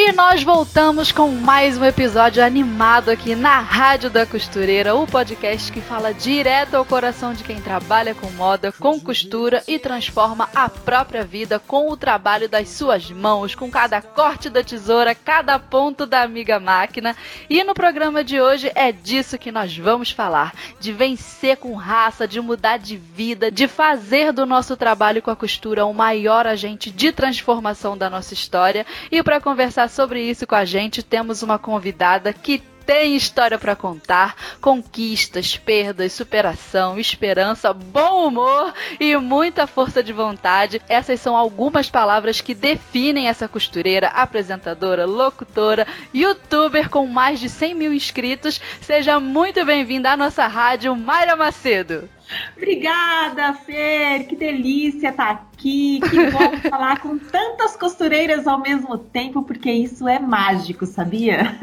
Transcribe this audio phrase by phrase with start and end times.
[0.00, 5.72] E nós voltamos com mais um episódio animado aqui na Rádio da Costureira, o podcast
[5.72, 10.68] que fala direto ao coração de quem trabalha com moda, com costura e transforma a
[10.68, 16.06] própria vida com o trabalho das suas mãos, com cada corte da tesoura, cada ponto
[16.06, 17.16] da amiga máquina.
[17.50, 22.28] E no programa de hoje é disso que nós vamos falar: de vencer com raça,
[22.28, 26.88] de mudar de vida, de fazer do nosso trabalho com a costura o maior agente
[26.88, 28.86] de transformação da nossa história.
[29.10, 33.76] E para conversar sobre isso com a gente, temos uma convidada que tem história para
[33.76, 40.80] contar, conquistas, perdas, superação, esperança, bom humor e muita força de vontade.
[40.88, 47.74] Essas são algumas palavras que definem essa costureira, apresentadora, locutora, youtuber com mais de 100
[47.74, 48.58] mil inscritos.
[48.80, 52.08] Seja muito bem-vinda à nossa rádio, Mayra Macedo.
[52.56, 54.26] Obrigada, Fer.
[54.26, 55.47] Que delícia estar aqui.
[55.58, 61.58] Que bom falar com tantas costureiras ao mesmo tempo, porque isso é mágico, sabia?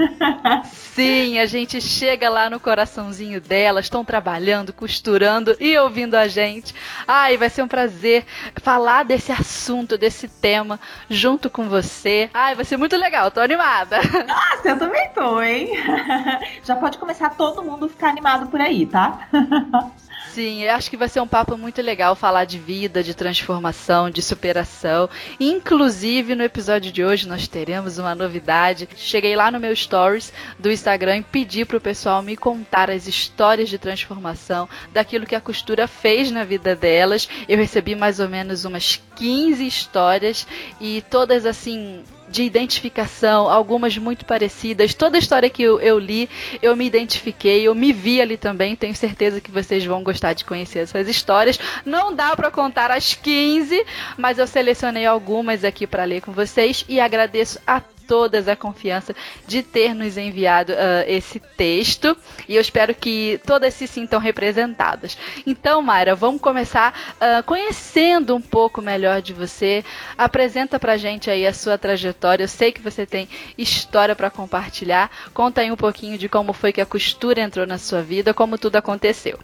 [0.65, 6.75] Sim, a gente chega lá no coraçãozinho delas, estão trabalhando, costurando e ouvindo a gente.
[7.07, 8.25] Ai, vai ser um prazer
[8.61, 10.77] falar desse assunto, desse tema,
[11.09, 12.29] junto com você.
[12.33, 13.99] Ai, vai ser muito legal, tô animada.
[14.27, 15.69] Nossa, eu também tô, hein?
[16.63, 19.29] Já pode começar todo mundo ficar animado por aí, tá?
[20.35, 23.84] Sim, eu acho que vai ser um papo muito legal falar de vida, de transformação,
[24.11, 25.09] de superação.
[25.39, 28.89] Inclusive, no episódio de hoje nós teremos uma novidade.
[28.95, 33.69] Cheguei lá no meu stories do Instagram e pedi pro pessoal me contar as histórias
[33.69, 37.29] de transformação daquilo que a costura fez na vida delas.
[37.47, 40.47] Eu recebi mais ou menos umas 15 histórias
[40.81, 42.03] e todas assim
[42.35, 44.93] de identificação, algumas muito parecidas.
[44.93, 46.29] Toda a história que eu, eu, li,
[46.61, 48.75] eu me identifiquei, eu me vi ali também.
[48.75, 51.57] Tenho certeza que vocês vão gostar de conhecer essas histórias.
[51.85, 53.85] Não dá para contar as 15,
[54.17, 59.15] mas eu selecionei algumas aqui para ler com vocês e agradeço a todas a confiança
[59.47, 60.75] de ter nos enviado uh,
[61.07, 62.15] esse texto
[62.47, 65.17] e eu espero que todas se sintam representadas.
[65.45, 69.83] Então, Mayra, vamos começar uh, conhecendo um pouco melhor de você.
[70.17, 72.43] Apresenta pra gente aí a sua trajetória.
[72.43, 73.27] Eu sei que você tem
[73.57, 75.09] história para compartilhar.
[75.33, 78.57] Conta aí um pouquinho de como foi que a costura entrou na sua vida, como
[78.57, 79.39] tudo aconteceu.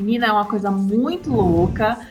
[0.00, 1.98] Menina, é uma coisa muito louca.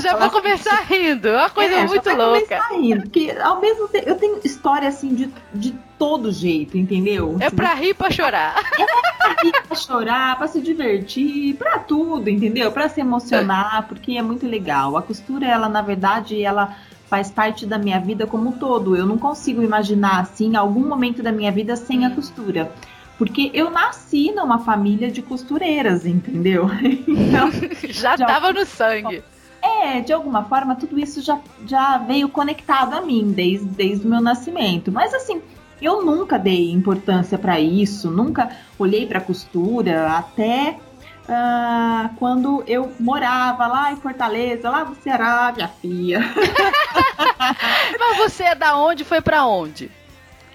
[0.00, 1.28] já vou começar rindo.
[1.28, 2.56] É uma coisa é, muito já louca.
[2.56, 3.02] começar rindo.
[3.02, 7.36] Porque ao mesmo tempo, eu tenho história assim de, de todo jeito, entendeu?
[7.40, 8.54] É pra rir pra chorar.
[8.78, 12.70] É pra rir pra chorar, pra se divertir, pra tudo, entendeu?
[12.70, 14.96] Pra se emocionar, porque é muito legal.
[14.96, 16.76] A costura, ela, na verdade, ela
[17.08, 18.96] faz parte da minha vida como um todo.
[18.96, 22.72] Eu não consigo imaginar assim algum momento da minha vida sem a costura.
[23.16, 26.68] Porque eu nasci numa família de costureiras, entendeu?
[27.06, 27.50] Então,
[27.90, 29.22] já estava no sangue.
[29.62, 34.10] É, de alguma forma, tudo isso já, já veio conectado a mim desde, desde o
[34.10, 34.92] meu nascimento.
[34.92, 35.40] Mas assim,
[35.80, 40.78] eu nunca dei importância para isso, nunca olhei para costura até
[41.24, 46.20] uh, quando eu morava lá em Fortaleza, lá no Ceará, minha filha.
[47.98, 49.04] Mas você é da onde?
[49.04, 49.90] Foi para onde?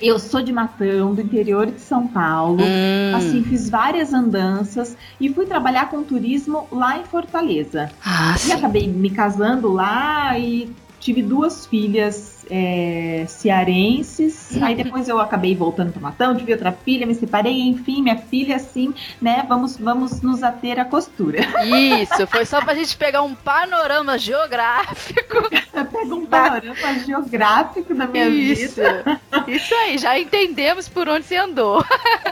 [0.02, 2.64] Eu sou de Matão, do interior de São Paulo.
[2.64, 3.16] Hum.
[3.16, 7.92] Assim, fiz várias andanças e fui trabalhar com turismo lá em Fortaleza.
[8.04, 8.52] Ah, e sim.
[8.54, 14.62] acabei me casando lá e tive duas filhas é, cearenses.
[14.62, 18.56] Aí depois eu acabei voltando para Matão, tive outra filha, me separei, enfim, minha filha,
[18.56, 19.46] assim, né?
[19.48, 21.40] Vamos, vamos nos ater à costura.
[21.64, 25.50] Isso, foi só pra gente pegar um panorama geográfico.
[25.92, 28.76] Pega um panorama geográfico da minha Isso.
[28.76, 29.22] vida.
[29.48, 31.84] Isso aí, já entendemos por onde você andou.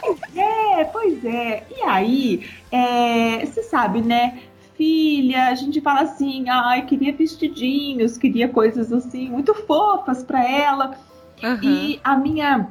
[0.02, 1.64] Pois é, pois é.
[1.78, 4.40] E aí, é, você sabe, né?
[4.78, 10.96] Filha, a gente fala assim, ai, queria vestidinhos, queria coisas assim muito fofas para ela.
[11.44, 11.60] Uhum.
[11.64, 12.70] E a minha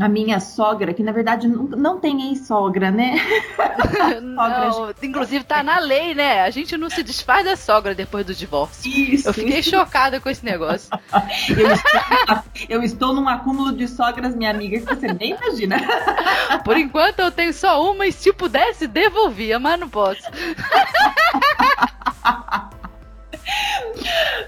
[0.00, 3.16] a minha sogra, que na verdade não, não tem ex-sogra, né?
[4.22, 6.42] não, inclusive tá na lei, né?
[6.42, 8.90] A gente não se desfaz da sogra depois do divórcio.
[8.90, 9.28] Isso.
[9.28, 9.70] Eu fiquei isso.
[9.70, 10.90] chocada com esse negócio.
[11.50, 15.76] eu, estou, eu, estou, num acúmulo de sogras, minha amiga, que você nem imagina.
[16.64, 20.22] Por enquanto eu tenho só uma e se pudesse devolvia, mas não posso.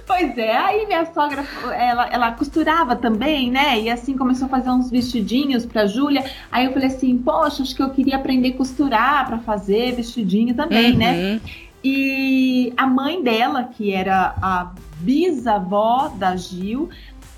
[0.06, 1.44] Pois é, aí minha sogra,
[1.74, 3.80] ela, ela costurava também, né?
[3.80, 6.24] E assim começou a fazer uns vestidinhos pra Júlia.
[6.50, 10.54] Aí eu falei assim, poxa, acho que eu queria aprender a costurar pra fazer vestidinho
[10.54, 11.12] também, né?
[11.12, 11.34] uhum.
[11.34, 11.40] né?
[11.84, 16.88] E a mãe dela, que era a bisavó da Gil,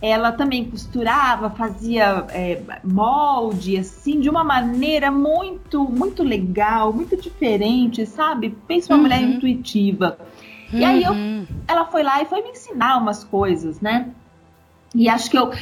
[0.03, 8.05] ela também costurava, fazia é, molde, assim, de uma maneira muito, muito legal, muito diferente,
[8.05, 8.55] sabe?
[8.69, 9.03] Pensa uma uhum.
[9.03, 10.19] mulher intuitiva.
[10.73, 10.79] Uhum.
[10.79, 11.47] E aí eu, uhum.
[11.67, 14.11] ela foi lá e foi me ensinar umas coisas, né?
[14.95, 15.53] E acho que eu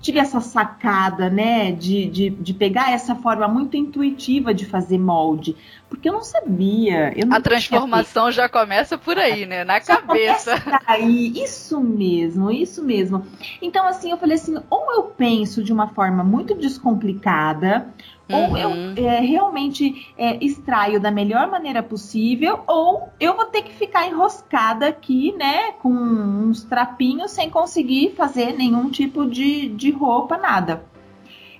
[0.00, 5.54] tive essa sacada, né, de, de, de, pegar essa forma muito intuitiva de fazer molde,
[5.88, 7.12] porque eu não sabia.
[7.14, 10.54] Eu não a transformação já começa por aí, né, na já cabeça.
[10.86, 13.26] Aí, isso mesmo, isso mesmo.
[13.60, 17.86] Então, assim, eu falei assim, ou eu penso de uma forma muito descomplicada,
[18.32, 18.94] ou eu uhum.
[18.96, 24.88] é, realmente é, extraio da melhor maneira possível, ou eu vou ter que ficar enroscada
[24.88, 30.84] aqui, né, com uns trapinhos sem conseguir fazer nenhum tipo de, de roupa, nada.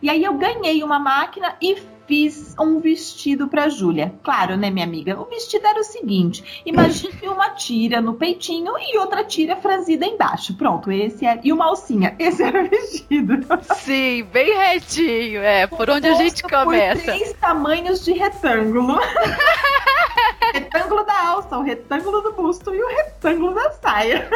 [0.02, 1.76] E aí eu ganhei uma máquina e
[2.10, 4.12] fiz um vestido para Júlia.
[4.24, 5.16] Claro, né, minha amiga?
[5.20, 10.54] O vestido era o seguinte: imagine uma tira no peitinho e outra tira franzida embaixo.
[10.54, 11.40] Pronto, esse era.
[11.44, 12.16] E uma alcinha.
[12.18, 13.34] Esse era o vestido.
[13.76, 15.40] Sim, bem retinho.
[15.40, 17.00] É, por onde a gente começa.
[17.00, 18.98] Por três tamanhos de retângulo.
[20.52, 24.28] retângulo da alça, o retângulo do busto e o retângulo da saia.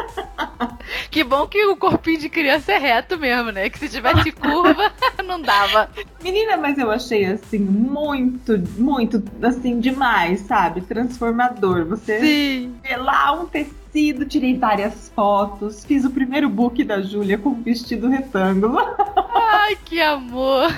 [1.10, 3.68] Que bom que o corpinho de criança é reto mesmo, né?
[3.68, 4.92] Que se tivesse curva,
[5.24, 5.90] não dava.
[6.22, 10.80] Menina, mas eu achei assim muito, muito assim demais, sabe?
[10.82, 11.84] Transformador.
[11.86, 12.74] Você Sim.
[12.82, 18.08] vê lá um tecido, tirei várias fotos, fiz o primeiro book da Júlia com vestido
[18.08, 18.78] retângulo.
[19.34, 20.68] Ai, que amor!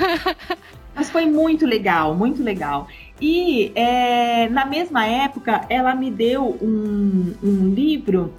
[0.95, 2.89] Mas foi muito legal, muito legal.
[3.21, 8.33] E é, na mesma época, ela me deu um, um livro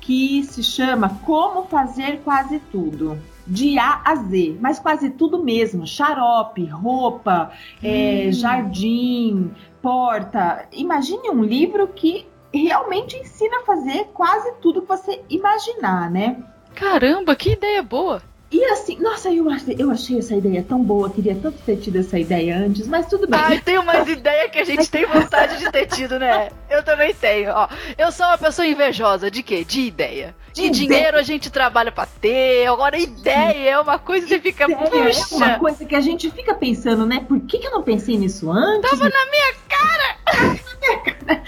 [0.00, 5.86] que se chama Como Fazer Quase Tudo de A a Z, mas quase tudo mesmo:
[5.86, 7.52] xarope, roupa,
[7.82, 8.28] é, hum.
[8.28, 9.50] é, jardim,
[9.82, 10.66] porta.
[10.72, 16.42] Imagine um livro que realmente ensina a fazer quase tudo que você imaginar, né?
[16.74, 18.22] Caramba, que ideia boa!
[18.54, 21.98] E assim, nossa, eu achei, eu achei essa ideia tão boa, queria tanto ter tido
[21.98, 23.40] essa ideia antes, mas tudo bem.
[23.42, 26.50] Ai, tem umas ideias que a gente tem vontade de ter tido, né?
[26.70, 27.68] Eu também tenho, ó.
[27.98, 29.64] Eu sou uma pessoa invejosa de quê?
[29.64, 30.36] De ideia.
[30.52, 31.20] De, de dinheiro ideia.
[31.20, 35.34] a gente trabalha pra ter, agora ideia é uma coisa que fica, puxa.
[35.34, 37.24] É uma coisa que a gente fica pensando, né?
[37.26, 38.88] Por que, que eu não pensei nisso antes?
[38.88, 40.16] Tava na minha cara!
[40.26, 41.42] Tava na minha cara.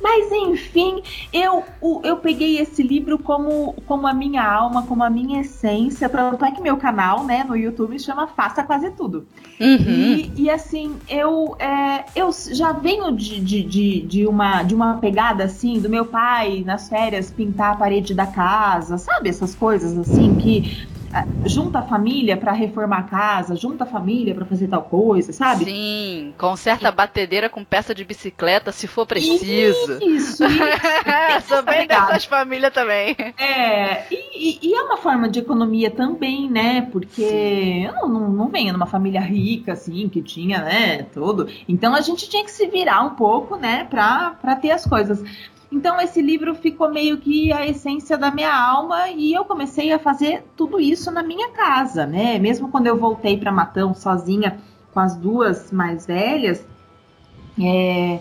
[0.00, 1.02] Mas enfim,
[1.32, 1.64] eu,
[2.04, 6.08] eu peguei esse livro como, como a minha alma, como a minha essência.
[6.08, 9.26] Tanto é que meu canal, né, no YouTube chama Faça Quase Tudo.
[9.60, 9.78] Uhum.
[9.86, 14.98] E, e, assim, eu, é, eu já venho de, de, de, de, uma, de uma
[14.98, 19.30] pegada assim, do meu pai nas férias pintar a parede da casa, sabe?
[19.30, 20.86] Essas coisas assim que
[21.44, 25.64] junta a família para reformar a casa, junta a família para fazer tal coisa, sabe?
[25.64, 29.98] Sim, conserta a batedeira com peça de bicicleta se for preciso.
[30.02, 30.44] Isso, isso.
[31.48, 33.16] Sou bem dessas famílias também.
[33.38, 36.82] É, e, e, é uma forma de economia também, né?
[36.92, 37.84] Porque Sim.
[37.86, 41.48] eu não, não, não venho numa família rica, assim, que tinha, né, tudo.
[41.68, 45.22] Então a gente tinha que se virar um pouco, né, pra, pra ter as coisas.
[45.70, 49.98] Então esse livro ficou meio que a essência da minha alma e eu comecei a
[49.98, 52.38] fazer tudo isso na minha casa, né?
[52.38, 54.58] Mesmo quando eu voltei para Matão sozinha
[54.92, 56.64] com as duas mais velhas,
[57.60, 58.20] é,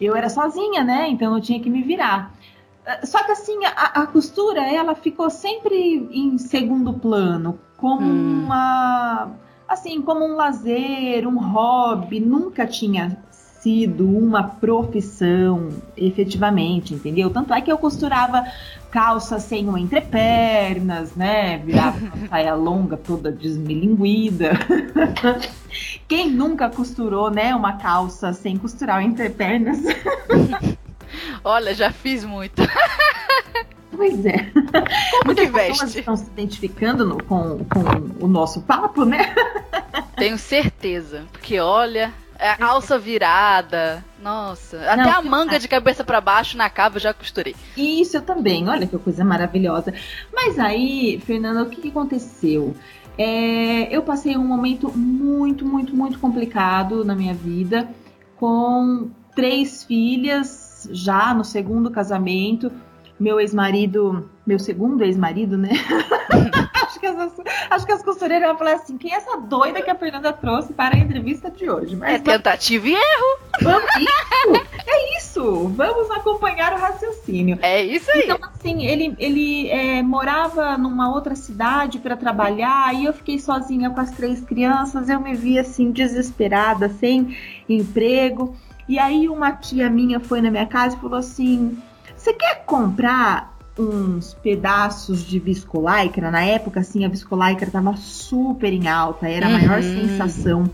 [0.00, 1.08] eu era sozinha, né?
[1.08, 2.34] Então eu tinha que me virar.
[3.02, 8.44] Só que assim, a, a costura, ela ficou sempre em segundo plano, como hum.
[8.44, 9.30] uma
[9.66, 13.18] assim, como um lazer, um hobby, nunca tinha
[13.64, 17.30] sido uma profissão efetivamente, entendeu?
[17.30, 18.44] Tanto é que eu costurava
[18.90, 21.56] calça sem uma entrepernas, né?
[21.64, 24.50] Virava uma saia longa toda desmilinguida.
[26.06, 29.78] Quem nunca costurou, né, uma calça sem costurar o entrepernas?
[31.42, 32.62] Olha, já fiz muito.
[33.90, 34.50] Pois é.
[35.22, 39.34] Como que pessoas estão se identificando no, com, com o nosso papo, né?
[40.16, 41.24] Tenho certeza.
[41.32, 44.04] Porque, olha, é, alça virada.
[44.22, 44.78] Nossa.
[44.90, 47.54] Até a manga de cabeça para baixo na cava eu já costurei.
[47.76, 48.68] Isso eu também.
[48.68, 49.92] Olha que coisa maravilhosa.
[50.32, 52.74] Mas aí, Fernanda, o que, que aconteceu?
[53.16, 57.88] É, eu passei um momento muito, muito, muito complicado na minha vida,
[58.36, 62.72] com três filhas já no segundo casamento.
[63.18, 65.70] Meu ex-marido, meu segundo ex-marido, né?
[67.04, 67.32] que as,
[67.70, 70.72] acho que as costureiras vão falar assim: quem é essa doida que a Fernanda trouxe
[70.72, 71.94] para a entrevista de hoje?
[71.94, 73.38] Mas é tentativa e erro.
[73.62, 75.68] Vamos, isso, é isso.
[75.68, 77.58] Vamos acompanhar o raciocínio.
[77.60, 78.22] É isso aí.
[78.24, 83.90] Então, assim, ele, ele é, morava numa outra cidade para trabalhar e eu fiquei sozinha
[83.90, 85.08] com as três crianças.
[85.08, 87.36] Eu me vi assim, desesperada, sem
[87.68, 88.56] emprego.
[88.88, 91.76] E aí uma tia minha foi na minha casa e falou assim:
[92.24, 96.30] Você quer comprar uns pedaços de viscolaicra?
[96.30, 99.58] Na época, assim, a viscolaicra tava super em alta, era a uhum.
[99.58, 100.70] maior sensação.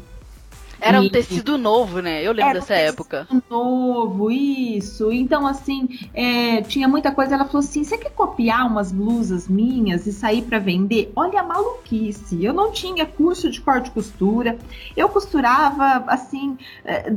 [0.80, 2.22] Era um tecido novo, né?
[2.22, 3.28] Eu lembro dessa um época.
[3.49, 5.12] Novo, isso.
[5.12, 7.34] Então, assim, é, tinha muita coisa.
[7.34, 11.12] Ela falou assim: você quer copiar umas blusas minhas e sair para vender?
[11.14, 12.44] Olha a maluquice.
[12.44, 14.58] Eu não tinha curso de corte e costura.
[14.96, 16.56] Eu costurava, assim.
[16.84, 17.12] É,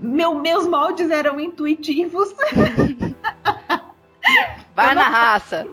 [0.00, 2.34] meu, meus moldes eram intuitivos.
[4.74, 5.66] Vai na raça.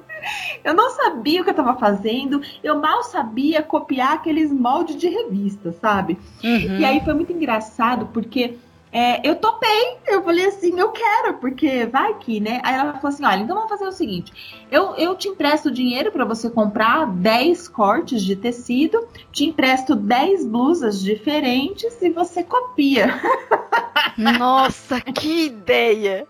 [0.64, 5.08] Eu não sabia o que eu estava fazendo, eu mal sabia copiar aqueles moldes de
[5.08, 6.18] revista, sabe?
[6.44, 6.80] Uhum.
[6.80, 8.58] E aí foi muito engraçado, porque
[8.96, 12.62] é, eu topei, eu falei assim, eu quero, porque vai que, né?
[12.64, 16.14] Aí ela falou assim: olha, então vamos fazer o seguinte: eu, eu te empresto dinheiro
[16.14, 23.20] para você comprar 10 cortes de tecido, te empresto 10 blusas diferentes e você copia.
[24.18, 26.26] Nossa, que ideia!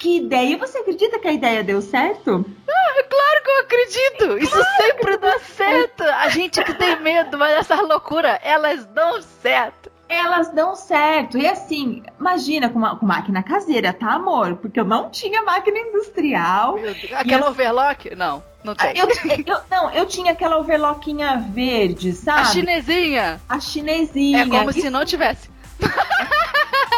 [0.00, 0.56] Que ideia!
[0.56, 2.42] Você acredita que a ideia deu certo?
[2.66, 4.38] Ah, é claro que eu acredito!
[4.38, 6.02] Isso claro sempre dá certo!
[6.02, 9.92] A gente que tem medo, mas essas loucuras, elas dão certo!
[10.08, 11.36] Elas dão certo.
[11.36, 14.56] E assim, imagina com, uma, com máquina caseira, tá, amor?
[14.56, 16.76] Porque eu não tinha máquina industrial.
[17.12, 17.50] Aquela eu...
[17.50, 18.16] overlock?
[18.16, 18.96] Não, não tem.
[18.96, 22.40] Eu, eu, não, eu tinha aquela overlockinha verde, sabe?
[22.40, 23.40] A chinesinha.
[23.46, 24.44] A chinesinha.
[24.44, 25.50] É como se não tivesse.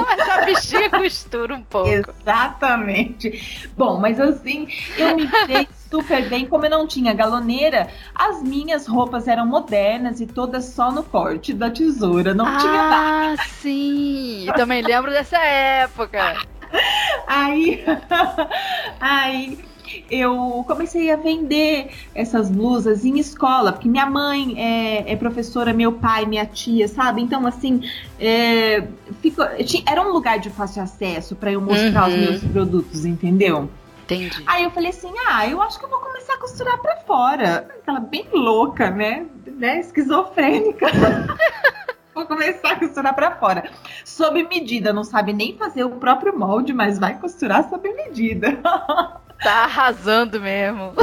[0.07, 1.89] Mas a bichinha costura um pouco.
[1.89, 3.71] Exatamente.
[3.77, 6.47] Bom, mas assim, eu me dei super bem.
[6.47, 11.53] Como eu não tinha galoneira, as minhas roupas eram modernas e todas só no corte
[11.53, 12.35] da tesoura.
[12.35, 12.97] Não ah, tinha nada.
[12.97, 14.47] Ah, sim.
[14.47, 16.37] Eu também lembro dessa época.
[17.27, 17.85] Aí,
[18.99, 19.59] aí
[20.11, 25.93] eu comecei a vender essas blusas em escola, porque minha mãe é, é professora, meu
[25.93, 27.23] pai, minha tia, sabe?
[27.23, 27.83] Então, assim,
[28.19, 28.87] é,
[29.21, 29.45] ficou,
[29.87, 32.15] era um lugar de fácil acesso para eu mostrar uhum.
[32.15, 33.69] os meus produtos, entendeu?
[34.05, 34.43] Entendi.
[34.47, 37.69] Aí eu falei assim: ah, eu acho que eu vou começar a costurar para fora.
[37.81, 39.27] Aquela bem louca, né?
[39.47, 39.81] né?
[39.81, 40.87] Esquizofrênica.
[42.15, 43.71] Vou começar a costurar para fora.
[44.05, 48.59] Sob medida, não sabe nem fazer o próprio molde, mas vai costurar sob medida.
[49.43, 50.95] Tá arrasando mesmo.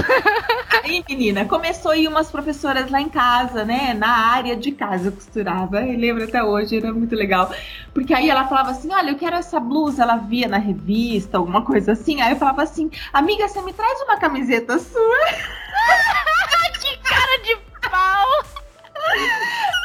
[0.83, 3.93] Aí, menina, começou a ir umas professoras lá em casa, né?
[3.93, 5.81] Na área de casa eu costurava.
[5.81, 7.53] Eu lembro até hoje, era muito legal.
[7.93, 10.03] Porque aí ela falava assim: olha, eu quero essa blusa.
[10.03, 12.21] Ela via na revista, alguma coisa assim.
[12.21, 15.25] Aí eu falava assim: amiga, você me traz uma camiseta sua?
[16.79, 17.57] que cara de
[17.89, 18.58] pau!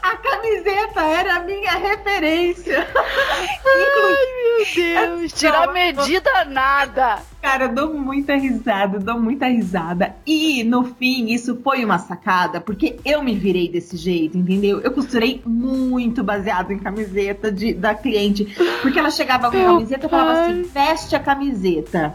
[0.04, 2.86] A camiseta era a minha referência.
[2.94, 5.32] Ai, meu Deus.
[5.32, 7.22] Tirar medida nada.
[7.40, 10.14] Cara, eu dou muita risada, dou muita risada.
[10.26, 14.80] E no fim, isso foi uma sacada, porque eu me virei desse jeito, entendeu?
[14.80, 18.44] Eu costurei muito baseado em camiseta de, da cliente.
[18.82, 22.14] Porque ela chegava com a camiseta e falava assim: veste a camiseta.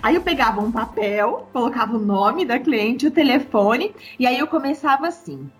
[0.00, 4.46] Aí eu pegava um papel, colocava o nome da cliente, o telefone, e aí eu
[4.46, 5.50] começava assim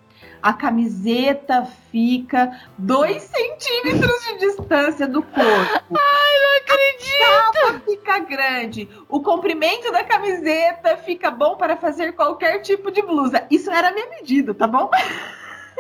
[0.43, 5.41] a camiseta fica dois centímetros de distância do corpo.
[5.45, 7.23] Ai, não acredito!
[7.23, 8.89] A capa fica grande.
[9.09, 13.47] O comprimento da camiseta fica bom para fazer qualquer tipo de blusa.
[13.51, 14.91] Isso era a minha medida, tá bom?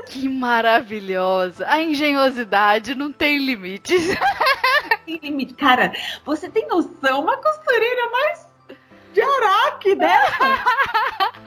[0.07, 1.67] Que maravilhosa!
[1.69, 4.17] A engenhosidade não tem limites.
[5.05, 5.55] Tem limite.
[5.55, 5.93] Cara,
[6.25, 7.21] você tem noção?
[7.21, 8.47] Uma costureira mais
[9.13, 10.56] de araque dessa.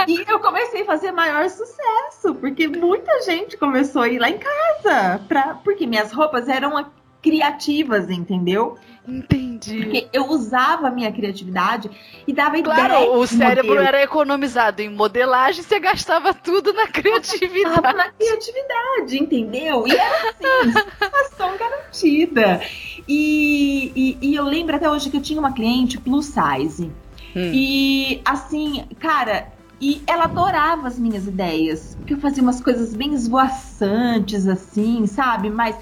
[0.08, 4.38] E eu comecei a fazer maior sucesso, porque muita gente começou a ir lá em
[4.38, 6.86] casa, pra, porque minhas roupas eram
[7.22, 8.77] criativas, entendeu?
[9.08, 9.84] Entendi.
[9.84, 11.89] Porque eu usava a minha criatividade
[12.27, 13.06] e dava claro, ideia.
[13.06, 13.88] Claro, o cérebro modelo.
[13.88, 17.63] era economizado em modelagem, você gastava tudo na criatividade.
[17.63, 19.88] Gastava na criatividade, entendeu?
[19.88, 22.62] E era assim, satisfação garantida.
[23.08, 26.91] E, e, e eu lembro até hoje que eu tinha uma cliente plus size.
[27.36, 27.51] Hum.
[27.53, 33.13] E assim, cara, e ela adorava as minhas ideias, porque eu fazia umas coisas bem
[33.13, 35.50] esvoaçantes, assim, sabe?
[35.50, 35.77] Mais,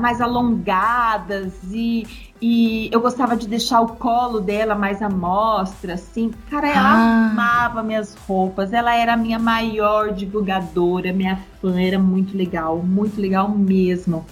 [0.00, 2.06] mais alongadas e,
[2.42, 6.32] e eu gostava de deixar o colo dela mais à mostra, assim.
[6.50, 7.30] Cara, ela ah.
[7.30, 13.20] amava minhas roupas, ela era a minha maior divulgadora, minha fã, era muito legal, muito
[13.20, 14.26] legal mesmo.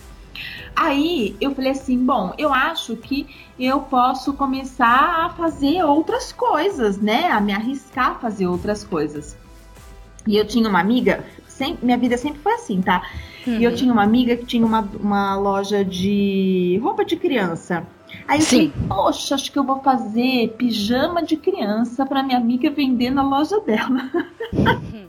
[0.76, 3.26] Aí eu falei assim: bom, eu acho que
[3.58, 7.30] eu posso começar a fazer outras coisas, né?
[7.30, 9.34] A me arriscar a fazer outras coisas.
[10.26, 13.02] E eu tinha uma amiga, sempre, minha vida sempre foi assim, tá?
[13.46, 13.58] Uhum.
[13.58, 13.76] E eu uhum.
[13.76, 17.86] tinha uma amiga que tinha uma, uma loja de roupa de criança.
[18.28, 18.70] Aí eu Sim.
[18.70, 23.22] falei, poxa, acho que eu vou fazer pijama de criança para minha amiga vender na
[23.22, 24.10] loja dela.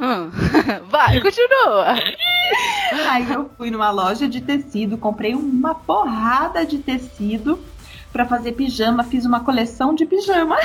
[0.00, 0.30] Hum.
[0.90, 1.94] Vai, continua.
[3.10, 7.58] Aí eu fui numa loja de tecido, comprei uma porrada de tecido
[8.12, 10.56] para fazer pijama, fiz uma coleção de pijama.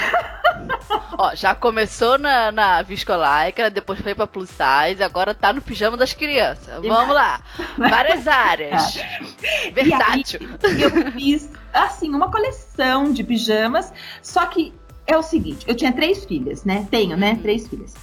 [1.18, 5.98] Ó, já começou na, na viscolaica, depois foi pra plus size, agora tá no pijama
[5.98, 6.80] das crianças.
[6.82, 7.42] Vamos lá.
[7.78, 9.00] Várias áreas.
[9.42, 9.72] É.
[9.72, 10.42] Versátil.
[10.64, 14.74] Aí, eu fiz, assim, uma coleção de pijamas, só que
[15.08, 16.88] é o seguinte, eu tinha três filhas, né?
[16.92, 17.40] Tenho, né?
[17.42, 17.94] Três filhas.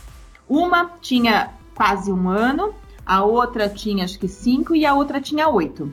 [0.48, 2.74] Uma tinha quase um ano,
[3.04, 5.92] a outra tinha acho que cinco e a outra tinha oito.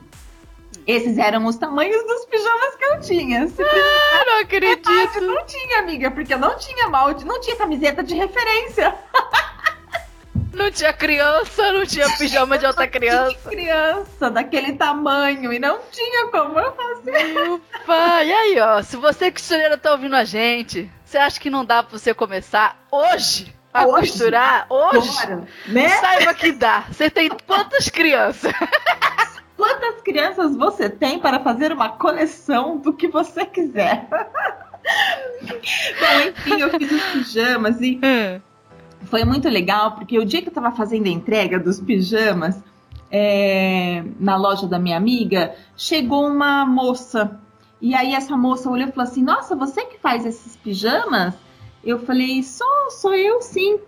[0.86, 3.48] Esses eram os tamanhos dos pijamas que eu tinha.
[3.48, 5.20] Se ah, não acredito.
[5.20, 8.94] Não tinha, amiga, porque eu não tinha molde, não tinha camiseta de referência.
[10.52, 13.36] Não tinha criança, não tinha pijama de outra criança.
[13.40, 17.36] Tinha criança daquele tamanho e não tinha como eu fazer.
[17.50, 21.50] Opa, e aí, ó, se você que costureira tá ouvindo a gente, você acha que
[21.50, 24.12] não dá pra você começar hoje a hoje?
[24.12, 25.22] costurar hoje?
[25.22, 25.88] Agora, né?
[25.88, 26.84] Saiba que dá.
[26.90, 28.52] Você tem quantas crianças?
[29.56, 34.08] Quantas crianças você tem para fazer uma coleção do que você quiser?
[34.10, 38.40] Bom, enfim, eu fiz os pijamas e hum.
[39.04, 42.60] foi muito legal, porque o dia que eu estava fazendo a entrega dos pijamas
[43.10, 47.40] é, na loja da minha amiga, chegou uma moça.
[47.80, 51.34] E aí essa moça olhou e falou assim: Nossa, você que faz esses pijamas?
[51.84, 53.78] Eu falei: Sou, sou eu sim.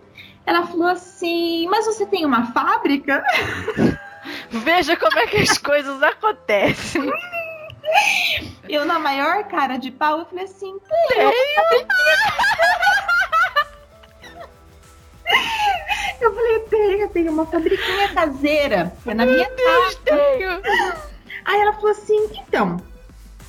[0.45, 3.23] Ela falou assim: Mas você tem uma fábrica?
[4.49, 7.09] Veja como é que as coisas acontecem.
[8.67, 10.77] Eu, na maior cara de pau, eu falei assim:
[11.07, 11.31] tenho.
[16.19, 18.93] Eu falei: tenho, tenho uma fabriquinha caseira.
[19.05, 19.99] É na minha Deus, casa.
[20.03, 20.49] Tenho.
[21.45, 22.77] Aí ela falou assim: então,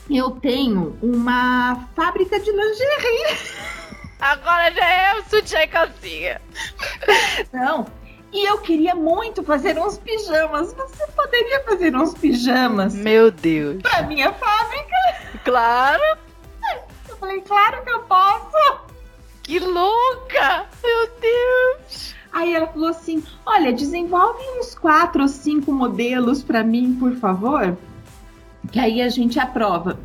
[0.09, 3.78] eu tenho uma fábrica de lingerie.
[4.21, 6.41] Agora já é o sutiã e calcinha.
[7.53, 7.87] Não,
[8.33, 10.73] e eu queria muito fazer uns pijamas.
[10.75, 12.95] Você poderia fazer uns pijamas?
[12.95, 13.81] Meu Deus.
[13.83, 14.97] Pra minha fábrica?
[15.45, 16.03] Claro.
[17.09, 18.81] Eu falei, claro que eu posso.
[19.43, 20.67] Que louca!
[20.83, 22.15] Meu Deus!
[22.31, 27.77] Aí ela falou assim: Olha, desenvolve uns quatro ou cinco modelos para mim, por favor.
[28.71, 29.99] Que aí a gente aprova.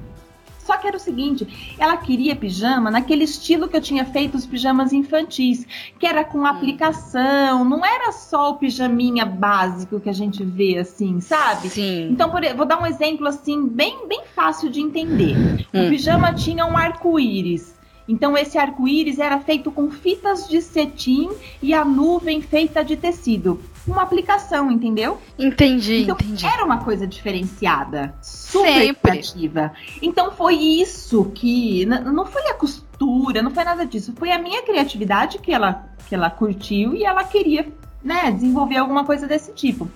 [0.64, 4.46] Só que era o seguinte, ela queria pijama naquele estilo que eu tinha feito os
[4.46, 5.66] pijamas infantis,
[6.00, 6.46] que era com hum.
[6.46, 11.70] aplicação, não era só o pijaminha básico que a gente vê assim, sabe?
[11.70, 12.10] Sim.
[12.12, 15.36] Então, por, vou dar um exemplo assim, bem, bem fácil de entender.
[15.74, 15.88] Hum.
[15.88, 17.74] O pijama tinha um arco-íris.
[18.08, 21.30] Então, esse arco-íris era feito com fitas de cetim
[21.62, 25.20] e a nuvem feita de tecido uma aplicação, entendeu?
[25.38, 26.46] Entendi, então, entendi.
[26.46, 29.12] Era uma coisa diferenciada, super Sempre.
[29.12, 29.74] criativa.
[30.02, 34.62] Então foi isso que não foi a costura, não foi nada disso, foi a minha
[34.64, 37.72] criatividade que ela que ela curtiu e ela queria,
[38.04, 39.90] né, desenvolver alguma coisa desse tipo.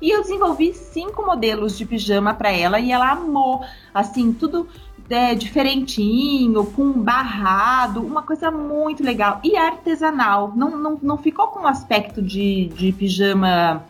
[0.00, 4.66] E eu desenvolvi cinco modelos de pijama para ela e ela amou, assim, tudo
[5.10, 9.40] é, diferentinho, com barrado, uma coisa muito legal.
[9.42, 13.84] E artesanal, não, não, não ficou com um aspecto de, de pijama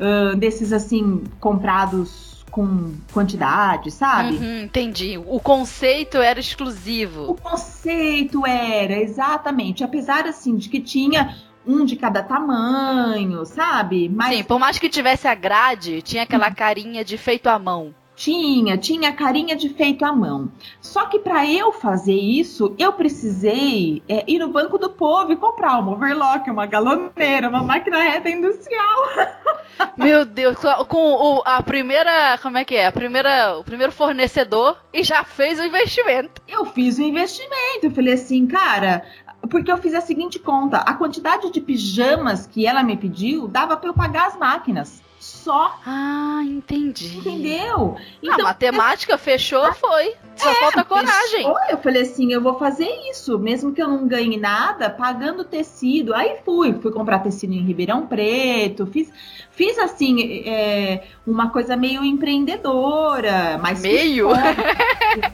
[0.00, 4.36] uh, desses assim, comprados com quantidade, sabe?
[4.36, 5.18] Uhum, entendi.
[5.18, 7.30] O conceito era exclusivo.
[7.30, 9.84] O conceito era, exatamente.
[9.84, 14.08] Apesar assim de que tinha um de cada tamanho, sabe?
[14.08, 14.34] Mas...
[14.34, 17.94] Sim, por mais que tivesse a grade, tinha aquela carinha de feito à mão.
[18.18, 20.50] Tinha, tinha carinha de feito à mão.
[20.80, 25.36] Só que para eu fazer isso, eu precisei é, ir no Banco do Povo e
[25.36, 29.08] comprar uma overlock, uma galoneira, uma máquina reta industrial.
[29.96, 30.56] Meu Deus,
[30.88, 32.88] com o, a primeira, como é que é?
[32.88, 36.42] A primeira, o primeiro fornecedor e já fez o investimento.
[36.48, 37.84] Eu fiz o investimento.
[37.84, 39.04] Eu falei assim, cara,
[39.48, 43.76] porque eu fiz a seguinte conta: a quantidade de pijamas que ela me pediu dava
[43.76, 45.78] para eu pagar as máquinas só.
[45.84, 47.18] Ah, entendi.
[47.18, 47.96] Entendeu?
[48.22, 49.18] Então, a matemática eu...
[49.18, 50.14] fechou, ah, foi.
[50.36, 51.38] Só é, falta coragem.
[51.38, 55.44] Fechou, eu falei assim, eu vou fazer isso, mesmo que eu não ganhe nada, pagando
[55.44, 56.14] tecido.
[56.14, 59.10] Aí fui, fui comprar tecido em Ribeirão Preto, fiz,
[59.50, 64.28] fiz assim, é, uma coisa meio empreendedora, mas meio,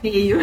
[0.01, 0.39] meio,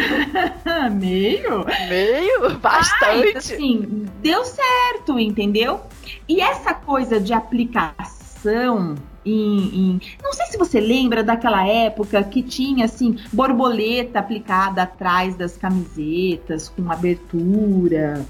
[0.91, 3.37] meio, meio, bastante.
[3.37, 5.81] assim, deu certo, entendeu?
[6.27, 12.41] E essa coisa de aplicação em, em, Não sei se você lembra daquela época que
[12.41, 18.25] tinha assim borboleta aplicada atrás das camisetas com abertura.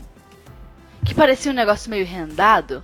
[1.05, 2.83] Que parecia um negócio meio rendado.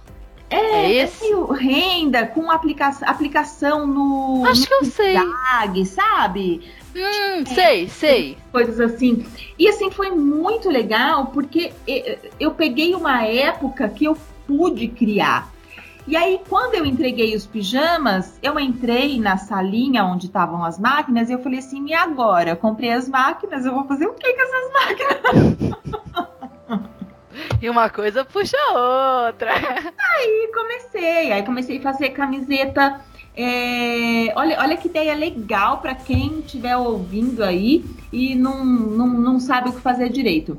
[0.50, 1.26] É, é esse?
[1.26, 4.44] É renda com aplica aplicação no.
[4.46, 5.14] Acho no que eu sei.
[5.14, 6.62] Tag, sabe?
[6.96, 8.38] Hum, é, sei, sei.
[8.52, 9.26] Coisas assim.
[9.58, 11.72] E assim, foi muito legal porque
[12.40, 14.18] eu peguei uma época que eu
[14.48, 15.52] pude criar.
[16.10, 21.30] E aí, quando eu entreguei os pijamas, eu entrei na salinha onde estavam as máquinas
[21.30, 22.50] e eu falei assim: e agora?
[22.50, 25.70] Eu comprei as máquinas, eu vou fazer o que com essas máquinas?
[27.62, 29.52] E uma coisa puxa a outra.
[29.52, 33.02] Aí comecei, aí comecei a fazer camiseta.
[33.36, 39.40] É, olha, olha que ideia legal para quem estiver ouvindo aí e não, não, não
[39.40, 40.58] sabe o que fazer direito.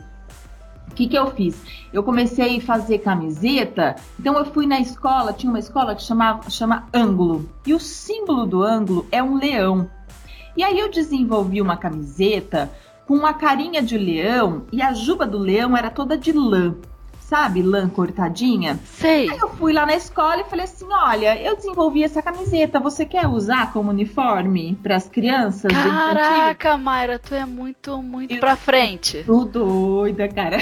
[0.90, 1.56] O que, que eu fiz?
[1.92, 6.50] Eu comecei a fazer camiseta, então eu fui na escola, tinha uma escola que chamava,
[6.50, 9.88] chama Ângulo, e o símbolo do ângulo é um leão.
[10.56, 12.70] E aí eu desenvolvi uma camiseta
[13.06, 16.74] com uma carinha de leão e a juba do leão era toda de lã
[17.30, 18.76] sabe, lã cortadinha.
[18.84, 19.30] Sei.
[19.30, 23.06] Aí eu fui lá na escola e falei assim: olha, eu desenvolvi essa camiseta, você
[23.06, 25.70] quer usar como uniforme para as crianças?
[25.72, 29.22] Caraca, Mayra, tu é muito, muito eu, pra frente.
[29.24, 30.58] Tô doida, cara.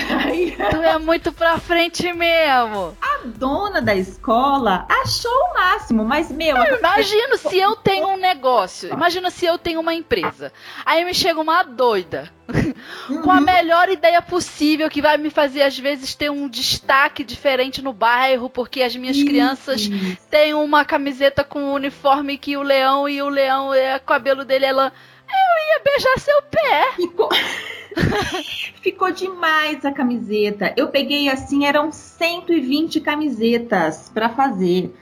[0.71, 2.95] tu é muito pra frente mesmo.
[3.01, 6.55] A dona da escola achou o máximo, mas meu.
[6.55, 10.53] Eu imagino se eu tenho um negócio, imagina se eu tenho uma empresa.
[10.85, 13.23] Aí me chega uma doida uhum.
[13.23, 17.83] com a melhor ideia possível que vai me fazer às vezes ter um destaque diferente
[17.83, 19.89] no bairro, porque as minhas crianças
[20.31, 24.45] têm uma camiseta com um uniforme que o leão e o leão, é, o cabelo
[24.45, 24.93] dele ela
[25.29, 26.93] eu ia beijar seu pé.
[26.97, 27.29] Ficou...
[28.81, 30.73] Ficou demais a camiseta.
[30.77, 34.95] Eu peguei assim, eram 120 camisetas para fazer.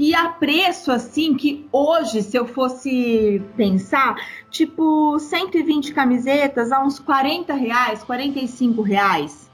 [0.00, 4.16] E a preço assim que hoje, se eu fosse pensar,
[4.50, 9.50] tipo 120 camisetas a uns 40 reais, 45 reais.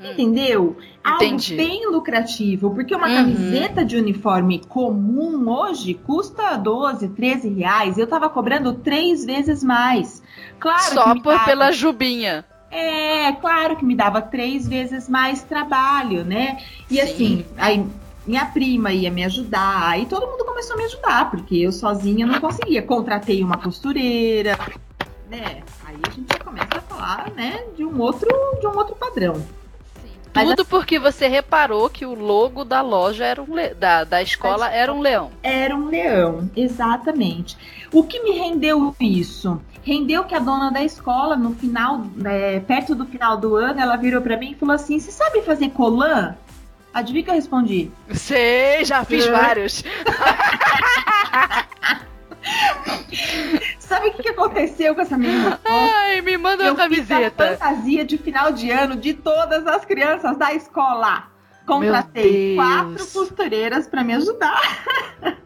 [0.00, 0.12] Hum.
[0.12, 0.76] Entendeu?
[1.06, 1.52] Entendi.
[1.52, 3.14] Algo bem lucrativo, porque uma uhum.
[3.14, 7.98] camiseta de uniforme comum hoje custa 12, 13 reais.
[7.98, 10.22] Eu tava cobrando três vezes mais.
[10.58, 11.44] Claro Só por, dava...
[11.44, 12.46] pela jubinha.
[12.70, 16.56] É, claro que me dava três vezes mais trabalho, né?
[16.90, 17.00] E Sim.
[17.02, 17.86] assim, aí
[18.26, 22.26] minha prima ia me ajudar, aí todo mundo começou a me ajudar, porque eu sozinha
[22.26, 22.82] não conseguia.
[22.82, 24.58] Contratei uma costureira,
[25.30, 25.62] né?
[25.84, 28.28] Aí a gente já começa a falar, né, de um outro,
[28.60, 29.42] de um outro padrão.
[30.34, 33.72] Mas Tudo assim, porque você reparou que o logo da loja era um le...
[33.72, 35.30] da, da escola era um leão.
[35.42, 37.56] Era um leão, exatamente.
[37.92, 39.60] O que me rendeu isso?
[39.84, 43.96] Rendeu que a dona da escola, no final, é, perto do final do ano, ela
[43.96, 46.34] virou para mim e falou assim: Você sabe fazer colã?
[46.94, 47.90] Adivinha que eu respondi?
[48.12, 49.82] Sei, já fiz vários.
[53.80, 55.60] Sabe o que, aconteceu com essa menina?
[55.64, 57.48] Ai, me manda uma camiseta.
[57.48, 61.28] Fiz a fantasia de final de ano de todas as crianças da escola.
[61.66, 64.60] Contratei quatro costureiras para me ajudar.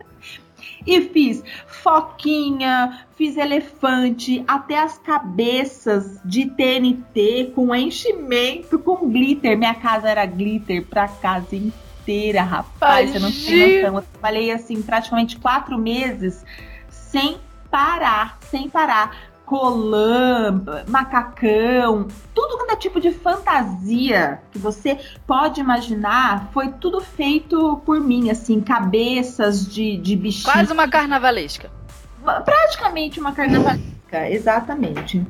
[0.86, 1.42] e fiz
[1.82, 9.56] foquinha, fiz elefante, até as cabeças de TNT com enchimento, com glitter.
[9.56, 13.10] Minha casa era glitter pra casa inteira, rapaz.
[13.10, 13.96] Você não tem noção.
[13.96, 16.44] Eu trabalhei assim praticamente quatro meses
[16.88, 17.38] sem
[17.70, 19.27] parar, sem parar.
[19.48, 27.80] Colã, macacão, tudo quanto é tipo de fantasia que você pode imaginar, foi tudo feito
[27.86, 30.52] por mim, assim, cabeças de, de bichinhos.
[30.52, 31.70] Quase uma carnavalesca.
[32.44, 35.26] Praticamente uma carnavalesca, exatamente.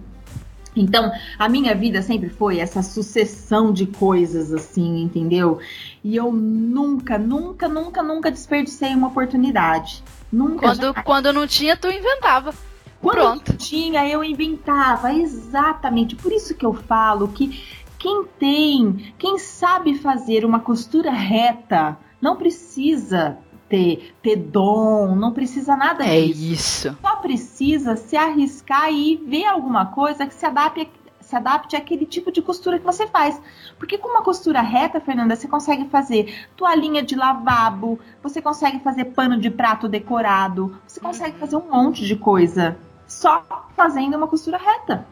[0.74, 5.60] Então, a minha vida sempre foi essa sucessão de coisas assim, entendeu?
[6.02, 10.02] E eu nunca, nunca, nunca, nunca desperdicei uma oportunidade.
[10.32, 10.66] Nunca.
[10.66, 12.52] Quando, quando não tinha, tu inventava.
[13.00, 13.56] Quando Pronto.
[13.56, 15.12] tinha, eu inventava.
[15.12, 16.16] Exatamente.
[16.16, 17.64] Por isso que eu falo que
[17.98, 25.76] quem tem, quem sabe fazer uma costura reta, não precisa ter, ter dom, não precisa
[25.76, 26.42] nada é disso.
[26.42, 26.98] É isso.
[27.00, 30.88] Só precisa se arriscar e ver alguma coisa que se adapte,
[31.20, 33.40] se adapte àquele tipo de costura que você faz.
[33.78, 39.06] Porque com uma costura reta, Fernanda, você consegue fazer toalhinha de lavabo, você consegue fazer
[39.06, 41.40] pano de prato decorado, você consegue uhum.
[41.40, 42.76] fazer um monte de coisa
[43.08, 43.42] só
[43.74, 45.06] fazendo uma costura reta.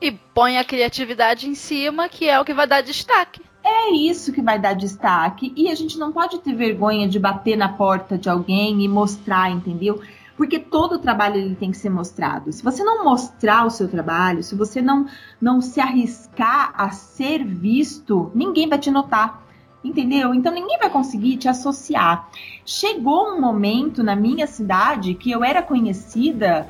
[0.00, 3.40] E põe a criatividade em cima, que é o que vai dar destaque.
[3.62, 5.52] É isso que vai dar destaque.
[5.56, 9.50] E a gente não pode ter vergonha de bater na porta de alguém e mostrar,
[9.50, 10.00] entendeu?
[10.36, 12.50] Porque todo o trabalho ele tem que ser mostrado.
[12.50, 15.06] Se você não mostrar o seu trabalho, se você não,
[15.38, 19.42] não se arriscar a ser visto, ninguém vai te notar.
[19.84, 20.34] Entendeu?
[20.34, 22.30] Então ninguém vai conseguir te associar.
[22.64, 26.68] Chegou um momento na minha cidade que eu era conhecida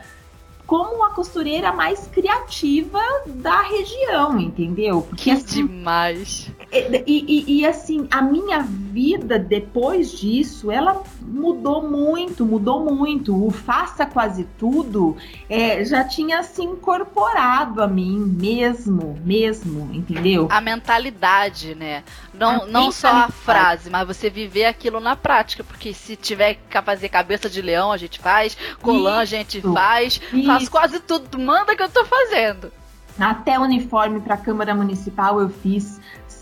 [0.70, 5.02] como a costureira mais criativa da região, entendeu?
[5.02, 6.48] Porque, que assim, demais!
[6.72, 13.34] E, e, e, assim, a minha vida depois disso, ela mudou muito, mudou muito.
[13.44, 15.16] O faça quase tudo
[15.48, 20.46] é, já tinha se incorporado a mim mesmo, mesmo, entendeu?
[20.48, 22.04] A mentalidade, né?
[22.32, 25.64] Não, a não só a frase, mas você viver aquilo na prática.
[25.64, 30.20] Porque se tiver que fazer cabeça de leão, a gente faz, colã a gente faz,
[30.32, 30.46] isso.
[30.46, 31.36] faz quase tudo.
[31.36, 32.72] Manda que eu tô fazendo.
[33.18, 36.00] Até uniforme para a Câmara Municipal eu fiz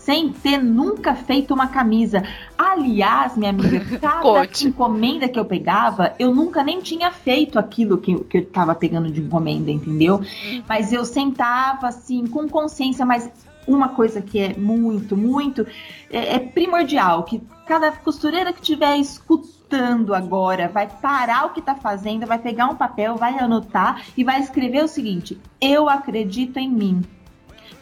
[0.09, 2.23] sem ter nunca feito uma camisa.
[2.57, 8.17] Aliás, minha amiga, cada encomenda que eu pegava, eu nunca nem tinha feito aquilo que,
[8.23, 10.19] que eu tava pegando de encomenda, entendeu?
[10.67, 13.29] Mas eu sentava assim, com consciência, mas
[13.67, 15.67] uma coisa que é muito, muito
[16.09, 21.75] é, é primordial, que cada costureira que estiver escutando agora vai parar o que está
[21.75, 26.67] fazendo, vai pegar um papel, vai anotar e vai escrever o seguinte: eu acredito em
[26.67, 27.03] mim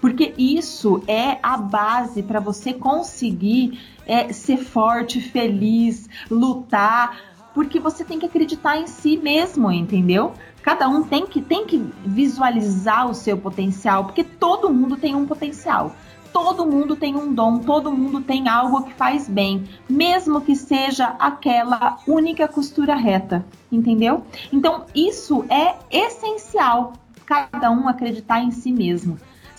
[0.01, 7.19] porque isso é a base para você conseguir é, ser forte, feliz, lutar,
[7.53, 10.33] porque você tem que acreditar em si mesmo, entendeu?
[10.61, 15.25] Cada um tem que, tem que visualizar o seu potencial, porque todo mundo tem um
[15.25, 15.95] potencial.
[16.31, 21.15] Todo mundo tem um dom, todo mundo tem algo que faz bem, mesmo que seja
[21.17, 24.23] aquela única costura reta, entendeu?
[24.53, 26.93] Então, isso é essencial,
[27.25, 29.17] cada um acreditar em si mesmo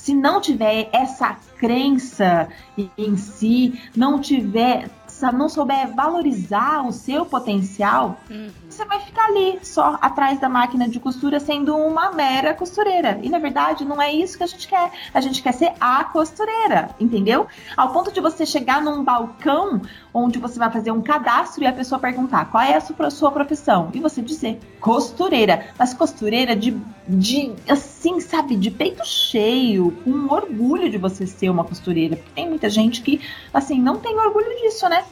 [0.08, 2.48] se não tiver essa crença
[2.96, 4.88] em si, não tiver,
[5.34, 10.88] não souber valorizar o seu potencial, uhum você vai ficar ali, só atrás da máquina
[10.88, 13.18] de costura, sendo uma mera costureira.
[13.24, 14.92] E na verdade, não é isso que a gente quer.
[15.12, 17.48] A gente quer ser a costureira, entendeu?
[17.76, 19.82] Ao ponto de você chegar num balcão
[20.14, 23.90] onde você vai fazer um cadastro e a pessoa perguntar qual é a sua, profissão.
[23.92, 25.66] E você dizer costureira.
[25.76, 31.64] Mas costureira de, de, assim, sabe, de peito cheio, com orgulho de você ser uma
[31.64, 32.14] costureira.
[32.16, 33.20] Porque tem muita gente que,
[33.52, 35.04] assim, não tem orgulho disso, né?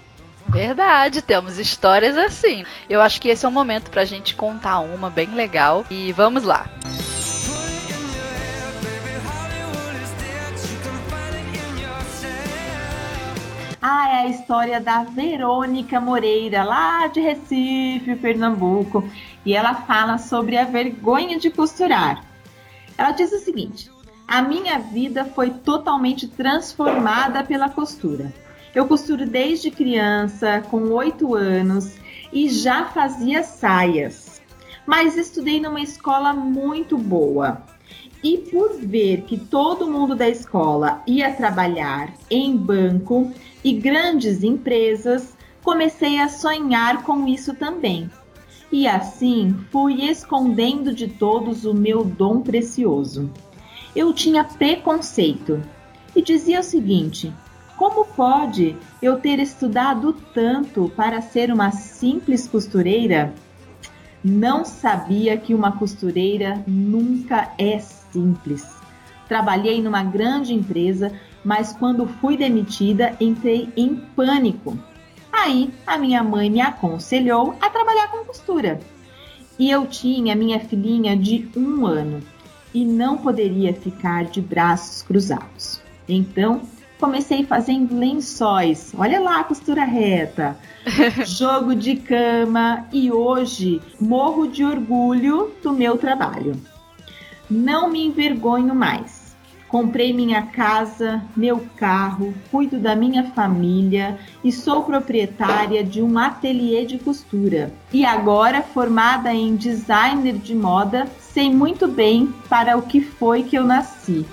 [0.49, 2.65] Verdade, temos histórias assim.
[2.89, 5.85] Eu acho que esse é o momento pra gente contar uma bem legal.
[5.91, 6.67] E vamos lá.
[13.89, 19.09] Ah, é a história da Verônica Moreira, lá de Recife, Pernambuco.
[19.45, 22.25] E ela fala sobre a vergonha de costurar.
[22.99, 23.91] Ela diz o seguinte:
[24.27, 28.33] A minha vida foi totalmente transformada pela costura.
[28.77, 31.97] Eu costuro desde criança, com oito anos,
[32.31, 34.43] e já fazia saias.
[34.87, 37.62] Mas estudei numa escola muito boa.
[38.23, 43.33] E por ver que todo mundo da escola ia trabalhar em banco
[43.65, 48.11] e grandes empresas, comecei a sonhar com isso também.
[48.71, 53.31] E assim fui escondendo de todos o meu dom precioso.
[53.95, 55.62] Eu tinha preconceito
[56.15, 57.33] e dizia o seguinte:
[57.77, 63.35] como pode eu ter estudado tanto para ser uma simples costureira?
[64.25, 68.67] Não sabia que uma costureira nunca é simples.
[69.29, 71.12] Trabalhei numa grande empresa,
[71.45, 74.79] mas quando fui demitida, entrei em pânico.
[75.31, 78.81] Aí a minha mãe me aconselhou a trabalhar com costura.
[79.59, 82.23] E eu tinha minha filhinha de um ano
[82.73, 85.81] e não poderia ficar de braços cruzados.
[86.09, 86.62] Então
[86.99, 88.93] comecei fazendo lençóis.
[88.97, 90.57] Olha lá a costura reta.
[91.27, 96.55] Jogo de cama e hoje morro de orgulho do meu trabalho.
[97.49, 99.27] Não me envergonho mais.
[99.69, 106.87] Comprei minha casa, meu carro, cuido da minha família e sou proprietária de um ateliê
[106.87, 107.73] de costura.
[107.93, 113.57] E agora, formada em designer de moda, sei muito bem para o que foi que
[113.57, 114.25] eu nasci.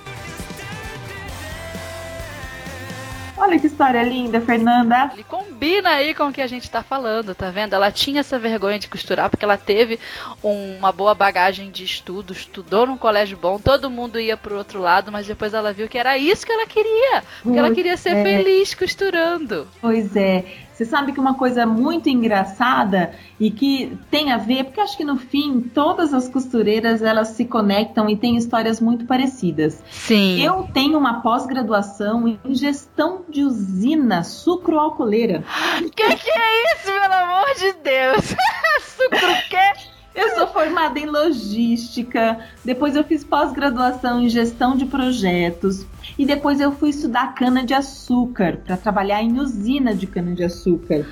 [3.44, 5.10] Olha que história linda, Fernanda.
[5.12, 7.74] Ele combina aí com o que a gente tá falando, tá vendo?
[7.74, 10.00] Ela tinha essa vergonha de costurar porque ela teve
[10.42, 15.12] uma boa bagagem de estudo, estudou num colégio bom, todo mundo ia pro outro lado,
[15.12, 17.22] mas depois ela viu que era isso que ela queria.
[17.42, 18.22] Porque ela queria ser é.
[18.22, 19.68] feliz costurando.
[19.78, 20.63] Pois é.
[20.74, 25.04] Você sabe que uma coisa muito engraçada e que tem a ver, porque acho que
[25.04, 29.80] no fim todas as costureiras elas se conectam e têm histórias muito parecidas.
[29.88, 30.42] Sim.
[30.42, 35.44] Eu tenho uma pós-graduação em gestão de usina sucroalcooleira.
[35.94, 38.34] Que que é isso, pelo amor de Deus?
[38.82, 39.93] Sucro quê?
[40.14, 45.84] Eu sou formada em logística, depois eu fiz pós-graduação em gestão de projetos
[46.16, 50.44] e depois eu fui estudar cana de açúcar para trabalhar em usina de cana de
[50.44, 51.04] açúcar.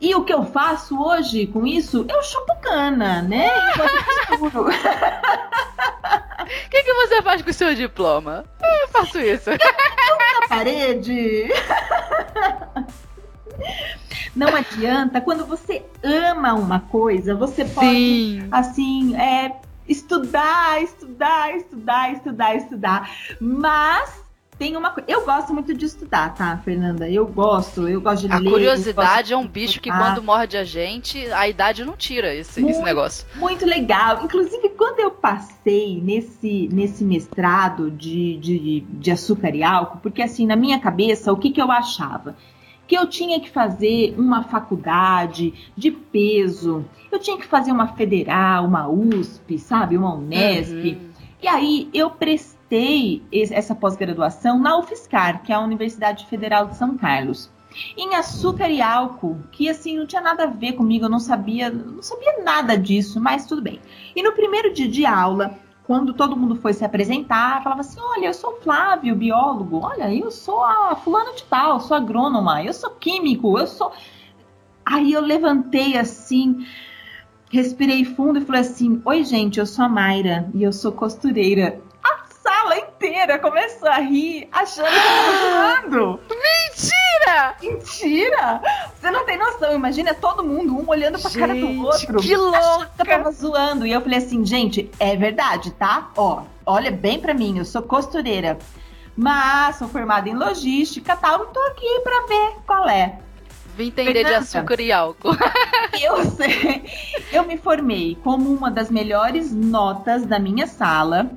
[0.00, 2.04] E o que eu faço hoje com isso?
[2.08, 3.48] Eu chupo cana, né?
[7.12, 8.44] você faz com o seu diploma?
[8.62, 9.50] Eu faço isso.
[9.50, 11.48] Na parede.
[14.34, 18.48] Não adianta, quando você ama uma coisa, você pode, Sim.
[18.50, 23.10] assim, é, estudar, estudar, estudar, estudar, estudar.
[23.40, 24.22] Mas
[24.58, 25.10] tem uma coisa.
[25.10, 27.10] Eu gosto muito de estudar, tá, Fernanda?
[27.10, 28.48] Eu gosto, eu gosto de a ler.
[28.48, 32.60] A curiosidade é um bicho que quando morde a gente, a idade não tira esse,
[32.60, 33.26] muito, esse negócio.
[33.34, 34.24] Muito legal.
[34.24, 40.46] Inclusive, quando eu passei nesse, nesse mestrado de, de, de açúcar e álcool, porque assim,
[40.46, 42.36] na minha cabeça, o que, que eu achava?
[42.92, 48.66] Que eu tinha que fazer uma faculdade de peso, eu tinha que fazer uma federal,
[48.66, 50.74] uma USP, sabe, uma Unesp.
[50.74, 51.10] Uhum.
[51.42, 56.94] E aí eu prestei essa pós-graduação na UFSCar, que é a Universidade Federal de São
[56.98, 57.50] Carlos.
[57.96, 61.70] Em açúcar e álcool, que assim não tinha nada a ver comigo, eu não sabia,
[61.70, 63.80] não sabia nada disso, mas tudo bem.
[64.14, 68.26] E no primeiro dia de aula, quando todo mundo foi se apresentar, falava assim: Olha,
[68.26, 69.80] eu sou Flávio, biólogo.
[69.82, 72.62] Olha, eu sou a fulana de tal, sou agrônoma.
[72.62, 73.58] Eu sou químico.
[73.58, 73.92] Eu sou.
[74.84, 76.66] Aí eu levantei assim,
[77.50, 81.80] respirei fundo e falei assim: Oi, gente, eu sou a Mayra e eu sou costureira.
[83.12, 86.20] Inteira começou a rir, achando que eu tava zoando.
[86.30, 87.54] Mentira!
[87.60, 88.62] Mentira!
[88.94, 89.74] Você não tem noção.
[89.74, 92.20] Imagina todo mundo, um olhando pra gente, cara do outro.
[92.20, 92.90] Que louca!
[92.98, 93.86] Eu tava zoando.
[93.86, 96.10] E eu falei assim, gente, é verdade, tá?
[96.16, 98.58] Ó, olha bem pra mim, eu sou costureira.
[99.14, 103.18] Mas sou formada em logística tal, não tô aqui pra ver qual é.
[103.76, 105.36] Vim entender Fernanda, de açúcar e álcool.
[106.00, 106.82] Eu sei.
[107.30, 111.30] Eu me formei como uma das melhores notas da minha sala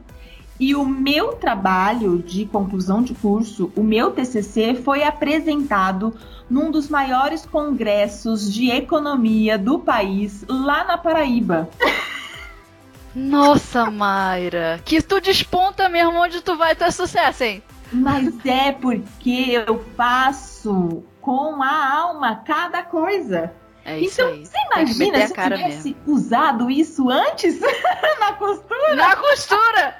[0.59, 6.13] e o meu trabalho de conclusão de curso, o meu TCC, foi apresentado
[6.49, 11.69] num dos maiores congressos de economia do país, lá na Paraíba.
[13.13, 17.63] Nossa, Mayra, que tu desponta mesmo onde tu vai ter sucesso, hein?
[17.91, 23.53] Mas é porque eu faço com a alma cada coisa.
[23.85, 24.45] É isso então, aí.
[24.45, 26.13] você imagina se eu tivesse mesmo.
[26.13, 27.59] usado isso antes
[28.19, 28.95] na costura?
[28.95, 29.95] Na costura!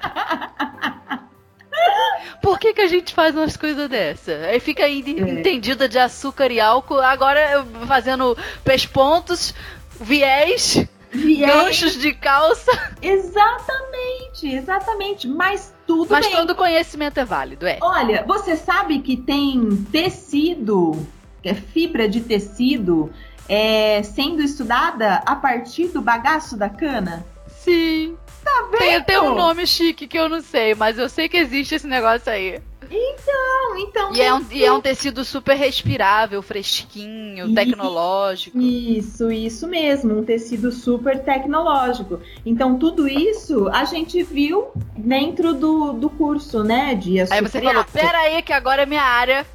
[2.42, 4.32] Por que, que a gente faz umas coisas dessa?
[4.32, 5.22] Aí fica aí é.
[5.22, 9.54] entendida de açúcar e álcool, agora fazendo pespontos,
[10.00, 11.54] viés, viés.
[11.54, 12.72] ganchos de calça.
[13.02, 15.28] Exatamente, exatamente.
[15.28, 16.36] Mas tudo Mas bem.
[16.36, 17.78] todo conhecimento é válido, é.
[17.82, 21.06] Olha, você sabe que tem tecido,
[21.44, 23.12] é fibra de tecido
[23.48, 27.26] é, sendo estudada a partir do bagaço da cana?
[27.48, 28.18] Sim.
[28.44, 28.80] Tá vendo?
[28.80, 31.88] Tem até um nome chique que eu não sei, mas eu sei que existe esse
[31.88, 32.62] negócio aí.
[32.92, 34.16] Então, então.
[34.16, 38.60] E é, um, e é um tecido super respirável, fresquinho, isso, tecnológico.
[38.60, 42.20] Isso, isso mesmo, um tecido super tecnológico.
[42.46, 46.94] Então, tudo isso a gente viu dentro do, do curso, né?
[46.96, 49.46] De Aí você falou: pera aí, que agora é minha área.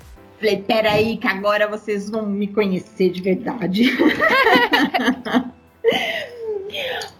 [0.40, 3.84] Falei, peraí, que agora vocês vão me conhecer de verdade.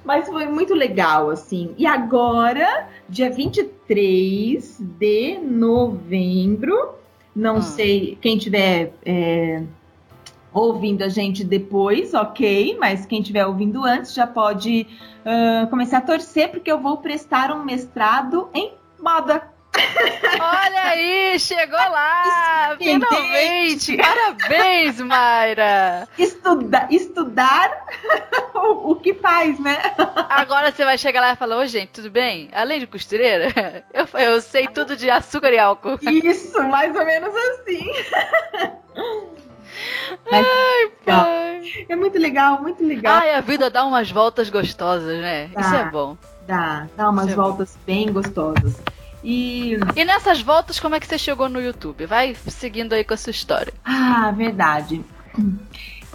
[0.03, 1.75] Mas foi muito legal, assim.
[1.77, 6.95] E agora, dia 23 de novembro,
[7.37, 7.63] não ah.
[7.63, 9.65] sei, quem tiver é,
[10.51, 14.87] ouvindo a gente depois, ok, mas quem tiver ouvindo antes já pode
[15.27, 19.43] uh, começar a torcer, porque eu vou prestar um mestrado em moda.
[20.41, 22.77] Olha aí, chegou lá!
[22.79, 23.97] Finalmente!
[23.97, 26.09] Parabéns, Mayra!
[26.19, 27.87] Estuda, estudar
[28.55, 29.77] o, o, que faz, né?
[30.29, 32.49] Agora você vai chegar lá e falar: Ô, gente, tudo bem?
[32.53, 35.99] Além de costureira, eu, eu sei tudo de açúcar e álcool.
[36.03, 37.87] Isso, mais ou menos assim.
[40.31, 41.87] Mas, Ai, pai.
[41.89, 43.21] É muito legal, muito legal.
[43.21, 45.49] Ai, a vida dá umas voltas gostosas, né?
[45.49, 46.17] Dá, Isso é bom.
[46.47, 48.81] Dá, dá umas Isso é voltas é bem gostosas.
[49.23, 49.79] E...
[49.95, 52.07] e nessas voltas, como é que você chegou no YouTube?
[52.07, 53.73] Vai seguindo aí com a sua história.
[53.85, 55.05] Ah, verdade.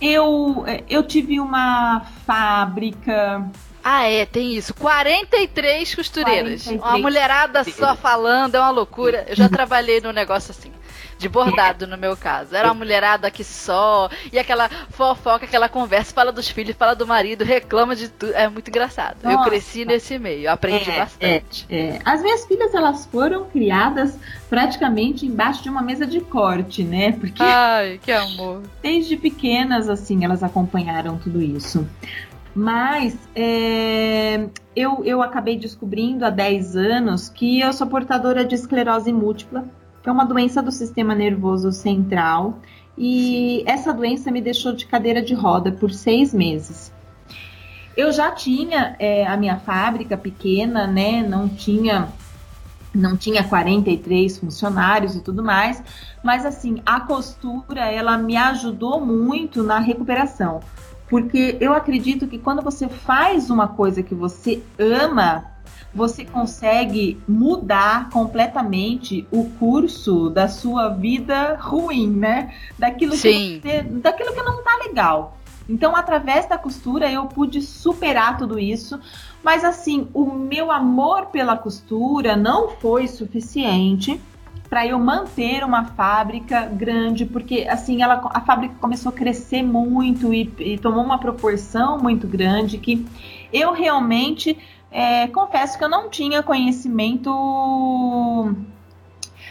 [0.01, 3.49] Eu, eu tive uma fábrica.
[3.83, 4.73] Ah, é, tem isso.
[4.73, 6.63] 43 costureiras.
[6.63, 6.81] 43.
[6.81, 9.25] Uma mulherada só falando, é uma loucura.
[9.27, 10.71] Eu já trabalhei num negócio assim
[11.17, 12.55] de bordado no meu caso.
[12.55, 17.07] Era uma mulherada que só, e aquela fofoca, aquela conversa, fala dos filhos, fala do
[17.07, 18.33] marido, reclama de tudo.
[18.33, 19.17] É muito engraçado.
[19.23, 19.37] Nossa.
[19.37, 21.65] Eu cresci nesse meio, aprendi é, bastante.
[21.69, 21.99] É, é.
[22.03, 24.17] As minhas filhas, elas foram criadas
[24.49, 27.13] praticamente embaixo de uma mesa de corte, né?
[27.13, 27.41] Porque.
[27.41, 28.63] Ai, que amor.
[28.81, 31.87] Desde pequenas, assim, elas acompanharam tudo isso.
[32.53, 39.11] Mas é, eu, eu acabei descobrindo há 10 anos que eu sou portadora de esclerose
[39.11, 39.65] múltipla
[40.05, 42.59] que é uma doença do sistema nervoso central.
[42.95, 46.93] E essa doença me deixou de cadeira de roda por seis meses.
[47.97, 51.27] Eu já tinha é, a minha fábrica pequena, né?
[51.27, 52.07] Não tinha
[52.93, 55.83] não tinha 43 funcionários e tudo mais,
[56.23, 60.61] mas assim, a costura ela me ajudou muito na recuperação,
[61.09, 65.54] porque eu acredito que quando você faz uma coisa que você ama,
[65.95, 72.53] você consegue mudar completamente o curso da sua vida ruim, né?
[72.77, 73.61] Daquilo Sim.
[73.61, 75.37] que você, daquilo que não tá legal.
[75.67, 78.99] Então, através da costura, eu pude superar tudo isso.
[79.41, 84.19] Mas, assim, o meu amor pela costura não foi suficiente
[84.69, 90.33] para eu manter uma fábrica grande, porque assim ela, a fábrica começou a crescer muito
[90.33, 93.05] e, e tomou uma proporção muito grande que
[93.53, 94.57] eu realmente
[94.95, 97.29] é, confesso que eu não tinha conhecimento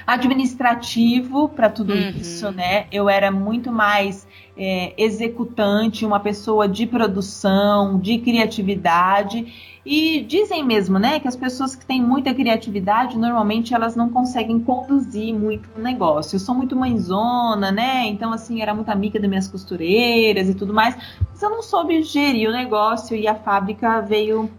[0.07, 2.09] administrativo para tudo uhum.
[2.17, 2.87] isso, né?
[2.91, 4.27] Eu era muito mais
[4.57, 9.75] é, executante, uma pessoa de produção, de criatividade.
[9.85, 14.59] E dizem mesmo, né, que as pessoas que têm muita criatividade, normalmente elas não conseguem
[14.59, 16.37] conduzir muito o negócio.
[16.37, 18.07] Eu sou muito mãezona, né?
[18.07, 20.97] Então, assim, era muito amiga das minhas costureiras e tudo mais.
[21.31, 24.51] Mas eu não soube gerir o negócio e a fábrica veio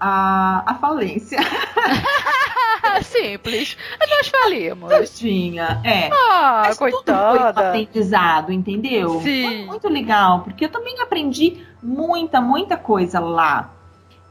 [0.00, 1.38] a, a falência.
[3.02, 3.76] Simples.
[4.08, 4.88] Nós falimos.
[4.88, 6.08] Tadinha, é.
[6.12, 7.02] Ah, Mas coitada.
[7.02, 9.20] Tudo foi um aprendizado, entendeu?
[9.20, 9.42] Sim.
[9.42, 13.72] Foi muito legal, porque eu também aprendi muita, muita coisa lá.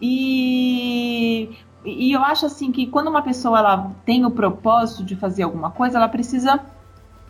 [0.01, 5.43] E, e eu acho assim que quando uma pessoa ela tem o propósito de fazer
[5.43, 6.59] alguma coisa, ela precisa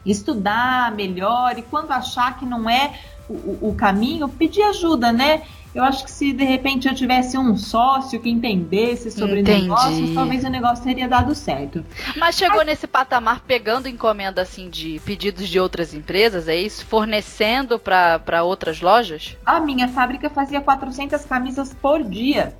[0.05, 2.93] estudar melhor e quando achar que não é
[3.27, 5.41] o, o caminho, pedir ajuda, né?
[5.75, 9.63] Eu acho que se de repente eu tivesse um sócio que entendesse sobre Entendi.
[9.63, 11.85] negócios, talvez o negócio teria dado certo.
[12.15, 12.67] Mas chegou Mas...
[12.67, 16.85] nesse patamar pegando encomenda assim de pedidos de outras empresas, é isso?
[16.85, 19.35] Fornecendo para outras lojas?
[19.45, 22.55] A minha fábrica fazia 400 camisas por dia.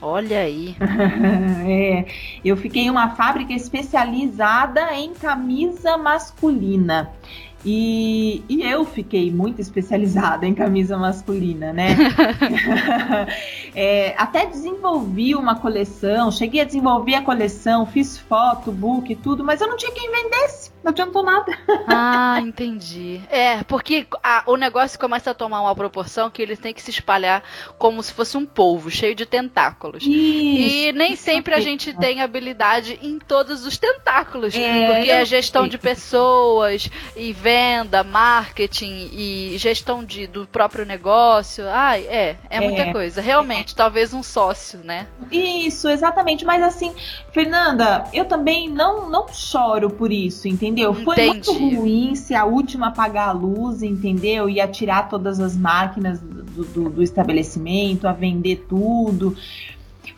[0.00, 0.76] Olha aí.
[1.66, 2.06] é,
[2.44, 7.10] eu fiquei em uma fábrica especializada em camisa masculina.
[7.64, 11.96] E, e eu fiquei muito especializada em camisa masculina, né?
[13.74, 19.60] é, até desenvolvi uma coleção, cheguei a desenvolver a coleção, fiz foto, book, tudo, mas
[19.60, 21.58] eu não tinha quem vendesse, não adiantou nada.
[21.88, 23.20] ah, entendi.
[23.28, 26.90] É, porque a, o negócio começa a tomar uma proporção que eles têm que se
[26.90, 27.42] espalhar
[27.78, 30.04] como se fosse um polvo, cheio de tentáculos.
[30.04, 35.24] Isso, e nem sempre a gente tem habilidade em todos os tentáculos, é, porque é
[35.24, 37.55] gestão de pessoas e venda,
[38.04, 41.64] marketing e gestão de, do próprio negócio.
[41.68, 42.92] Ai, é, é muita é.
[42.92, 43.20] coisa.
[43.20, 43.76] Realmente, é.
[43.76, 45.06] talvez um sócio, né?
[45.30, 46.44] Isso, exatamente.
[46.44, 46.92] Mas assim,
[47.32, 50.92] Fernanda, eu também não, não choro por isso, entendeu?
[50.92, 51.04] Entendi.
[51.04, 54.48] Foi muito ruim se a última apagar a luz, entendeu?
[54.48, 59.36] E atirar todas as máquinas do, do, do estabelecimento, a vender tudo.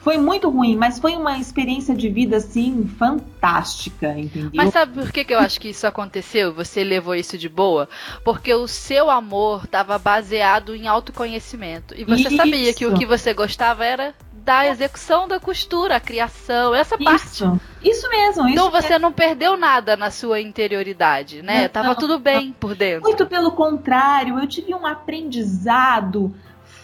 [0.09, 4.51] Foi muito ruim, mas foi uma experiência de vida assim fantástica, entendeu?
[4.55, 6.51] Mas sabe por que, que eu acho que isso aconteceu?
[6.55, 7.87] Você levou isso de boa?
[8.25, 11.95] Porque o seu amor estava baseado em autoconhecimento.
[11.95, 12.37] E você isso.
[12.37, 17.45] sabia que o que você gostava era da execução da costura, a criação, essa parte.
[17.45, 18.49] Isso, isso mesmo.
[18.49, 18.99] Então isso você é...
[18.99, 21.65] não perdeu nada na sua interioridade, né?
[21.65, 22.53] Não, Tava não, tudo bem não.
[22.55, 23.03] por dentro.
[23.03, 26.35] Muito pelo contrário, eu tive um aprendizado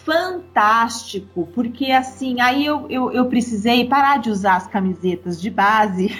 [0.05, 6.11] fantástico, porque assim, aí eu, eu, eu precisei parar de usar as camisetas de base.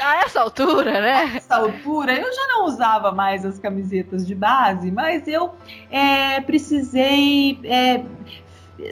[0.00, 1.14] a essa altura, né?
[1.14, 5.50] A essa altura, eu já não usava mais as camisetas de base, mas eu
[5.90, 8.04] é, precisei é,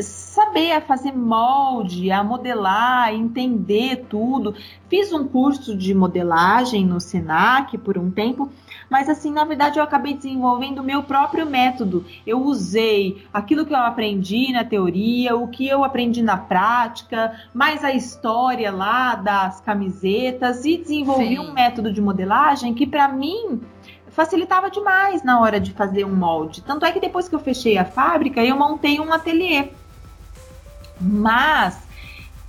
[0.01, 4.55] saber a fazer molde, a modelar, entender tudo.
[4.89, 8.51] Fiz um curso de modelagem no Senac por um tempo,
[8.93, 12.05] mas assim, na verdade eu acabei desenvolvendo o meu próprio método.
[12.27, 17.83] Eu usei aquilo que eu aprendi na teoria, o que eu aprendi na prática, mais
[17.83, 21.39] a história lá das camisetas e desenvolvi Sim.
[21.39, 23.63] um método de modelagem que para mim
[24.11, 26.61] facilitava demais na hora de fazer um molde.
[26.61, 29.71] Tanto é que depois que eu fechei a fábrica, eu montei um ateliê.
[31.01, 31.83] Mas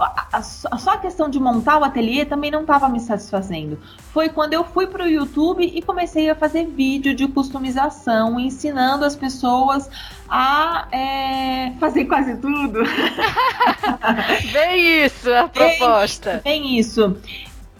[0.04, 3.80] a, só a questão de montar o ateliê também não estava me satisfazendo.
[4.12, 9.06] Foi quando eu fui para o YouTube e comecei a fazer vídeo de customização, ensinando
[9.06, 9.90] as pessoas
[10.30, 12.80] a é, fazer quase tudo.
[14.52, 16.42] bem isso a proposta.
[16.44, 17.18] Bem, bem isso.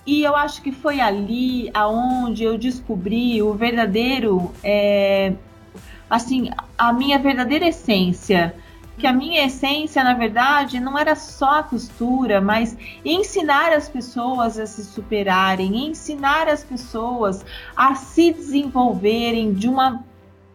[0.06, 5.34] E eu acho que foi ali aonde eu descobri o verdadeiro, é,
[6.10, 8.54] assim, a minha verdadeira essência.
[8.98, 14.60] Que a minha essência, na verdade, não era só a costura, mas ensinar as pessoas
[14.60, 17.44] a se superarem, ensinar as pessoas
[17.76, 20.04] a se desenvolverem de uma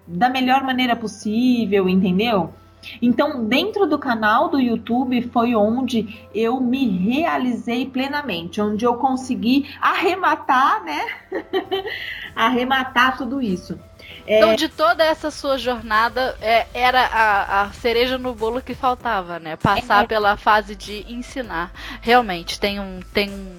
[0.07, 2.55] da melhor maneira possível, entendeu?
[3.03, 9.69] Então, dentro do canal do YouTube foi onde eu me realizei plenamente, onde eu consegui
[9.81, 11.07] arrematar, né?
[12.35, 13.79] arrematar tudo isso.
[14.29, 14.37] É...
[14.37, 19.39] Então, de toda essa sua jornada, é, era a, a, cereja no bolo que faltava,
[19.39, 19.57] né?
[19.57, 20.07] Passar é...
[20.07, 21.73] pela fase de ensinar.
[22.03, 23.01] Realmente, tem um.
[23.13, 23.59] Tem um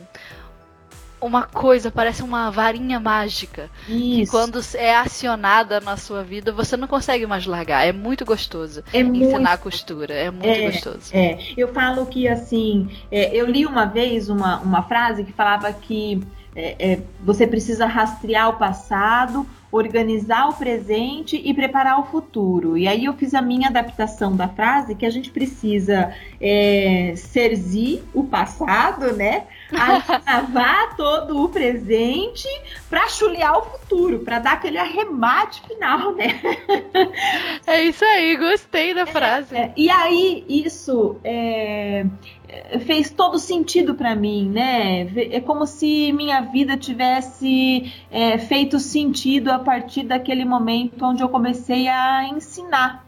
[1.22, 3.70] uma coisa, parece uma varinha mágica.
[3.89, 4.20] Isso.
[4.20, 7.86] Que quando é acionada na sua vida, você não consegue mais largar.
[7.86, 9.47] É muito gostoso é ensinar muito...
[9.47, 10.13] a costura.
[10.13, 11.11] É muito é, gostoso.
[11.11, 15.74] É, eu falo que assim, é, eu li uma vez uma, uma frase que falava
[15.74, 16.22] que
[16.55, 22.78] é, é, você precisa rastrear o passado, organizar o presente e preparar o futuro.
[22.78, 28.01] E aí eu fiz a minha adaptação da frase que a gente precisa é, serzir
[28.13, 29.43] o passado, né?
[30.26, 32.47] Lavar todo o presente
[32.89, 36.39] para chulear o futuro, para dar aquele arremate final, né?
[37.67, 39.55] É isso aí, gostei da frase.
[39.55, 42.05] É, e aí isso é,
[42.82, 45.02] fez todo sentido para mim, né?
[45.32, 51.30] É como se minha vida tivesse é, feito sentido a partir daquele momento onde eu
[51.30, 53.06] comecei a ensinar.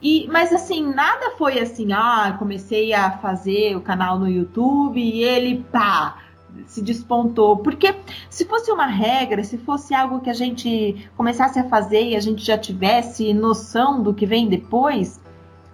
[0.00, 5.22] E, mas assim, nada foi assim, ah, comecei a fazer o canal no YouTube e
[5.22, 6.18] ele, pá,
[6.66, 7.56] se despontou.
[7.56, 7.94] Porque
[8.28, 12.20] se fosse uma regra, se fosse algo que a gente começasse a fazer e a
[12.20, 15.20] gente já tivesse noção do que vem depois,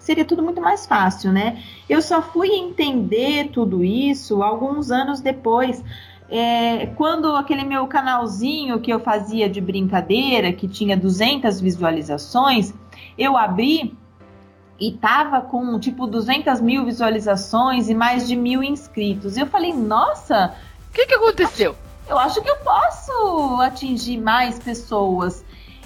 [0.03, 1.63] seria tudo muito mais fácil, né?
[1.89, 5.83] Eu só fui entender tudo isso alguns anos depois.
[6.29, 12.75] É, quando aquele meu canalzinho que eu fazia de brincadeira, que tinha 200 visualizações,
[13.17, 13.97] eu abri
[14.81, 19.37] e tava com tipo 200 mil visualizações e mais de mil inscritos.
[19.37, 20.55] Eu falei, nossa,
[20.89, 21.77] o que, que aconteceu?
[22.09, 25.45] Eu acho que eu posso atingir mais pessoas.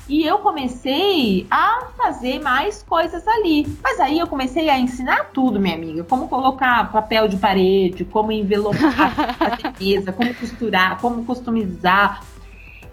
[0.09, 3.67] E eu comecei a fazer mais coisas ali.
[3.83, 6.05] Mas aí eu comecei a ensinar tudo, minha amiga.
[6.05, 12.23] Como colocar papel de parede, como envelopar a mesa, como costurar, como customizar.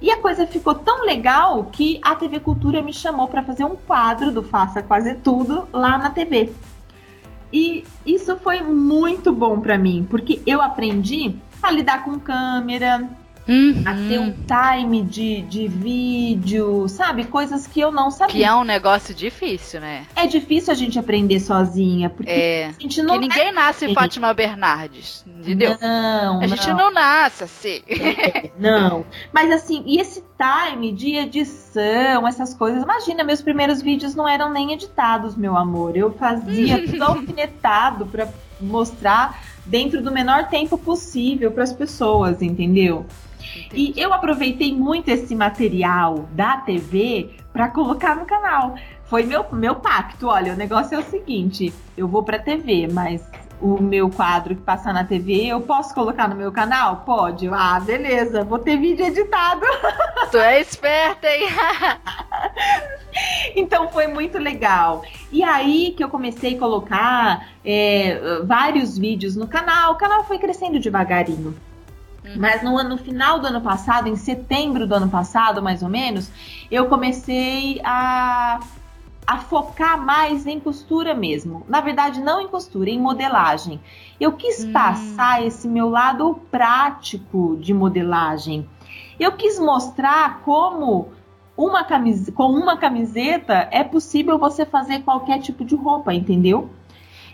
[0.02, 3.76] E a coisa ficou tão legal que a TV Cultura me chamou para fazer um
[3.76, 6.52] quadro do Faça Quase Tudo lá na TV.
[7.54, 13.08] E isso foi muito bom para mim, porque eu aprendi a lidar com câmera,
[13.48, 13.84] Uhum.
[13.86, 17.26] a ter um time de, de vídeo, sabe?
[17.26, 18.34] Coisas que eu não sabia.
[18.34, 20.06] Que é um negócio difícil, né?
[20.16, 22.68] É difícil a gente aprender sozinha, porque é.
[22.68, 23.16] a gente não.
[23.16, 23.94] Que ninguém é nasce assim.
[23.94, 25.78] Fátima Bernardes, entendeu?
[25.82, 26.42] Não.
[26.42, 27.82] A gente não nasce assim.
[27.88, 29.06] É, não.
[29.34, 32.82] Mas assim, e esse time de edição, essas coisas.
[32.82, 35.98] Imagina, meus primeiros vídeos não eram nem editados, meu amor.
[35.98, 38.28] Eu fazia tudo alfinetado pra
[38.62, 43.06] mostrar dentro do menor tempo possível para as pessoas, entendeu?
[43.74, 48.76] E eu aproveitei muito esse material da TV para colocar no canal.
[49.06, 50.28] Foi meu, meu pacto.
[50.28, 53.24] Olha, o negócio é o seguinte: eu vou para TV, mas
[53.64, 56.98] o meu quadro que passa na TV, eu posso colocar no meu canal?
[57.06, 57.48] Pode.
[57.48, 59.62] Ah, beleza, vou ter vídeo editado.
[60.30, 61.48] Tu é esperta, hein?
[63.56, 65.04] então foi muito legal.
[65.32, 69.94] E aí que eu comecei a colocar é, vários vídeos no canal.
[69.94, 71.56] O canal foi crescendo devagarinho.
[72.24, 72.36] Uhum.
[72.38, 76.32] Mas no, no final do ano passado, em setembro do ano passado, mais ou menos,
[76.72, 78.60] eu comecei a,
[79.28, 81.66] a focar mais em costura mesmo.
[81.68, 83.80] Na verdade, não em costura, em modelagem.
[84.20, 84.72] Eu quis hum.
[84.72, 88.68] passar esse meu lado prático de modelagem.
[89.20, 91.12] Eu quis mostrar como
[91.56, 96.70] uma camiseta, com uma camiseta é possível você fazer qualquer tipo de roupa, entendeu?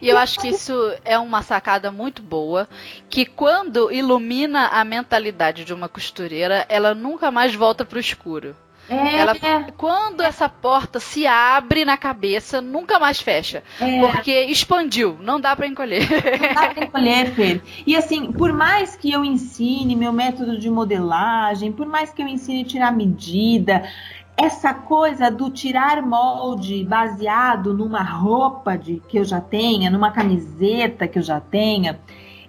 [0.01, 0.73] E eu acho que isso
[1.03, 2.67] é uma sacada muito boa,
[3.09, 8.55] que quando ilumina a mentalidade de uma costureira, ela nunca mais volta para o escuro.
[8.89, 9.71] É, ela, é.
[9.77, 13.63] Quando essa porta se abre na cabeça, nunca mais fecha.
[13.79, 13.99] É.
[13.99, 16.09] Porque expandiu, não dá para encolher.
[16.09, 17.61] Não dá para encolher, Fer.
[17.85, 22.27] E assim, por mais que eu ensine meu método de modelagem, por mais que eu
[22.27, 23.83] ensine tirar medida,
[24.41, 31.09] essa coisa do tirar molde baseado numa roupa de, que eu já tenha, numa camiseta
[31.09, 31.99] que eu já tenha,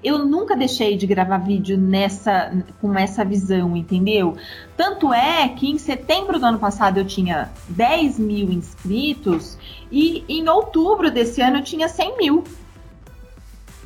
[0.02, 4.36] eu nunca deixei de gravar vídeo nessa com essa visão, entendeu?
[4.76, 9.58] Tanto é que em setembro do ano passado eu tinha 10 mil inscritos
[9.90, 12.44] e em outubro desse ano eu tinha 100 mil.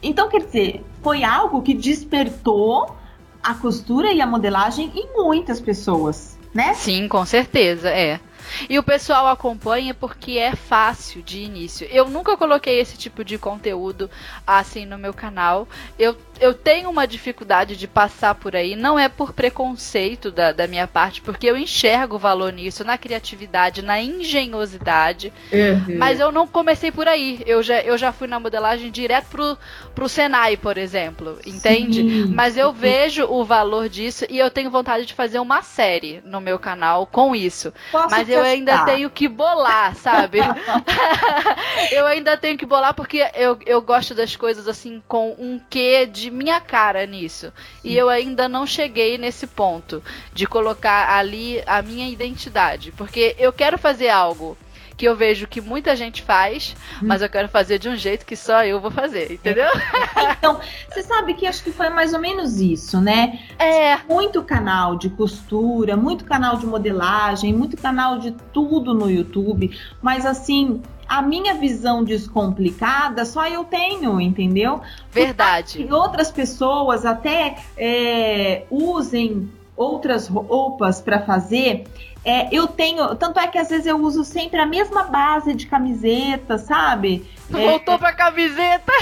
[0.02, 2.94] Então, quer dizer, foi algo que despertou
[3.42, 6.72] a costura e a modelagem em muitas pessoas né?
[6.74, 8.20] Sim, com certeza, é.
[8.68, 11.86] E o pessoal acompanha porque é fácil de início.
[11.90, 14.11] Eu nunca coloquei esse tipo de conteúdo
[14.46, 15.68] assim no meu canal.
[15.98, 20.66] Eu eu tenho uma dificuldade de passar por aí, não é por preconceito da, da
[20.66, 25.32] minha parte, porque eu enxergo valor nisso, na criatividade, na engenhosidade.
[25.53, 25.99] Uhum.
[25.99, 27.43] Mas eu não comecei por aí.
[27.47, 29.59] Eu já, eu já fui na modelagem direto pro,
[29.95, 31.39] pro Senai, por exemplo.
[31.47, 32.03] Entende?
[32.03, 32.32] Sim.
[32.35, 36.41] Mas eu vejo o valor disso e eu tenho vontade de fazer uma série no
[36.41, 37.72] meu canal com isso.
[37.91, 38.41] Posso Mas testar.
[38.41, 40.39] eu ainda tenho que bolar, sabe?
[41.93, 46.07] eu ainda tenho que bolar porque eu, eu gosto das coisas assim com um quê
[46.07, 47.53] de minha cara nisso.
[47.83, 50.03] E eu ainda não cheguei nesse ponto
[50.33, 52.93] de colocar ali a minha identidade.
[52.93, 54.57] Porque eu quero fazer algo
[54.97, 57.07] que eu vejo que muita gente faz, hum.
[57.07, 59.68] mas eu quero fazer de um jeito que só eu vou fazer, entendeu?
[60.36, 63.40] Então, você sabe que acho que foi mais ou menos isso, né?
[63.59, 63.97] É.
[64.09, 69.70] Muito canal de costura, muito canal de modelagem, muito canal de tudo no YouTube,
[70.03, 74.80] mas assim, a minha visão descomplicada só eu tenho, entendeu?
[75.11, 75.82] Verdade.
[75.82, 81.84] E outras pessoas até é, usem outras roupas para fazer
[82.25, 85.66] é, eu tenho, tanto é que às vezes eu uso sempre a mesma base de
[85.66, 87.27] camiseta, sabe?
[87.49, 88.92] Voltou é, pra camiseta!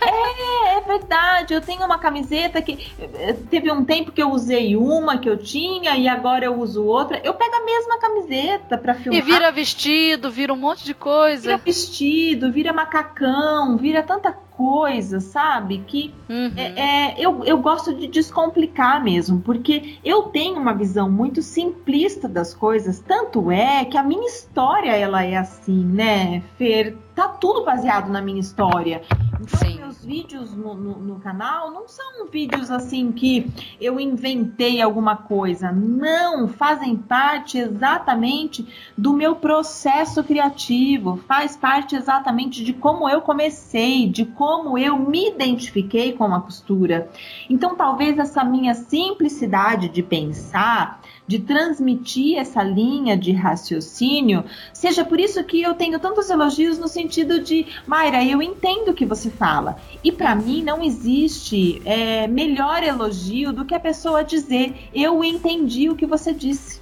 [0.00, 1.54] É, é verdade.
[1.54, 5.36] Eu tenho uma camiseta que é, teve um tempo que eu usei uma que eu
[5.36, 7.20] tinha e agora eu uso outra.
[7.22, 9.20] Eu pego a mesma camiseta pra filmar.
[9.20, 11.42] E vira vestido, vira um monte de coisa.
[11.42, 15.82] Vira vestido, vira macacão, vira tanta coisa, sabe?
[15.86, 16.52] Que uhum.
[16.56, 22.28] é, é, eu, eu gosto de descomplicar mesmo, porque eu tenho uma visão muito simplista
[22.28, 23.00] das coisas.
[23.00, 26.96] Tanto é que a minha história ela é assim, né, Fer?
[27.22, 29.02] Tá tudo baseado na minha história.
[29.40, 29.78] Então, Sim.
[29.78, 33.50] meus vídeos no, no, no, canal não são vídeos assim que
[33.80, 35.72] eu inventei alguma coisa.
[35.72, 38.66] Não, fazem parte exatamente
[38.96, 45.28] do meu processo criativo, faz parte exatamente de como eu comecei, de como eu me
[45.28, 47.10] identifiquei com a costura.
[47.48, 55.20] Então, talvez essa minha simplicidade de pensar de transmitir essa linha de raciocínio, seja por
[55.20, 59.30] isso que eu tenho tantos elogios no sentido de, Mayra, eu entendo o que você
[59.30, 59.76] fala.
[60.02, 65.88] E para mim não existe é, melhor elogio do que a pessoa dizer, eu entendi
[65.88, 66.80] o que você disse.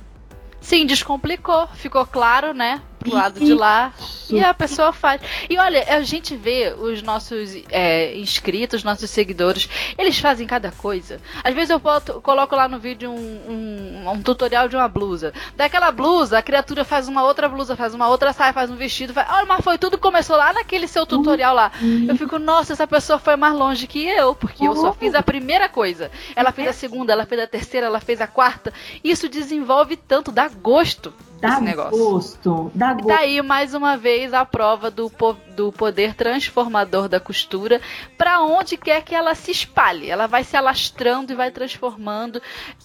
[0.61, 2.83] Sim, descomplicou, ficou claro, né?
[3.01, 3.93] Pro lado de lá
[4.31, 5.21] e a pessoa faz.
[5.49, 11.19] E olha, a gente vê os nossos é, inscritos, nossos seguidores, eles fazem cada coisa.
[11.43, 15.33] Às vezes eu boto, coloco lá no vídeo um, um, um, tutorial de uma blusa.
[15.57, 19.15] Daquela blusa, a criatura faz uma outra blusa, faz uma outra saia, faz um vestido.
[19.15, 19.27] Faz...
[19.31, 21.73] Olha, mas foi tudo começou lá naquele seu tutorial lá.
[22.07, 25.23] Eu fico, nossa, essa pessoa foi mais longe que eu, porque eu só fiz a
[25.23, 26.11] primeira coisa.
[26.37, 28.73] Ela fez a segunda, ela fez a terceira, ela fez a quarta.
[29.03, 31.99] Isso desenvolve tanto, dá gosto Dá negócio.
[31.99, 33.09] gosto, dá gosto.
[33.09, 35.11] Tá aí mais uma vez a prova do,
[35.61, 37.83] do poder transformador da costura
[38.17, 40.09] para onde quer que ela se espalhe.
[40.09, 42.41] Ela vai se alastrando e vai transformando,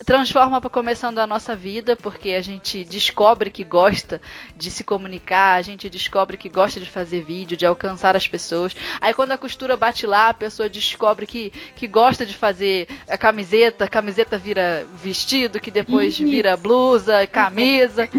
[0.06, 4.22] transforma para começando a nossa vida, porque a gente descobre que gosta
[4.58, 8.76] de se comunicar, a gente descobre que gosta de fazer vídeo, de alcançar as pessoas.
[9.00, 13.18] Aí quando a costura bate lá, a pessoa descobre que, que gosta de fazer a
[13.18, 18.10] camiseta, a camiseta vira vestido, que depois vira blusa, camisa.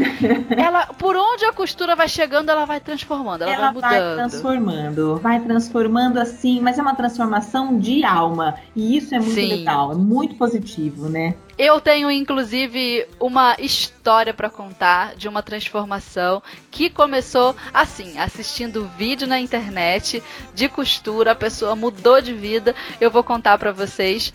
[0.56, 4.30] ela, por onde a costura vai chegando, ela vai transformando, ela, ela vai mudando.
[4.30, 8.54] Vai transformando, vai transformando assim, mas é uma transformação de alma.
[8.74, 9.48] E isso é muito Sim.
[9.48, 11.34] legal, é muito positivo, né?
[11.58, 19.26] Eu tenho inclusive uma história para contar de uma transformação que começou assim, assistindo vídeo
[19.26, 20.22] na internet
[20.54, 22.74] de costura, a pessoa mudou de vida.
[23.00, 24.32] Eu vou contar para vocês.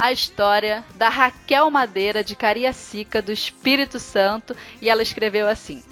[0.00, 5.82] A história da Raquel Madeira de Cariacica, do Espírito Santo, e ela escreveu assim: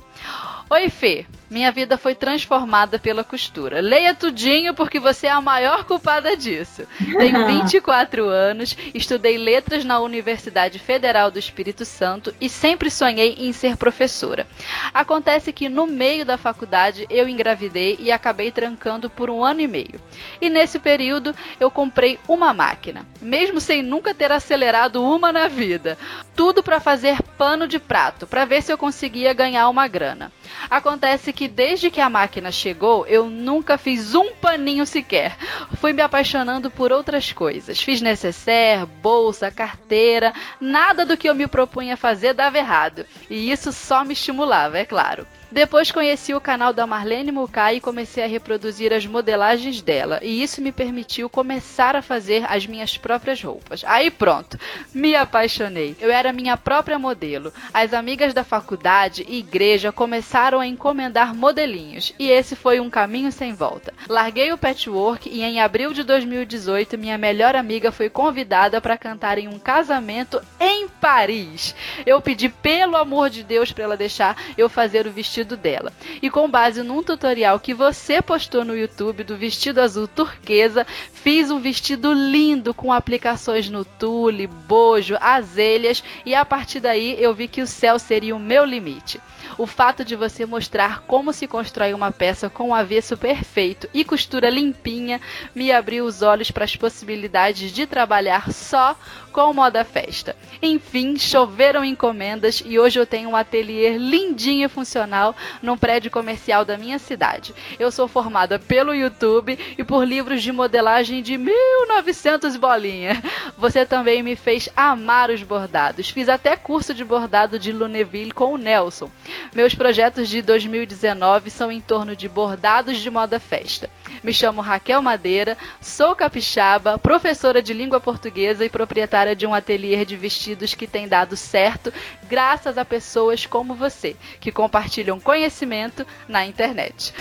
[0.69, 1.25] Oi, Fê.
[1.49, 3.81] Minha vida foi transformada pela costura.
[3.81, 6.83] Leia tudinho porque você é a maior culpada disso.
[6.99, 13.53] Tenho 24 anos, estudei letras na Universidade Federal do Espírito Santo e sempre sonhei em
[13.53, 14.45] ser professora.
[14.93, 19.69] Acontece que no meio da faculdade eu engravidei e acabei trancando por um ano e
[19.69, 20.01] meio.
[20.41, 25.97] E nesse período eu comprei uma máquina, mesmo sem nunca ter acelerado uma na vida.
[26.35, 30.33] Tudo para fazer pano de prato, para ver se eu conseguia ganhar uma grana.
[30.71, 35.37] Acontece que desde que a máquina chegou, eu nunca fiz um paninho sequer.
[35.81, 37.81] Fui me apaixonando por outras coisas.
[37.81, 43.07] Fiz necessaire, bolsa, carteira, nada do que eu me propunha fazer dava errado.
[43.29, 45.27] E isso só me estimulava, é claro.
[45.57, 50.43] Depois conheci o canal da Marlene Mukai e comecei a reproduzir as modelagens dela, e
[50.43, 53.83] isso me permitiu começar a fazer as minhas próprias roupas.
[53.87, 54.61] Aí pronto,
[54.93, 55.97] me apaixonei.
[55.99, 57.55] Eu era minha própria modelo.
[57.73, 63.33] As amigas da faculdade e igreja começaram a encomendar modelinhos, e esse foi um caminho
[63.33, 63.95] sem volta.
[64.11, 69.39] Larguei o patchwork e em abril de 2018 minha melhor amiga foi convidada para cantar
[69.39, 71.75] em um casamento em Paris.
[72.05, 75.93] Eu pedi pelo amor de Deus para ela deixar eu fazer o vestido dela.
[76.23, 81.51] E com base num tutorial que você postou no YouTube do vestido azul turquesa, fiz
[81.51, 87.49] um vestido lindo com aplicações no tule, bojo, azelhas e a partir daí eu vi
[87.49, 89.21] que o céu seria o meu limite.
[89.59, 94.05] O fato de você mostrar como se constrói uma peça com o avesso perfeito e
[94.05, 95.21] costura limpinha
[95.55, 98.97] me abriu os olhos para as possibilidades de trabalhar só
[99.33, 100.35] com moda festa.
[100.63, 106.65] Enfim, choveram encomendas e hoje eu tenho um ateliê lindinho e funcional num prédio comercial
[106.65, 107.55] da minha cidade.
[107.79, 113.23] Eu sou formada pelo YouTube e por livros de modelagem de 1900 bolinha.
[113.59, 116.09] Você também me fez amar os bordados.
[116.09, 119.11] Fiz até curso de bordado de Luneville com o Nelson.
[119.55, 123.89] Meus projetos de 2019 são em torno de bordados de moda festa.
[124.23, 130.05] Me chamo Raquel Madeira, sou capixaba, professora de língua portuguesa e proprietária de um ateliê
[130.05, 131.93] de vestidos que tem dado certo
[132.29, 137.15] graças a pessoas como você, que compartilham conhecimento na internet.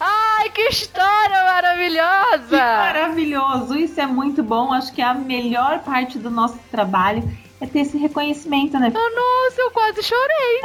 [0.00, 2.48] Ai, que história maravilhosa!
[2.48, 3.76] Que maravilhoso!
[3.76, 4.72] Isso é muito bom.
[4.72, 7.22] Acho que é a melhor parte do nosso trabalho
[7.62, 8.92] é ter esse reconhecimento, né?
[8.92, 10.60] Oh, nossa, eu quase chorei.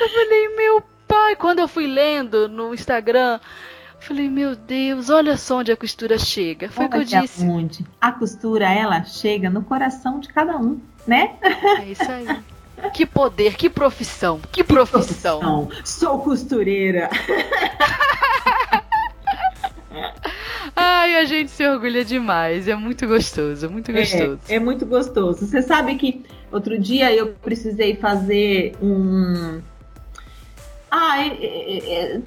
[0.00, 3.38] eu falei, meu pai, quando eu fui lendo no Instagram,
[4.00, 6.70] falei, meu Deus, olha só onde a costura chega.
[6.70, 7.44] Foi o que eu disse.
[7.44, 7.84] Onde?
[8.00, 11.36] A costura, ela chega no coração de cada um, né?
[11.42, 12.26] É isso aí.
[12.94, 15.38] Que poder, que profissão, que profissão.
[15.38, 15.68] Que profissão.
[15.84, 17.10] Sou costureira.
[20.74, 22.68] Ai, a gente se orgulha demais.
[22.68, 24.40] É muito gostoso, muito é, gostoso.
[24.48, 25.46] É, é muito gostoso.
[25.46, 29.60] Você sabe que outro dia eu precisei fazer um.
[30.90, 32.20] Ah, é, é, é,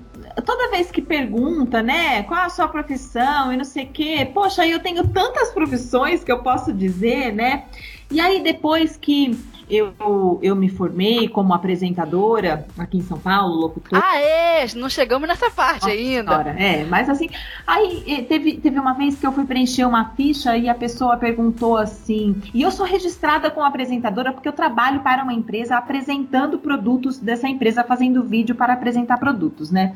[0.44, 4.66] toda vez que pergunta, né, qual a sua profissão e não sei o quê, poxa,
[4.66, 7.66] eu tenho tantas profissões que eu posso dizer, né?
[8.10, 9.38] E aí depois que
[9.70, 14.02] eu, eu me formei como apresentadora aqui em São Paulo, locutora.
[14.04, 14.66] Ah, é!
[14.76, 16.32] Não chegamos nessa parte Nossa ainda.
[16.32, 17.30] Senhora, é, mas assim,
[17.66, 21.78] aí teve, teve uma vez que eu fui preencher uma ficha e a pessoa perguntou
[21.78, 27.20] assim, e eu sou registrada como apresentadora porque eu trabalho para uma empresa apresentando produtos
[27.20, 29.96] dessa empresa, fazendo vídeo para apresentar produtos, né?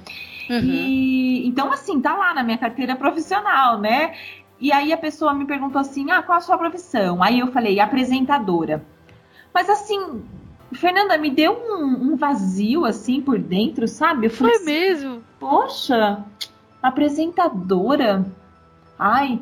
[0.50, 0.62] Uhum.
[0.64, 4.14] E então, assim, tá lá na minha carteira profissional, né?
[4.60, 7.24] E aí a pessoa me perguntou assim: ah, qual a sua profissão?
[7.24, 8.84] Aí eu falei, apresentadora.
[9.54, 10.24] Mas assim,
[10.74, 14.28] Fernanda, me deu um, um vazio assim por dentro, sabe?
[14.28, 15.24] Eu Foi assim, mesmo?
[15.40, 16.24] Poxa,
[16.82, 18.26] apresentadora.
[18.98, 19.40] Ai,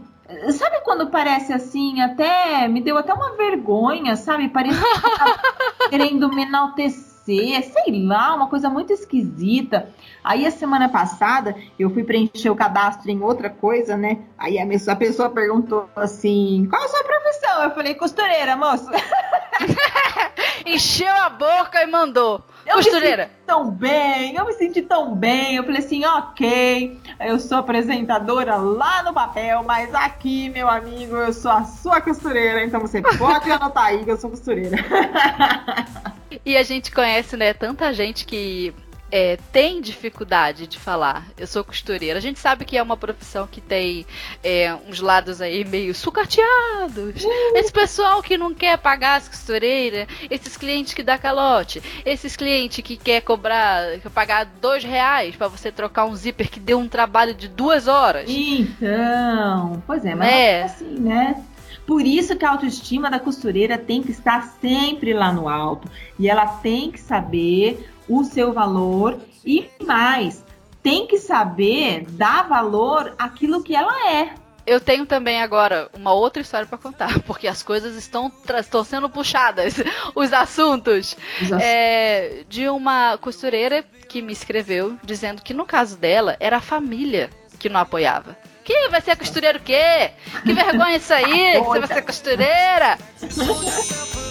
[0.51, 4.49] Sabe quando parece assim, até me deu até uma vergonha, sabe?
[4.49, 5.39] Parece que tá
[5.89, 9.89] querendo me enaltecer, sei lá, uma coisa muito esquisita.
[10.23, 14.19] Aí a semana passada eu fui preencher o cadastro em outra coisa, né?
[14.37, 17.63] Aí a pessoa perguntou assim: qual a sua profissão?
[17.63, 18.89] Eu falei, costureira, moço.
[20.67, 22.43] Encheu a boca e mandou.
[22.65, 23.23] Eu Costureira.
[23.23, 25.55] Me senti tão bem, eu me senti tão bem.
[25.55, 31.31] Eu falei assim, ok, eu sou apresentadora lá no papel, mas aqui, meu amigo, eu
[31.31, 32.63] sou a sua costureira.
[32.65, 34.77] Então você pode anotar aí que eu sou costureira.
[36.45, 38.73] E a gente conhece, né, tanta gente que
[39.11, 42.17] é, tem dificuldade de falar, eu sou costureira.
[42.17, 44.05] A gente sabe que é uma profissão que tem
[44.43, 47.23] é, uns lados aí meio sucateados.
[47.23, 47.55] Uh.
[47.55, 52.83] Esse pessoal que não quer pagar as costureiras, esses clientes que dá calote, esses clientes
[52.83, 56.87] que quer cobrar, quer pagar dois reais para você trocar um zíper que deu um
[56.87, 58.29] trabalho de duas horas.
[58.29, 61.43] Então, pois é, mas é, é assim, né?
[61.85, 65.89] Por isso que a autoestima da costureira tem que estar sempre lá no alto.
[66.19, 70.43] E ela tem que saber o seu valor e mais,
[70.83, 74.33] tem que saber dar valor àquilo que ela é.
[74.65, 79.09] Eu tenho também agora uma outra história para contar, porque as coisas estão, estão sendo
[79.09, 79.75] puxadas,
[80.13, 81.15] os assuntos.
[81.41, 81.63] Os ass...
[81.63, 87.29] é, de uma costureira que me escreveu dizendo que no caso dela era a família
[87.57, 88.37] que não apoiava.
[88.65, 90.11] Que vai ser costureira o quê?
[90.43, 92.97] Que vergonha isso aí, que você vai ser costureira!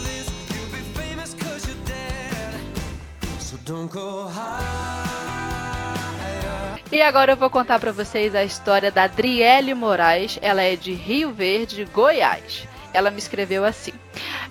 [6.92, 10.38] E agora eu vou contar para vocês a história da Adriele Moraes.
[10.40, 12.64] Ela é de Rio Verde, Goiás.
[12.92, 13.90] Ela me escreveu assim: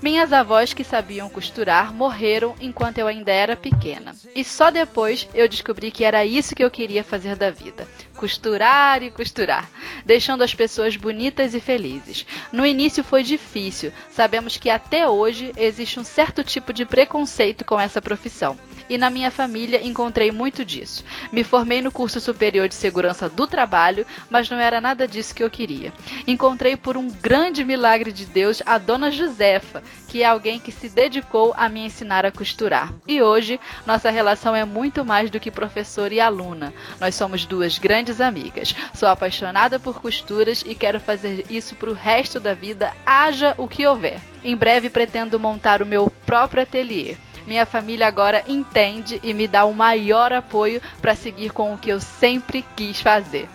[0.01, 4.13] Minhas avós que sabiam costurar morreram enquanto eu ainda era pequena.
[4.35, 7.87] E só depois eu descobri que era isso que eu queria fazer da vida:
[8.17, 9.69] costurar e costurar,
[10.05, 12.25] deixando as pessoas bonitas e felizes.
[12.51, 17.79] No início foi difícil, sabemos que até hoje existe um certo tipo de preconceito com
[17.79, 18.57] essa profissão
[18.89, 21.03] e na minha família encontrei muito disso.
[21.31, 25.43] Me formei no curso superior de segurança do trabalho, mas não era nada disso que
[25.43, 25.93] eu queria.
[26.27, 30.89] Encontrei por um grande milagre de Deus a dona Josefa, que é alguém que se
[30.89, 32.93] dedicou a me ensinar a costurar.
[33.07, 36.73] E hoje, nossa relação é muito mais do que professor e aluna.
[36.99, 38.75] Nós somos duas grandes amigas.
[38.93, 43.67] Sou apaixonada por costuras e quero fazer isso para o resto da vida, haja o
[43.67, 44.19] que houver.
[44.43, 47.17] Em breve pretendo montar o meu próprio ateliê.
[47.45, 51.89] Minha família agora entende e me dá o maior apoio para seguir com o que
[51.89, 53.47] eu sempre quis fazer.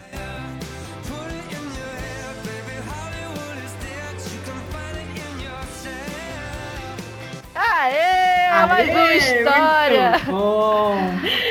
[7.61, 10.12] Aê, mais uma história!
[10.24, 10.96] Bom.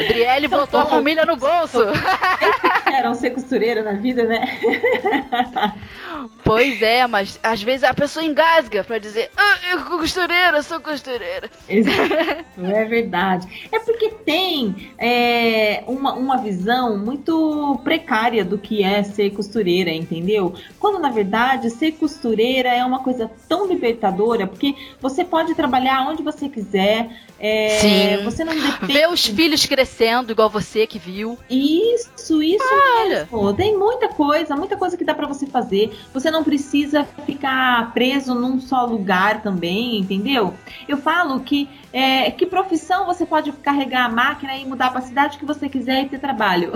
[0.02, 1.78] Adriele botou a família no bolso.
[2.92, 4.60] Era um ser costureira na vida, né?
[6.44, 10.80] Pois é, mas às vezes a pessoa engasga para dizer, ah, eu sou costureira, sou
[10.80, 11.50] costureira.
[12.58, 13.70] Não é verdade.
[13.72, 20.56] É porque tem é, uma, uma visão muito precária do que é ser costureira, entendeu?
[20.80, 26.24] Quando na verdade ser costureira é uma coisa tão libertadora, porque você pode trabalhar onde
[26.24, 28.24] você quiser, é, Sim.
[28.26, 28.92] Você não depende...
[28.92, 31.40] Ver os filhos crescendo, igual você que viu.
[31.50, 32.64] Isso, isso
[33.00, 33.28] Olha.
[33.32, 33.54] mesmo.
[33.54, 35.98] Tem muita coisa, muita coisa que dá para você fazer.
[36.14, 40.54] Você não precisa ficar preso num só lugar também, entendeu?
[40.88, 45.04] Eu falo que é, que profissão você pode carregar a máquina e mudar para a
[45.04, 46.72] cidade que você quiser e ter trabalho.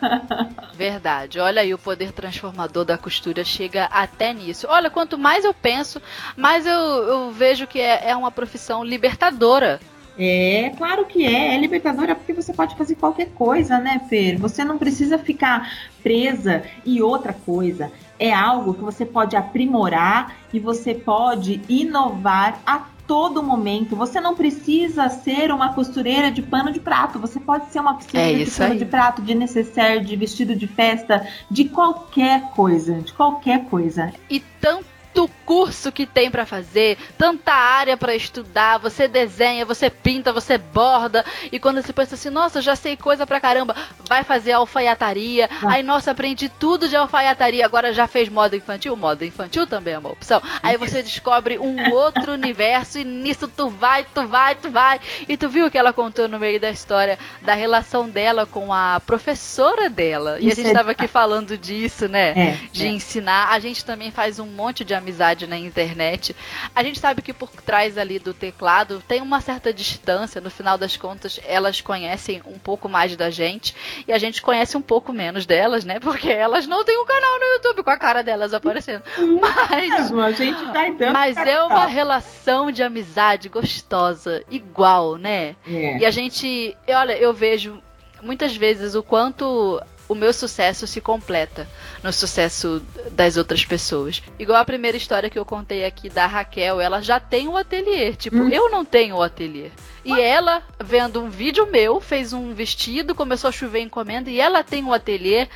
[0.74, 1.38] Verdade.
[1.38, 4.66] Olha aí, o poder transformador da costura chega até nisso.
[4.68, 6.02] Olha, quanto mais eu penso,
[6.36, 9.80] mais eu, eu vejo que é, é uma profissão libertadora.
[10.18, 11.54] É, claro que é.
[11.54, 14.36] É libertadora porque você pode fazer qualquer coisa, né, Fer?
[14.36, 15.72] Você não precisa ficar
[16.02, 16.64] presa.
[16.84, 23.42] E outra coisa, é algo que você pode aprimorar e você pode inovar a todo
[23.42, 23.94] momento.
[23.94, 27.18] Você não precisa ser uma costureira de pano de prato.
[27.20, 28.78] Você pode ser uma costureira é de pano aí.
[28.78, 34.12] de prato, de necessaire, de vestido de festa, de qualquer coisa, de qualquer coisa.
[34.28, 39.90] E tanto tanto curso que tem para fazer, tanta área para estudar, você desenha, você
[39.90, 43.76] pinta, você borda, e quando você pensa assim, nossa, já sei coisa pra caramba,
[44.08, 45.72] vai fazer alfaiataria, ah.
[45.72, 49.98] aí, nossa, aprendi tudo de alfaiataria, agora já fez moda infantil, moda infantil também é
[49.98, 54.70] uma opção, aí você descobre um outro universo, e nisso tu vai, tu vai, tu
[54.70, 54.98] vai,
[55.28, 59.00] e tu viu que ela contou no meio da história da relação dela com a
[59.04, 60.74] professora dela, e Isso a gente é...
[60.74, 62.88] tava aqui falando disso, né, é, de é.
[62.88, 66.34] ensinar, a gente também faz um monte de amizade na internet.
[66.74, 70.78] A gente sabe que por trás ali do teclado tem uma certa distância, no final
[70.78, 73.74] das contas elas conhecem um pouco mais da gente
[74.06, 76.00] e a gente conhece um pouco menos delas, né?
[76.00, 79.02] Porque elas não têm um canal no YouTube com a cara delas aparecendo.
[79.40, 85.56] Mas a gente tá Mas é uma relação de amizade gostosa, igual, né?
[85.66, 85.98] É.
[85.98, 87.82] E a gente, olha, eu vejo
[88.22, 89.82] muitas vezes o quanto
[90.12, 91.68] o meu sucesso se completa
[92.02, 94.22] no sucesso das outras pessoas.
[94.38, 98.14] Igual a primeira história que eu contei aqui da Raquel, ela já tem um ateliê.
[98.14, 98.48] Tipo, hum.
[98.48, 99.70] eu não tenho o ateliê.
[100.04, 104.64] E ela, vendo um vídeo meu, fez um vestido, começou a chover encomenda e ela
[104.64, 105.48] tem um ateliê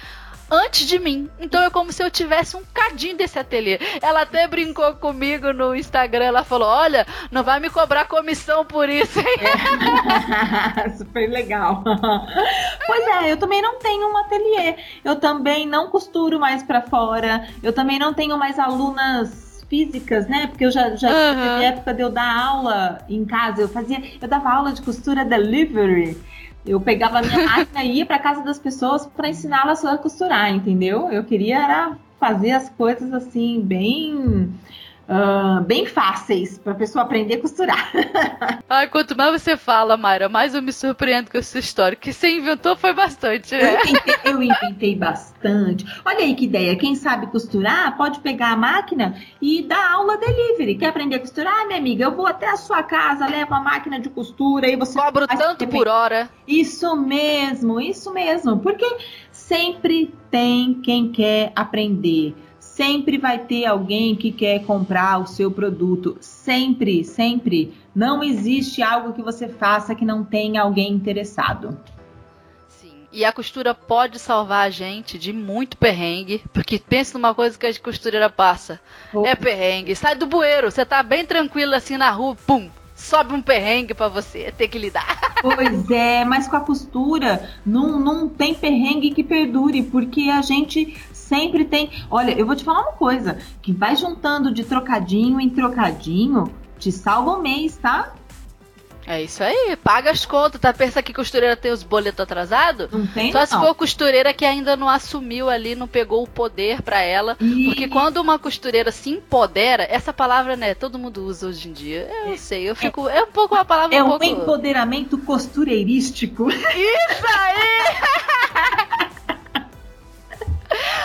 [0.51, 1.29] antes de mim.
[1.39, 3.79] Então é como se eu tivesse um cadinho desse ateliê.
[4.01, 6.25] Ela até brincou comigo no Instagram.
[6.25, 9.37] Ela falou: Olha, não vai me cobrar comissão por isso, hein?
[10.85, 10.91] É.
[10.97, 11.83] Super legal.
[12.87, 14.77] pois é, eu também não tenho um ateliê.
[15.05, 17.47] Eu também não costuro mais para fora.
[17.63, 20.47] Eu também não tenho mais alunas físicas, né?
[20.47, 21.61] Porque eu já, já uhum.
[21.61, 23.63] época de eu dar aula em casa.
[23.63, 26.17] Eu fazia, eu dava aula de costura delivery.
[26.67, 30.53] Eu pegava a minha máquina e ia para casa das pessoas para ensiná-las a costurar,
[30.53, 31.11] entendeu?
[31.13, 34.53] Eu queria fazer as coisas assim bem
[35.09, 37.93] uh, bem fáceis para a pessoa aprender a costurar.
[38.69, 41.97] Ai, quanto mais você fala, Mayra, mais eu me surpreendo com essa história.
[41.97, 43.75] que você inventou foi bastante, né?
[43.75, 45.87] Eu inventei, eu inventei bastante.
[46.05, 46.77] Olha aí que ideia.
[46.77, 50.77] Quem sabe costurar pode pegar a máquina e dar aula delivery.
[50.77, 52.05] Quer aprender a costurar, minha amiga?
[52.05, 54.99] Eu vou até a sua casa, levo a máquina de costura e você.
[54.99, 56.29] Cobro tanto por hora.
[56.47, 58.59] Isso mesmo, isso mesmo.
[58.59, 58.87] Porque
[59.31, 62.35] sempre tem quem quer aprender
[62.77, 66.19] Sempre vai ter alguém que quer comprar o seu produto.
[66.21, 67.73] Sempre, sempre.
[67.95, 71.75] Não existe algo que você faça que não tenha alguém interessado
[73.11, 77.65] E a costura pode salvar a gente de muito perrengue, porque pensa numa coisa que
[77.65, 78.79] a costureira passa.
[79.25, 79.97] É perrengue.
[79.97, 84.09] Sai do bueiro, você tá bem tranquilo assim na rua, pum, sobe um perrengue para
[84.09, 85.07] você ter que lidar.
[85.43, 90.97] Pois é, mas com a costura não, não tem perrengue que perdure, porque a gente
[91.27, 91.91] sempre tem.
[92.11, 96.91] Olha, eu vou te falar uma coisa: que vai juntando de trocadinho em trocadinho, te
[96.91, 98.15] salva o mês, tá?
[99.09, 100.73] É isso aí, paga as contas, tá?
[100.73, 102.91] Pensa que costureira tem os boletos atrasados?
[102.91, 103.47] Não tem, Só não.
[103.47, 107.37] se for costureira que ainda não assumiu ali, não pegou o poder para ela.
[107.41, 107.67] E...
[107.67, 112.11] Porque quando uma costureira se empodera, essa palavra, né, todo mundo usa hoje em dia.
[112.27, 113.09] Eu é, sei, eu fico.
[113.09, 113.95] É, é um pouco uma palavra.
[113.95, 114.25] É um, um pouco...
[114.25, 116.51] empoderamento costureirístico.
[116.51, 117.87] Isso aí!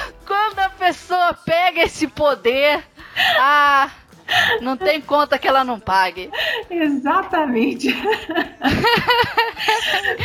[0.32, 2.82] quando a pessoa pega esse poder,
[3.38, 3.91] ah
[4.61, 6.29] não tem conta que ela não pague.
[6.69, 7.93] Exatamente.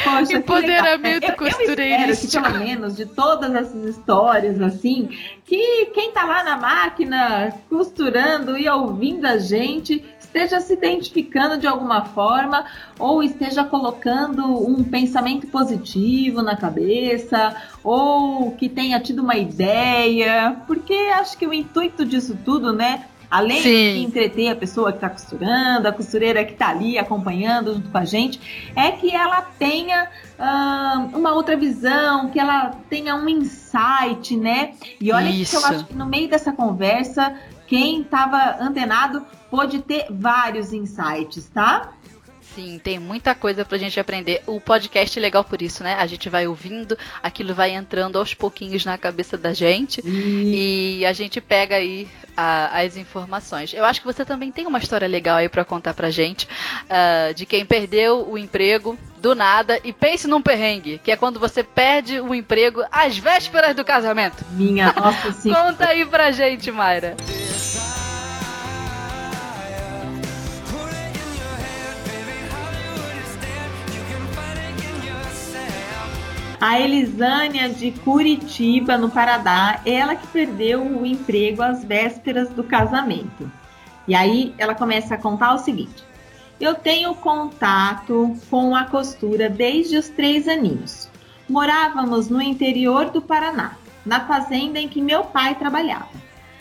[0.04, 2.40] Poxa, Empoderamento costureirista.
[2.40, 5.09] pelo menos, de todas essas histórias, assim,
[5.44, 11.66] que quem tá lá na máquina costurando e ouvindo a gente esteja se identificando de
[11.66, 12.64] alguma forma
[12.98, 20.94] ou esteja colocando um pensamento positivo na cabeça ou que tenha tido uma ideia, porque
[21.14, 23.94] acho que o intuito disso tudo, né, Além Sim.
[23.94, 27.98] de entreter a pessoa que está costurando, a costureira que está ali acompanhando junto com
[27.98, 30.08] a gente, é que ela tenha
[30.38, 34.74] uh, uma outra visão, que ela tenha um insight, né?
[35.00, 35.58] E olha Isso.
[35.58, 37.34] que eu acho que no meio dessa conversa,
[37.66, 41.92] quem estava antenado pôde ter vários insights, tá?
[42.56, 44.42] Sim, tem muita coisa pra gente aprender.
[44.46, 45.94] O podcast é legal por isso, né?
[45.96, 51.12] A gente vai ouvindo, aquilo vai entrando aos pouquinhos na cabeça da gente e a
[51.12, 53.74] gente pega aí a, as informações.
[53.74, 56.48] Eu acho que você também tem uma história legal aí para contar pra gente
[56.84, 61.40] uh, de quem perdeu o emprego do nada e pense num perrengue, que é quando
[61.40, 64.44] você perde o emprego às vésperas do casamento.
[64.52, 65.72] Minha nossa senhora.
[65.72, 67.16] Conta aí pra gente, Mayra.
[76.60, 83.50] A Elisânia de Curitiba, no Paraná, ela que perdeu o emprego às vésperas do casamento.
[84.08, 86.02] E aí ela começa a contar o seguinte:
[86.59, 91.07] Eu tenho contato com a costura desde os três aninhos.
[91.46, 93.76] Morávamos no interior do Paraná,
[94.07, 96.09] na fazenda em que meu pai trabalhava.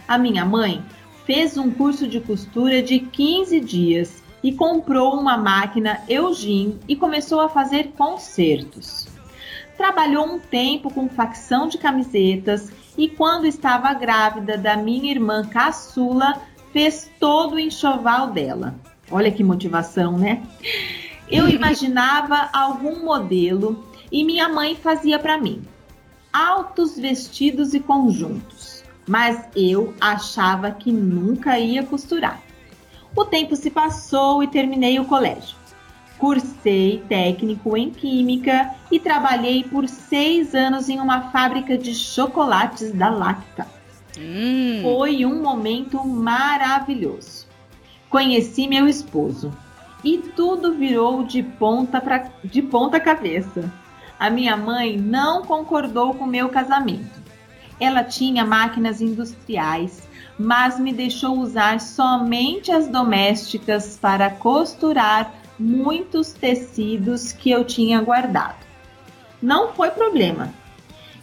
[0.06, 0.84] A minha mãe
[1.26, 7.39] fez um curso de costura de 15 dias e comprou uma máquina Eugene e começou
[7.39, 9.08] a fazer concertos.
[9.78, 16.41] Trabalhou um tempo com facção de camisetas e, quando estava grávida da minha irmã caçula,
[16.74, 18.76] fez todo o enxoval dela.
[19.12, 20.43] Olha que motivação, né?
[21.30, 25.62] Eu imaginava algum modelo e minha mãe fazia para mim
[26.36, 32.41] altos vestidos e conjuntos, mas eu achava que nunca ia costurar.
[33.16, 35.56] O tempo se passou e terminei o colégio.
[36.18, 43.10] Cursei técnico em Química e trabalhei por seis anos em uma fábrica de chocolates da
[43.10, 43.66] Lacta.
[44.18, 44.82] Hum.
[44.82, 47.45] Foi um momento maravilhoso.
[48.16, 49.51] Conheci meu esposo
[50.01, 53.70] e tudo virou de ponta, pra, de ponta cabeça.
[54.18, 57.22] A minha mãe não concordou com meu casamento.
[57.78, 60.07] Ela tinha máquinas industriais,
[60.39, 68.66] mas me deixou usar somente as domésticas para costurar muitos tecidos que eu tinha guardado.
[69.41, 70.53] Não foi problema.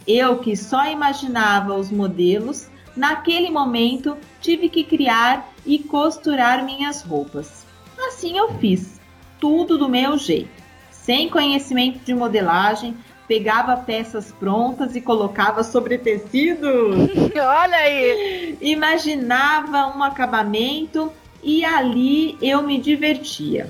[0.07, 7.65] Eu que só imaginava os modelos, naquele momento tive que criar e costurar minhas roupas.
[8.07, 8.99] Assim eu fiz,
[9.39, 10.63] tudo do meu jeito.
[10.91, 12.97] Sem conhecimento de modelagem,
[13.27, 16.67] pegava peças prontas e colocava sobre tecido.
[17.35, 18.57] Olha aí!
[18.61, 21.11] Imaginava um acabamento
[21.41, 23.69] e ali eu me divertia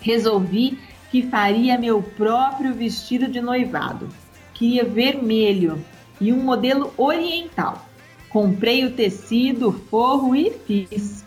[0.00, 0.78] resolvi
[1.10, 4.08] que faria meu próprio vestido de noivado.
[4.54, 5.84] Queria vermelho
[6.20, 7.87] e um modelo oriental.
[8.28, 11.24] Comprei o tecido, forro e fiz.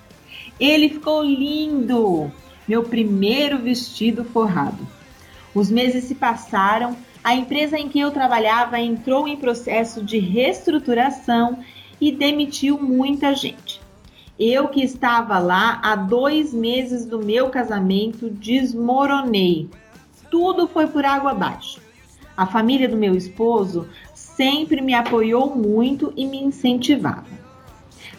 [0.60, 2.32] Ele ficou lindo!
[2.68, 4.88] Meu primeiro vestido forrado.
[5.54, 11.60] Os meses se passaram, a empresa em que eu trabalhava entrou em processo de reestruturação
[12.00, 13.82] e demitiu muita gente.
[14.40, 19.70] Eu que estava lá há dois meses do meu casamento desmoronei.
[20.32, 21.80] Tudo foi por água abaixo.
[22.36, 23.88] A família do meu esposo
[24.36, 27.26] sempre me apoiou muito e me incentivava.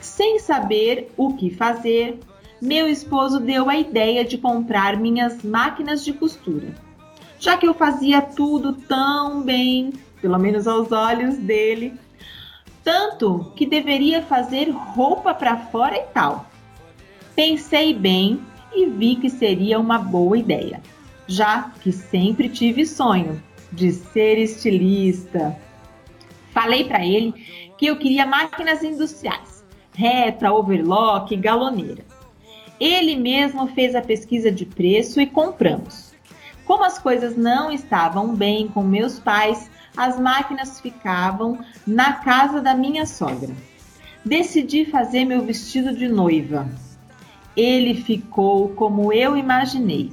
[0.01, 2.19] Sem saber o que fazer,
[2.61, 6.75] meu esposo deu a ideia de comprar minhas máquinas de costura.
[7.43, 11.93] já que eu fazia tudo tão bem, pelo menos aos olhos dele.
[12.85, 16.47] Tanto que deveria fazer roupa para fora e tal.
[17.35, 18.41] Pensei bem
[18.73, 20.81] e vi que seria uma boa ideia,
[21.27, 23.43] já que sempre tive sonho
[23.73, 25.57] de ser estilista.
[26.53, 27.33] Falei para ele
[27.79, 32.05] que eu queria máquinas industriais, reta, overlock, galoneira.
[32.79, 36.13] Ele mesmo fez a pesquisa de preço e compramos.
[36.65, 42.75] Como as coisas não estavam bem com meus pais, as máquinas ficavam na casa da
[42.75, 43.55] minha sogra.
[44.25, 46.69] Decidi fazer meu vestido de noiva.
[47.57, 50.13] Ele ficou como eu imaginei.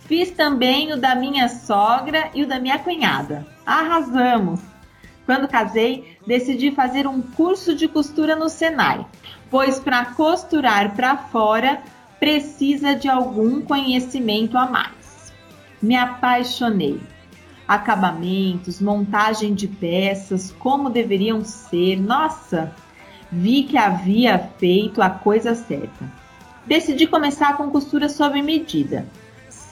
[0.00, 3.46] Fiz também o da minha sogra e o da minha cunhada.
[3.64, 4.71] Arrasamos!
[5.24, 9.06] Quando casei, decidi fazer um curso de costura no Senai,
[9.50, 11.82] pois para costurar para fora
[12.18, 15.32] precisa de algum conhecimento a mais.
[15.80, 17.00] Me apaixonei.
[17.66, 22.00] Acabamentos, montagem de peças, como deveriam ser.
[22.00, 22.74] Nossa,
[23.30, 26.12] vi que havia feito a coisa certa.
[26.66, 29.06] Decidi começar com costura sob medida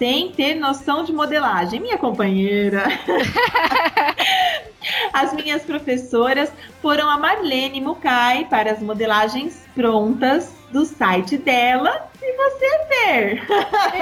[0.01, 1.79] sem ter noção de modelagem.
[1.79, 2.85] Minha companheira.
[5.13, 12.37] as minhas professoras foram a Marlene Mukai para as modelagens prontas do site dela e
[12.37, 13.43] você ver.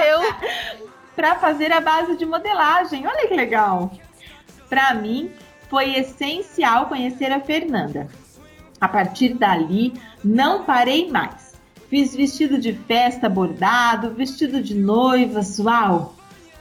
[0.07, 3.05] Eu para fazer a base de modelagem.
[3.05, 3.91] Olha que legal.
[4.69, 5.31] Para mim
[5.69, 8.07] foi essencial conhecer a Fernanda.
[8.79, 11.59] A partir dali, não parei mais.
[11.89, 16.15] Fiz vestido de festa bordado, vestido de noivas, uau!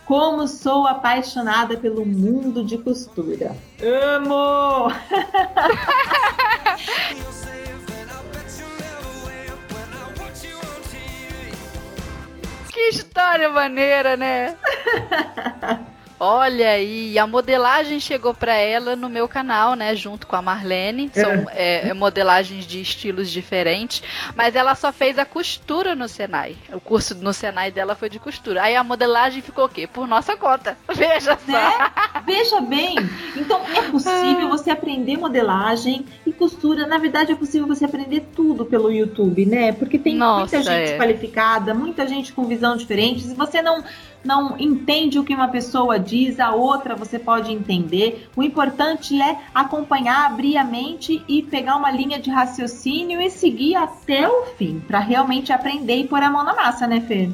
[0.09, 3.55] Como sou apaixonada pelo mundo de costura.
[3.79, 4.89] Amo!
[12.73, 14.57] que história maneira, né?
[16.21, 19.95] Olha aí, a modelagem chegou para ela no meu canal, né?
[19.95, 21.11] Junto com a Marlene.
[21.15, 21.89] São é.
[21.89, 24.03] É, modelagens de estilos diferentes.
[24.35, 26.57] Mas ela só fez a costura no Senai.
[26.73, 28.65] O curso no Senai dela foi de costura.
[28.65, 29.87] Aí a modelagem ficou o quê?
[29.87, 30.77] Por nossa conta.
[30.93, 31.53] Veja só.
[31.53, 31.91] Né?
[32.27, 32.97] Veja bem.
[33.37, 36.85] Então é possível você aprender modelagem e costura.
[36.85, 39.73] Na verdade, é possível você aprender tudo pelo YouTube, né?
[39.73, 40.99] Porque tem nossa, muita gente é.
[40.99, 43.23] qualificada, muita gente com visão diferente.
[43.23, 43.85] Se você não
[44.25, 48.29] não entende o que uma pessoa diz, a outra você pode entender.
[48.37, 53.77] O importante é acompanhar, abrir a mente e pegar uma linha de raciocínio e seguir
[53.77, 57.29] até o fim, para realmente aprender e pôr a mão na massa, né, Fê?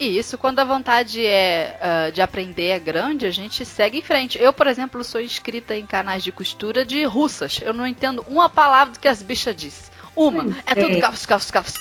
[0.00, 1.78] Isso, quando a vontade é
[2.08, 4.36] uh, de aprender é grande, a gente segue em frente.
[4.36, 7.60] Eu, por exemplo, sou inscrita em canais de costura de russas.
[7.62, 9.91] Eu não entendo uma palavra do que as bichas dizem.
[10.14, 10.44] Uma.
[10.66, 11.78] É tudo cafos, cafos, cafos,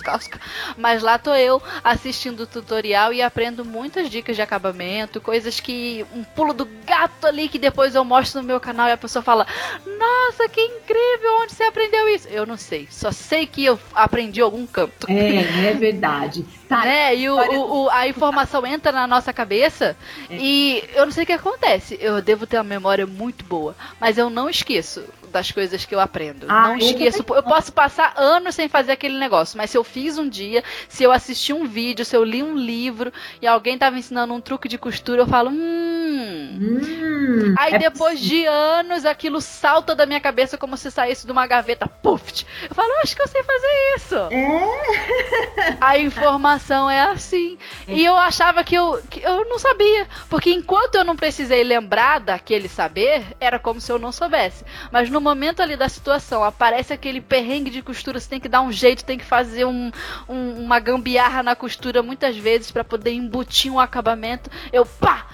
[0.00, 0.30] cafos.
[0.76, 6.04] Mas lá tô eu assistindo o tutorial e aprendo muitas dicas de acabamento, coisas que.
[6.14, 9.22] um pulo do gato ali que depois eu mostro no meu canal e a pessoa
[9.22, 9.46] fala:
[9.86, 11.42] Nossa, que incrível!
[11.42, 12.28] Onde você aprendeu isso?
[12.28, 12.88] Eu não sei.
[12.90, 15.06] Só sei que eu aprendi algum canto.
[15.10, 16.44] É, é verdade.
[16.68, 17.14] Tá, né?
[17.14, 19.94] E o, o, o, a informação entra na nossa cabeça
[20.30, 20.36] é.
[20.36, 21.98] e eu não sei o que acontece.
[22.00, 25.04] Eu devo ter uma memória muito boa, mas eu não esqueço
[25.34, 26.46] das coisas que eu aprendo.
[26.48, 27.24] Ah, não esqueço.
[27.28, 30.62] Eu, eu posso passar anos sem fazer aquele negócio, mas se eu fiz um dia,
[30.88, 33.12] se eu assisti um vídeo, se eu li um livro
[33.42, 36.03] e alguém tava ensinando um truque de costura, eu falo, hum.
[36.14, 38.42] Hum Aí é depois possível.
[38.42, 41.86] de anos aquilo salta da minha cabeça como se saísse de uma gaveta.
[41.86, 42.44] Puf!
[42.68, 44.16] Eu falo, acho que eu sei fazer isso.
[44.30, 45.76] É.
[45.80, 47.58] A informação é assim.
[47.86, 47.94] É.
[47.94, 50.06] E eu achava que eu, que eu não sabia.
[50.28, 54.64] Porque enquanto eu não precisei lembrar daquele saber, era como se eu não soubesse.
[54.90, 58.62] Mas no momento ali da situação, aparece aquele perrengue de costura, você tem que dar
[58.62, 59.90] um jeito, tem que fazer um,
[60.28, 64.50] um, uma gambiarra na costura muitas vezes para poder embutir um acabamento.
[64.72, 65.26] Eu, pá!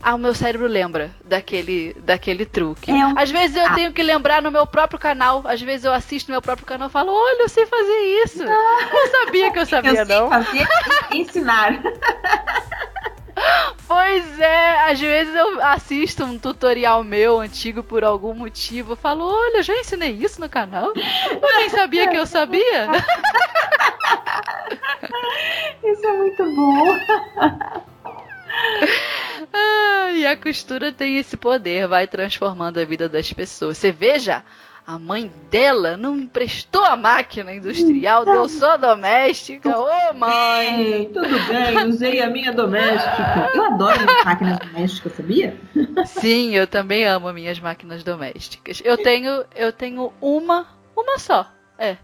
[0.00, 2.90] Ah, o meu cérebro lembra daquele, daquele truque.
[2.90, 3.18] É um...
[3.18, 3.74] Às vezes eu ah.
[3.74, 5.42] tenho que lembrar no meu próprio canal.
[5.44, 8.44] Às vezes eu assisto no meu próprio canal e falo: Olha, eu sei fazer isso.
[8.44, 10.44] Não, não sabia que eu sabia, eu não.
[10.44, 10.68] Sei fazer
[11.12, 11.80] ensinar.
[13.86, 18.92] Pois é, às vezes eu assisto um tutorial meu antigo por algum motivo.
[18.92, 20.92] Eu falo, olha, eu já ensinei isso no canal.
[20.94, 22.88] Eu nem sabia que eu sabia.
[25.82, 26.98] Isso é muito bom.
[30.48, 33.76] A costura tem esse poder, vai transformando a vida das pessoas.
[33.76, 34.42] Você veja
[34.86, 39.68] a mãe dela não emprestou a máquina industrial, deu só doméstica.
[39.78, 41.10] Ô, oh, mãe!
[41.12, 43.50] tudo bem, usei a minha doméstica.
[43.54, 45.60] Eu adoro minhas máquinas domésticas, sabia?
[46.06, 48.80] Sim, eu também amo minhas máquinas domésticas.
[48.82, 50.66] Eu tenho, eu tenho uma,
[50.96, 51.46] uma só.
[51.78, 51.98] É.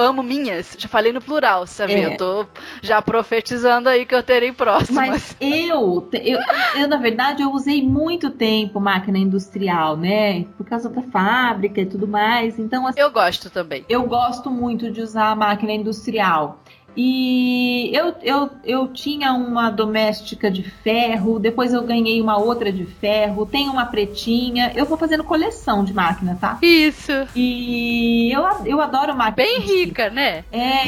[0.00, 0.76] amo minhas.
[0.78, 1.94] Já falei no plural, sabe?
[1.94, 2.06] É.
[2.06, 2.46] Eu tô
[2.82, 5.08] já profetizando aí que eu terei próximas.
[5.08, 6.38] Mas eu, eu,
[6.76, 10.44] eu, na verdade, eu usei muito tempo máquina industrial, né?
[10.56, 12.58] Por causa da fábrica e tudo mais.
[12.58, 13.84] Então, assim, Eu gosto também.
[13.88, 16.60] Eu gosto muito de usar a máquina industrial.
[16.96, 22.86] E eu, eu, eu tinha uma doméstica de ferro, depois eu ganhei uma outra de
[22.86, 24.72] ferro, tenho uma pretinha.
[24.74, 26.58] Eu vou fazendo coleção de máquina, tá?
[26.62, 27.12] Isso.
[27.34, 29.36] E eu, eu adoro máquina.
[29.46, 29.74] Bem antiga.
[29.74, 30.44] rica, né?
[30.50, 30.82] É,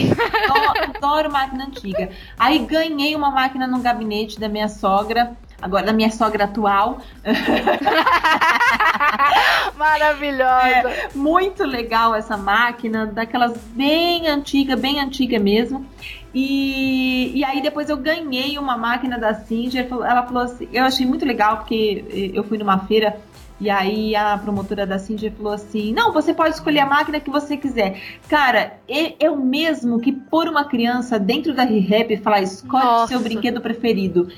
[0.48, 2.10] adoro, adoro máquina antiga.
[2.38, 7.00] Aí ganhei uma máquina no gabinete da minha sogra agora da minha sogra atual.
[9.76, 10.90] Maravilhosa!
[10.90, 15.86] É, muito legal essa máquina, daquelas bem antiga, bem antiga mesmo.
[16.34, 19.86] E, e aí depois eu ganhei uma máquina da Singer.
[19.90, 23.16] Ela falou assim, eu achei muito legal porque eu fui numa feira
[23.60, 27.30] e aí a promotora da Singer falou assim: Não, você pode escolher a máquina que
[27.30, 28.00] você quiser.
[28.28, 28.78] Cara,
[29.28, 33.60] o mesmo que pôr uma criança dentro da ReHap e falar: escolhe o seu brinquedo
[33.60, 34.28] preferido.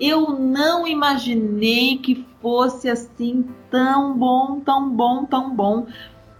[0.00, 5.86] Eu não imaginei que fosse assim tão bom, tão bom, tão bom,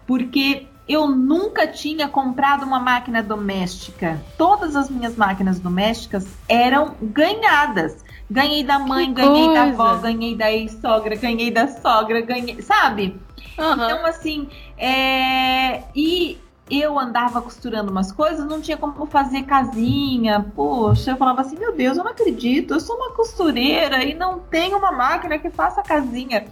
[0.06, 4.20] porque eu nunca tinha comprado uma máquina doméstica.
[4.36, 8.04] Todas as minhas máquinas domésticas eram ganhadas.
[8.28, 9.54] Ganhei da mãe, que ganhei coisa.
[9.54, 13.20] da avó, ganhei da ex-sogra, ganhei da sogra, ganhei, sabe?
[13.58, 13.72] Uhum.
[13.72, 15.82] Então, assim, é...
[15.94, 16.38] e
[16.70, 20.44] eu andava costurando umas coisas, não tinha como fazer casinha.
[20.54, 24.38] Poxa, eu falava assim: meu Deus, eu não acredito, eu sou uma costureira e não
[24.38, 26.46] tenho uma máquina que faça casinha.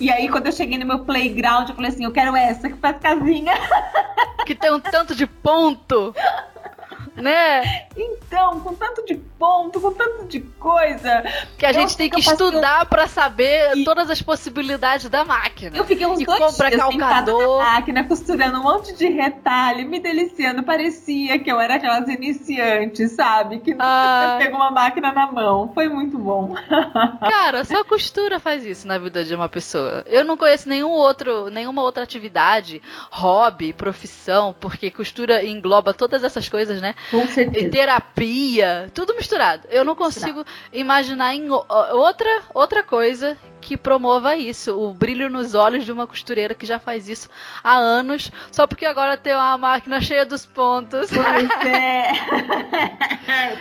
[0.00, 2.76] E aí, quando eu cheguei no meu playground, eu falei assim: eu quero essa que
[2.76, 3.52] faz casinha.
[4.46, 6.14] Que tem um tanto de ponto
[7.20, 7.86] né?
[7.96, 11.24] Então, com tanto de ponto, com tanto de coisa.
[11.56, 13.84] Que a gente tem que estudar para saber e...
[13.84, 15.76] todas as possibilidades da máquina.
[15.76, 17.58] Eu fiquei uns e dois compra dias calcador.
[17.58, 20.62] na máquina, costurando um monte de retalho, me deliciando.
[20.62, 23.60] Parecia que eu era aquelas iniciantes, sabe?
[23.60, 25.70] Que nunca pegou uma máquina na mão.
[25.74, 26.54] Foi muito bom.
[27.20, 30.04] Cara, só costura faz isso na vida de uma pessoa.
[30.06, 36.48] Eu não conheço nenhum outro, nenhuma outra atividade, hobby, profissão, porque costura engloba todas essas
[36.48, 36.94] coisas, né?
[37.10, 37.70] Com certeza.
[37.70, 39.66] terapia, tudo misturado.
[39.70, 45.84] Eu não consigo imaginar em outra, outra coisa que promova isso, o brilho nos olhos
[45.84, 47.28] de uma costureira que já faz isso
[47.62, 51.10] há anos, só porque agora tem uma máquina cheia dos pontos.
[51.10, 52.12] Pois é.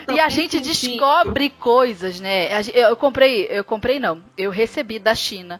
[0.14, 2.48] e a gente descobre coisas, né?
[2.74, 5.60] Eu comprei, eu comprei não, eu recebi da China,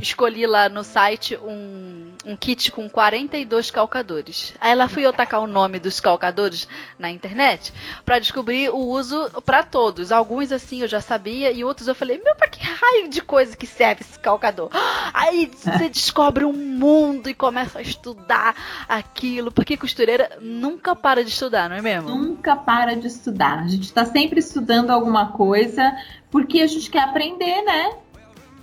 [0.00, 4.54] escolhi lá no site um, um kit com 42 calcadores.
[4.60, 6.66] Aí lá fui eu tacar o nome dos calcadores
[6.98, 7.72] na internet
[8.04, 10.10] para descobrir o uso para todos.
[10.10, 13.56] Alguns assim eu já sabia e outros eu falei, meu, pra que raio de coisa
[13.56, 14.70] que serve esse calcador?
[15.12, 18.54] Aí você descobre um mundo e começa a estudar
[18.88, 22.08] aquilo, porque costureira nunca para de estudar, não é mesmo?
[22.10, 23.60] Nunca para de estudar.
[23.60, 25.94] A gente está sempre estudando alguma coisa
[26.30, 27.92] porque a gente quer aprender, né?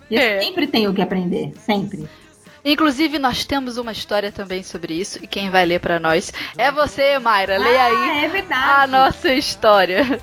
[0.10, 0.42] E é.
[0.42, 2.08] sempre tem o que aprender, sempre.
[2.64, 6.72] Inclusive, nós temos uma história também sobre isso, e quem vai ler para nós é
[6.72, 7.58] você, Mayra.
[7.58, 10.20] Leia ah, aí é a nossa história.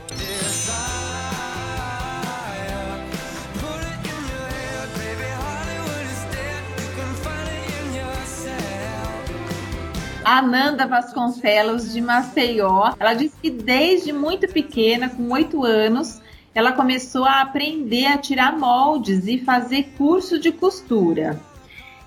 [10.24, 12.92] Ananda Vasconcelos, de Maceió.
[13.00, 16.20] Ela disse que desde muito pequena, com oito anos,
[16.54, 21.40] ela começou a aprender a tirar moldes e fazer curso de costura.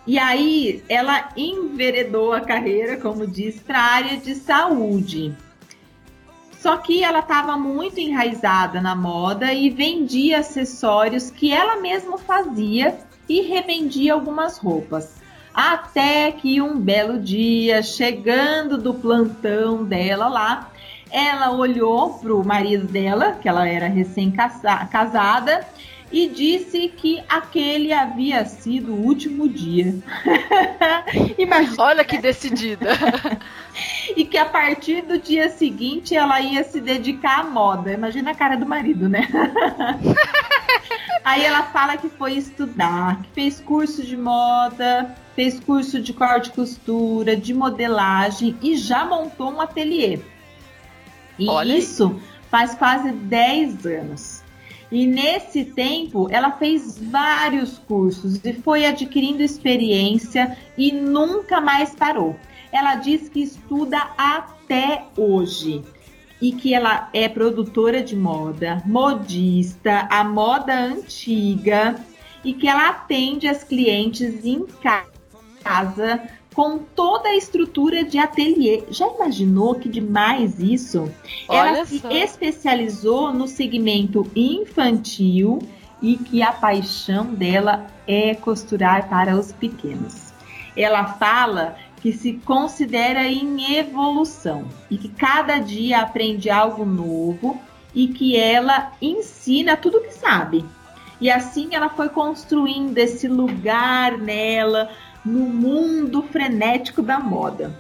[0.06, 5.36] E aí ela enveredou a carreira, como diz, para a área de saúde.
[6.60, 12.98] Só que ela estava muito enraizada na moda e vendia acessórios que ela mesma fazia
[13.28, 15.16] e revendia algumas roupas.
[15.54, 20.72] Até que um belo dia, chegando do plantão dela lá,
[21.10, 25.66] ela olhou para o marido dela, que ela era recém-casada,
[26.12, 29.96] e disse que aquele havia sido o último dia.
[31.38, 31.76] Imagina.
[31.78, 32.90] Olha que decidida.
[34.16, 37.94] e que a partir do dia seguinte ela ia se dedicar à moda.
[37.94, 39.28] Imagina a cara do marido, né?
[41.24, 46.50] Aí ela fala que foi estudar, que fez curso de moda, fez curso de corte
[46.50, 50.20] e costura, de modelagem e já montou um ateliê.
[51.38, 52.20] E Olha isso
[52.52, 54.41] faz quase 10 anos.
[54.92, 62.36] E nesse tempo, ela fez vários cursos e foi adquirindo experiência e nunca mais parou.
[62.72, 65.82] Ela diz que estuda até hoje
[66.42, 71.96] e que ela é produtora de moda, modista, a moda antiga
[72.44, 74.66] e que ela atende as clientes em
[75.64, 76.22] casa
[76.54, 78.84] com toda a estrutura de ateliê.
[78.90, 81.12] Já imaginou que demais isso?
[81.48, 85.60] Olha Ela se especializou no segmento infantil
[86.02, 90.34] e que a paixão dela é costurar para os pequenos.
[90.76, 97.62] Ela fala que se considera em evolução e que cada dia aprende algo novo
[97.94, 100.66] e que ela ensina tudo que sabe.
[101.20, 104.90] E assim ela foi construindo esse lugar nela
[105.26, 107.76] no mundo frenético da moda.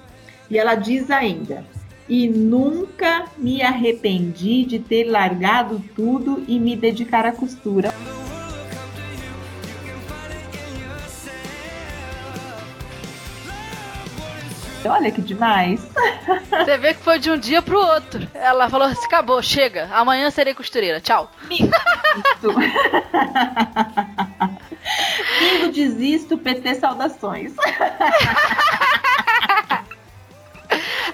[0.50, 1.64] E ela diz ainda:
[2.12, 7.94] e nunca me arrependi de ter largado tudo e me dedicar à costura.
[14.84, 15.88] Olha que demais.
[16.50, 18.28] Você vê que foi de um dia pro outro.
[18.34, 19.88] Ela falou assim: acabou, chega.
[19.94, 21.00] Amanhã serei costureira.
[21.00, 21.32] Tchau.
[21.50, 21.72] Isso.
[25.40, 27.54] Bingo, desisto, PT, saudações.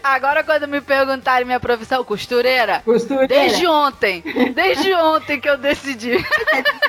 [0.04, 2.82] Agora, quando me perguntarem minha profissão, costureira.
[2.86, 3.28] Costureira.
[3.28, 4.24] Desde ontem.
[4.54, 6.14] Desde ontem que eu decidi.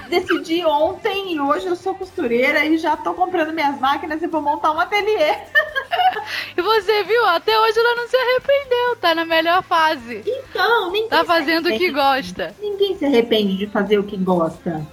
[0.09, 4.41] decidi ontem e hoje eu sou costureira e já tô comprando minhas máquinas e vou
[4.41, 5.35] montar um ateliê.
[6.57, 7.27] E você viu?
[7.27, 8.97] Até hoje ela não se arrependeu.
[9.01, 10.23] Tá na melhor fase.
[10.25, 11.09] Então, ninguém.
[11.09, 12.55] Tá fazendo o que gosta.
[12.61, 14.87] Ninguém se arrepende de fazer o que gosta.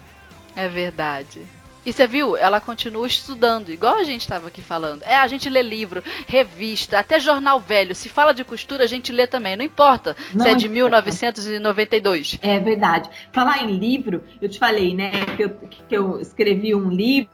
[0.56, 1.42] É verdade.
[1.86, 2.36] E você viu?
[2.36, 5.04] Ela continua estudando, igual a gente estava aqui falando.
[5.04, 7.94] É, a gente lê livro, revista, até jornal velho.
[7.94, 9.56] Se fala de costura, a gente lê também.
[9.56, 12.40] Não importa não se é de 1992.
[12.42, 13.10] É verdade.
[13.32, 15.50] Falar em livro, eu te falei, né, que eu,
[15.88, 17.30] que eu escrevi um livro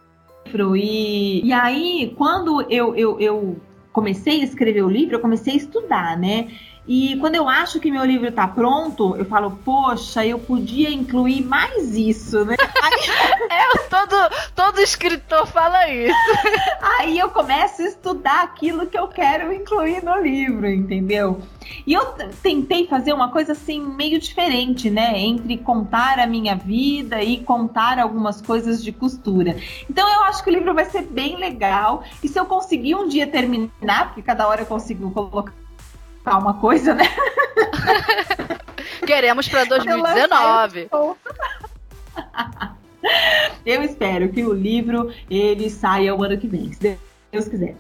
[0.76, 3.62] e, e aí, quando eu, eu, eu
[3.92, 6.50] comecei a escrever o livro, eu comecei a estudar, né?
[6.88, 11.46] E quando eu acho que meu livro está pronto, eu falo, poxa, eu podia incluir
[11.46, 12.56] mais isso, né?
[12.60, 12.92] Aí...
[13.52, 14.16] é, todo,
[14.56, 16.16] todo escritor fala isso.
[16.82, 21.42] Aí eu começo a estudar aquilo que eu quero incluir no livro, entendeu?
[21.86, 25.20] E eu tentei fazer uma coisa assim meio diferente, né?
[25.20, 29.56] Entre contar a minha vida e contar algumas coisas de costura.
[29.90, 32.04] Então eu acho que o livro vai ser bem legal.
[32.24, 35.61] E se eu conseguir um dia terminar, porque cada hora eu consigo colocar
[36.26, 37.06] uma coisa, né?
[39.06, 40.90] Queremos para 2019.
[43.66, 46.98] Eu espero que o livro ele saia o ano que vem, se
[47.32, 47.76] Deus quiser.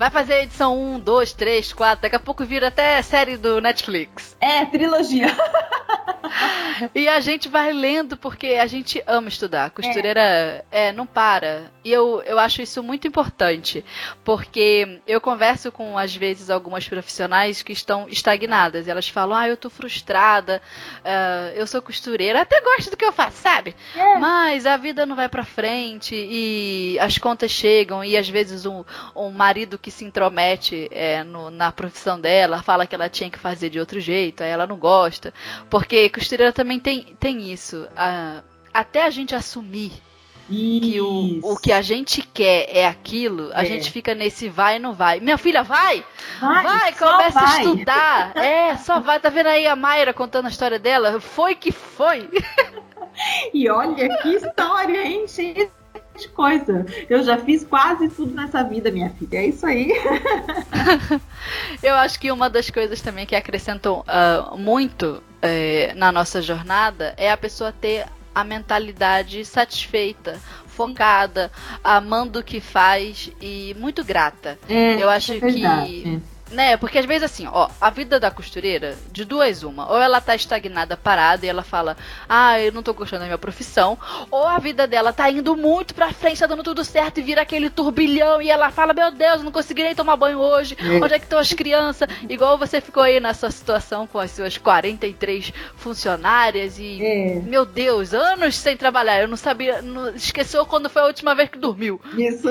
[0.00, 4.34] Vai fazer edição 1, 2, 3, 4, daqui a pouco vira até série do Netflix.
[4.40, 5.26] É, trilogia.
[6.94, 9.70] e a gente vai lendo porque a gente ama estudar.
[9.70, 10.64] Costureira é.
[10.70, 10.92] é.
[10.92, 11.70] não para.
[11.84, 13.84] E eu, eu acho isso muito importante.
[14.24, 18.86] Porque eu converso com, às vezes, algumas profissionais que estão estagnadas.
[18.86, 20.62] E elas falam, ah, eu tô frustrada,
[21.00, 23.76] uh, eu sou costureira, até gosto do que eu faço, sabe?
[23.94, 24.16] É.
[24.16, 28.82] Mas a vida não vai pra frente e as contas chegam e às vezes um,
[29.14, 33.28] um marido que que se intromete é, no, na profissão dela, fala que ela tinha
[33.28, 35.34] que fazer de outro jeito, aí ela não gosta.
[35.68, 37.88] Porque costureira também tem, tem isso.
[37.96, 38.42] A,
[38.72, 39.92] até a gente assumir
[40.48, 40.80] isso.
[40.80, 43.66] que o, o que a gente quer é aquilo, a é.
[43.66, 45.18] gente fica nesse vai e não vai.
[45.18, 46.04] Minha filha, vai!
[46.40, 47.58] Vai, vai começa vai.
[47.58, 48.32] a estudar.
[48.40, 49.18] É, só vai.
[49.18, 51.20] Tá vendo aí a Mayra contando a história dela?
[51.20, 52.28] Foi que foi.
[53.52, 55.70] E olha que história, hein, gente?
[56.18, 56.86] De coisa.
[57.08, 59.38] Eu já fiz quase tudo nessa vida, minha filha.
[59.38, 59.92] É isso aí.
[61.82, 67.14] eu acho que uma das coisas também que acrescentam uh, muito uh, na nossa jornada
[67.16, 71.50] é a pessoa ter a mentalidade satisfeita, focada,
[71.82, 74.58] amando o que faz e muito grata.
[74.68, 76.76] É, eu acho é que né?
[76.76, 79.90] Porque às vezes assim, ó, a vida da costureira, de duas uma.
[79.90, 81.96] Ou ela tá estagnada, parada, e ela fala,
[82.28, 83.98] ah, eu não tô gostando da minha profissão.
[84.30, 87.42] Ou a vida dela tá indo muito pra frente, tá dando tudo certo e vira
[87.42, 88.42] aquele turbilhão.
[88.42, 90.76] E ela fala, meu Deus, não consegui nem tomar banho hoje.
[91.02, 92.08] Onde é que estão as crianças?
[92.28, 97.34] Igual você ficou aí nessa situação com as suas 43 funcionárias e, é.
[97.44, 99.20] meu Deus, anos sem trabalhar.
[99.20, 102.00] Eu não sabia, não, esqueceu quando foi a última vez que dormiu.
[102.16, 102.48] Isso.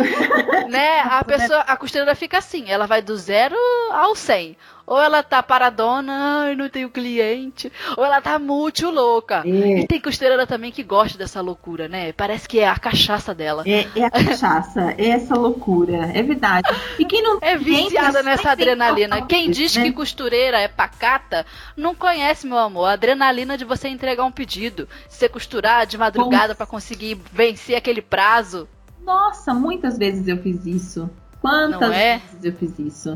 [0.69, 1.01] Né?
[1.01, 3.55] A pessoa, a costureira fica assim, ela vai do zero
[3.91, 4.56] ao 100.
[4.90, 9.44] Ou ela tá paradona, ai, não tenho cliente, ou ela tá muito louca.
[9.45, 9.82] É.
[9.82, 12.11] E tem costureira também que gosta dessa loucura, né?
[12.11, 13.64] Parece que é a cachaça dela.
[13.68, 16.68] É, é a cachaça, é essa loucura, é verdade.
[16.98, 19.22] E quem não é viciada nessa adrenalina.
[19.28, 19.84] Quem diz né?
[19.84, 21.45] que costureira é pacata,
[21.78, 26.56] não conhece, meu amor, a adrenalina de você entregar um pedido, você costurar de madrugada
[26.56, 28.68] para conseguir vencer aquele prazo.
[29.06, 31.07] Nossa, muitas vezes eu fiz isso.
[31.41, 32.18] Quantas é?
[32.18, 33.16] vezes eu fiz isso?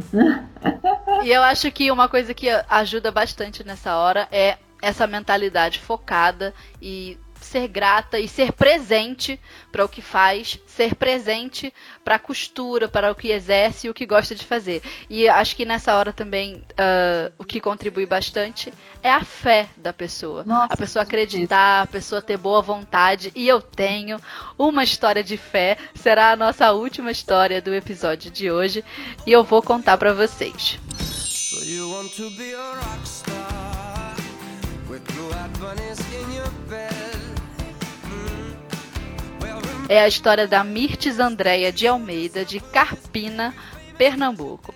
[1.24, 6.54] e eu acho que uma coisa que ajuda bastante nessa hora é essa mentalidade focada
[6.82, 9.40] e ser grata e ser presente
[9.72, 13.94] para o que faz, ser presente para a costura, para o que exerce e o
[13.94, 14.82] que gosta de fazer.
[15.10, 19.94] E acho que nessa hora também uh, o que contribui bastante é a fé da
[19.94, 20.44] pessoa.
[20.44, 23.32] Nossa, a pessoa acreditar, a pessoa ter boa vontade.
[23.36, 24.20] E eu tenho
[24.57, 25.78] uma história de fé.
[25.94, 28.84] Será a nossa última história do episódio de hoje.
[29.26, 30.80] E eu vou contar para vocês.
[31.53, 34.15] So you want to be a rock star
[34.90, 35.30] with blue
[35.60, 37.12] bunnies in your bed.
[39.89, 43.53] É a história da Mirtes Andréia de Almeida, de Carpina,
[43.97, 44.73] Pernambuco.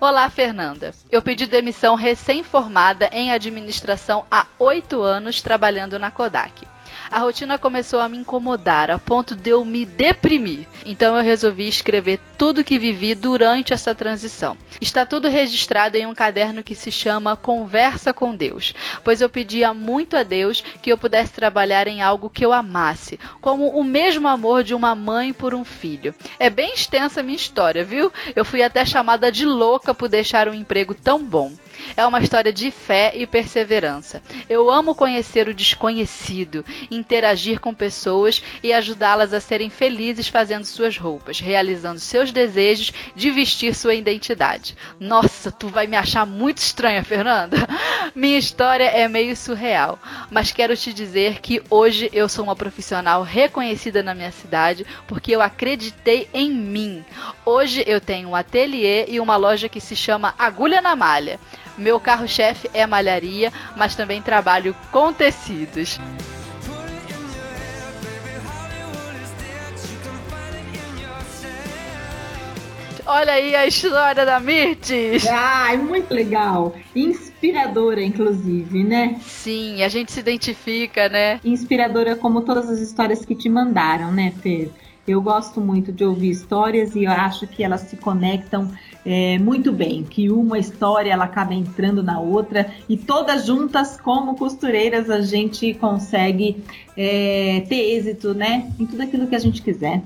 [0.00, 0.92] Olá, Fernanda.
[1.10, 6.66] Eu pedi demissão recém-formada em administração há oito anos trabalhando na Kodak
[7.10, 10.66] a rotina começou a me incomodar a ponto de eu me deprimir.
[10.84, 14.56] Então eu resolvi escrever tudo que vivi durante essa transição.
[14.80, 19.74] Está tudo registrado em um caderno que se chama Conversa com Deus, pois eu pedia
[19.74, 24.28] muito a Deus que eu pudesse trabalhar em algo que eu amasse, como o mesmo
[24.28, 26.14] amor de uma mãe por um filho.
[26.38, 28.12] É bem extensa a minha história, viu?
[28.36, 31.52] Eu fui até chamada de louca por deixar um emprego tão bom.
[31.96, 34.22] É uma história de fé e perseverança.
[34.48, 40.96] Eu amo conhecer o desconhecido, interagir com pessoas e ajudá-las a serem felizes fazendo suas
[40.96, 44.76] roupas, realizando seus desejos de vestir sua identidade.
[44.98, 47.56] Nossa, tu vai me achar muito estranha, Fernanda.
[48.14, 49.98] Minha história é meio surreal,
[50.30, 55.32] mas quero te dizer que hoje eu sou uma profissional reconhecida na minha cidade porque
[55.32, 57.04] eu acreditei em mim.
[57.44, 61.38] Hoje eu tenho um ateliê e uma loja que se chama Agulha na Malha.
[61.78, 66.00] Meu carro-chefe é malharia, mas também trabalho com tecidos.
[73.10, 75.26] Olha aí a história da Mirtes.
[75.26, 76.74] Ai, muito legal.
[76.94, 79.18] Inspiradora, inclusive, né?
[79.22, 81.40] Sim, a gente se identifica, né?
[81.42, 84.70] Inspiradora como todas as histórias que te mandaram, né, Fer?
[85.06, 88.70] Eu gosto muito de ouvir histórias e eu acho que elas se conectam
[89.10, 94.36] é, muito bem, que uma história ela acaba entrando na outra e todas juntas, como
[94.36, 96.62] costureiras, a gente consegue
[96.94, 100.02] é, ter êxito, né, em tudo aquilo que a gente quiser.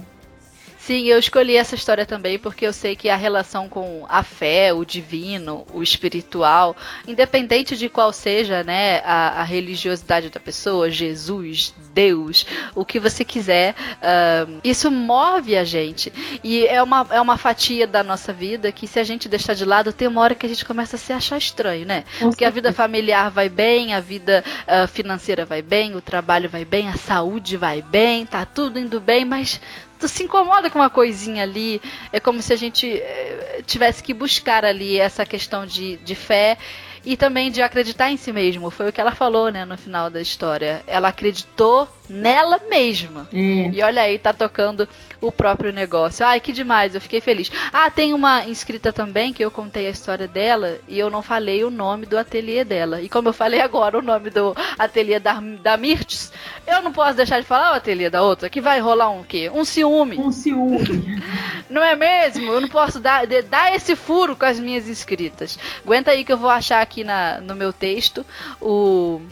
[0.83, 4.73] Sim, eu escolhi essa história também porque eu sei que a relação com a fé,
[4.73, 6.77] o divino, o espiritual,
[7.07, 12.45] independente de qual seja né, a, a religiosidade da pessoa, Jesus, Deus,
[12.75, 16.13] o que você quiser, uh, isso move a gente.
[16.43, 19.65] E é uma, é uma fatia da nossa vida que, se a gente deixar de
[19.65, 22.03] lado, tem uma hora que a gente começa a se achar estranho, né?
[22.19, 26.65] Porque a vida familiar vai bem, a vida uh, financeira vai bem, o trabalho vai
[26.65, 29.61] bem, a saúde vai bem, tá tudo indo bem, mas
[30.03, 31.81] tu se incomoda com uma coisinha ali.
[32.13, 36.59] É como se a gente eh, tivesse que buscar ali essa questão de, de fé
[37.05, 38.69] e também de acreditar em si mesmo.
[38.69, 40.83] Foi o que ela falou, né, no final da história.
[40.89, 43.27] Ela acreditou nela mesma.
[43.33, 43.71] É.
[43.73, 44.87] E olha aí, tá tocando
[45.21, 46.27] o próprio negócio.
[46.27, 47.51] Ai, que demais, eu fiquei feliz.
[47.73, 51.65] Ah, tem uma inscrita também que eu contei a história dela e eu não falei
[51.65, 53.01] o nome do ateliê dela.
[53.01, 56.33] E como eu falei agora o nome do ateliê da, da Mirtes,
[56.67, 59.51] eu não posso deixar de falar o ateliê da outra, que vai rolar um quê?
[59.53, 60.19] Um ciúme.
[60.19, 61.23] Um ciúme.
[61.71, 62.53] não é mesmo?
[62.53, 65.59] Eu não posso dar, de, dar esse furo com as minhas inscritas.
[65.85, 68.27] Aguenta aí que eu vou achar aqui na, no meu texto
[68.61, 69.23] o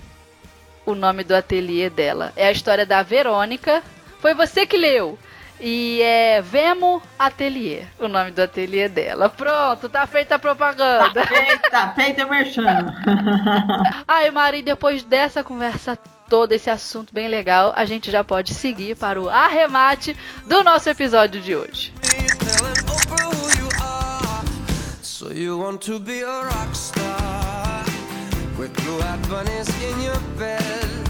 [0.91, 2.33] o nome do ateliê dela.
[2.37, 3.83] É a história da Verônica.
[4.21, 5.19] Foi você que leu.
[5.63, 9.29] E é Vemo Atelier, o nome do ateliê dela.
[9.29, 11.13] Pronto, tá feita a propaganda.
[11.13, 12.95] Tá feita, feita merchan.
[14.09, 15.99] Ai, Mari, depois dessa conversa
[16.31, 20.89] todo esse assunto bem legal, a gente já pode seguir para o arremate do nosso
[20.89, 21.93] episódio de hoje.
[25.03, 27.30] So you want to be a rockstar
[28.61, 31.10] with blue-eyed bunnies in your bed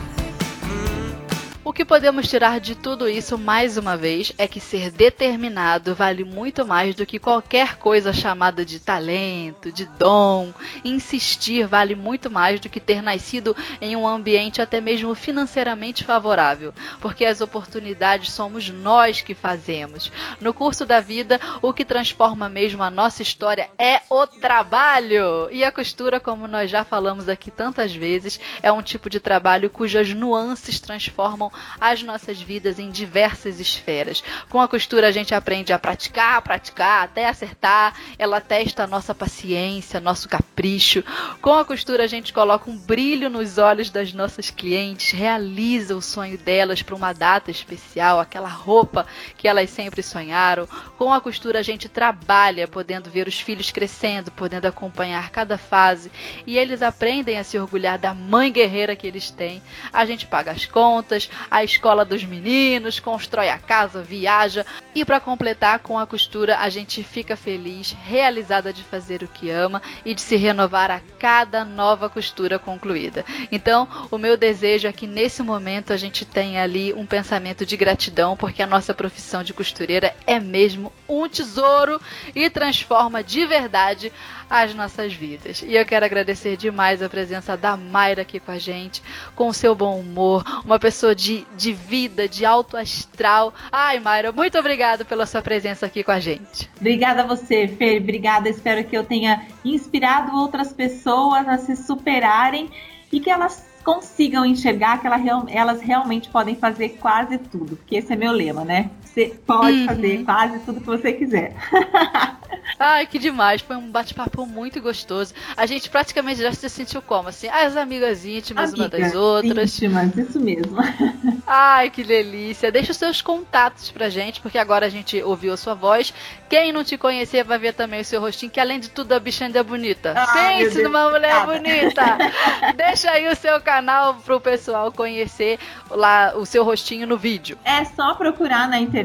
[1.63, 6.25] o que podemos tirar de tudo isso, mais uma vez, é que ser determinado vale
[6.25, 10.55] muito mais do que qualquer coisa chamada de talento, de dom.
[10.83, 16.73] Insistir vale muito mais do que ter nascido em um ambiente até mesmo financeiramente favorável,
[16.99, 20.11] porque as oportunidades somos nós que fazemos.
[20.41, 25.49] No curso da vida, o que transforma mesmo a nossa história é o trabalho.
[25.51, 29.69] E a costura, como nós já falamos aqui tantas vezes, é um tipo de trabalho
[29.69, 31.50] cujas nuances transformam
[31.81, 34.23] as nossas vidas em diversas esferas.
[34.49, 37.95] Com a costura a gente aprende a praticar, praticar, até acertar.
[38.19, 41.03] Ela testa a nossa paciência, nosso capricho.
[41.41, 46.03] Com a costura a gente coloca um brilho nos olhos das nossas clientes, realiza o
[46.03, 49.07] sonho delas para uma data especial, aquela roupa
[49.37, 50.69] que elas sempre sonharam.
[50.97, 56.11] Com a costura a gente trabalha, podendo ver os filhos crescendo, podendo acompanhar cada fase
[56.47, 59.63] e eles aprendem a se orgulhar da mãe guerreira que eles têm.
[59.93, 65.21] A gente paga as contas, a escola dos meninos, constrói a casa, viaja e para
[65.21, 70.15] completar com a costura, a gente fica feliz, realizada de fazer o que ama e
[70.15, 73.25] de se renovar a cada nova costura concluída.
[73.53, 77.77] Então, o meu desejo é que nesse momento a gente tenha ali um pensamento de
[77.77, 82.01] gratidão, porque a nossa profissão de costureira é mesmo um tesouro
[82.35, 84.13] e transforma de verdade
[84.51, 85.63] as nossas vidas.
[85.63, 89.01] E eu quero agradecer demais a presença da Mayra aqui com a gente,
[89.37, 93.55] com o seu bom humor, uma pessoa de, de vida, de alto astral.
[93.71, 96.69] Ai, Mayra, muito obrigada pela sua presença aqui com a gente.
[96.79, 98.03] Obrigada a você, Fer.
[98.03, 98.49] Obrigada.
[98.49, 102.69] Espero que eu tenha inspirado outras pessoas a se superarem
[103.13, 108.17] e que elas consigam enxergar que elas realmente podem fazer quase tudo, porque esse é
[108.17, 108.91] meu lema, né?
[109.13, 109.87] Você pode uhum.
[109.87, 111.55] fazer quase tudo que você quiser.
[112.79, 113.61] Ai, que demais.
[113.61, 115.35] Foi um bate-papo muito gostoso.
[115.57, 117.29] A gente praticamente já se sentiu como?
[117.29, 119.77] Assim, as amigas íntimas Amiga, uma das outras.
[119.77, 120.77] Íntimas, isso mesmo.
[121.47, 122.71] Ai, que delícia.
[122.71, 126.15] Deixa os seus contatos pra gente, porque agora a gente ouviu a sua voz.
[126.49, 129.21] Quem não te conhecer vai ver também o seu rostinho, que além de tudo a
[129.21, 130.15] bicha ainda é bonita.
[130.17, 132.19] Ai, Pense numa mulher bonita.
[132.77, 135.59] Deixa aí o seu canal pro pessoal conhecer
[135.91, 137.59] lá o seu rostinho no vídeo.
[137.65, 139.00] É só procurar na internet,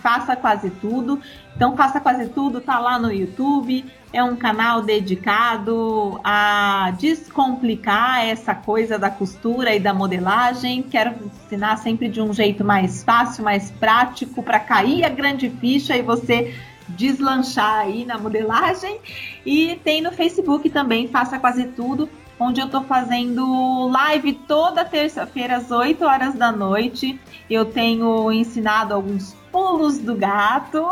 [0.00, 1.20] faça quase tudo.
[1.60, 3.84] Então, Faça Quase Tudo tá lá no YouTube.
[4.14, 10.82] É um canal dedicado a descomplicar essa coisa da costura e da modelagem.
[10.82, 15.94] Quero ensinar sempre de um jeito mais fácil, mais prático, para cair a grande ficha
[15.94, 16.54] e você
[16.88, 18.98] deslanchar aí na modelagem.
[19.44, 22.08] E tem no Facebook também, Faça Quase Tudo,
[22.38, 27.20] onde eu estou fazendo live toda terça-feira às 8 horas da noite.
[27.50, 30.88] Eu tenho ensinado alguns pulos do gato.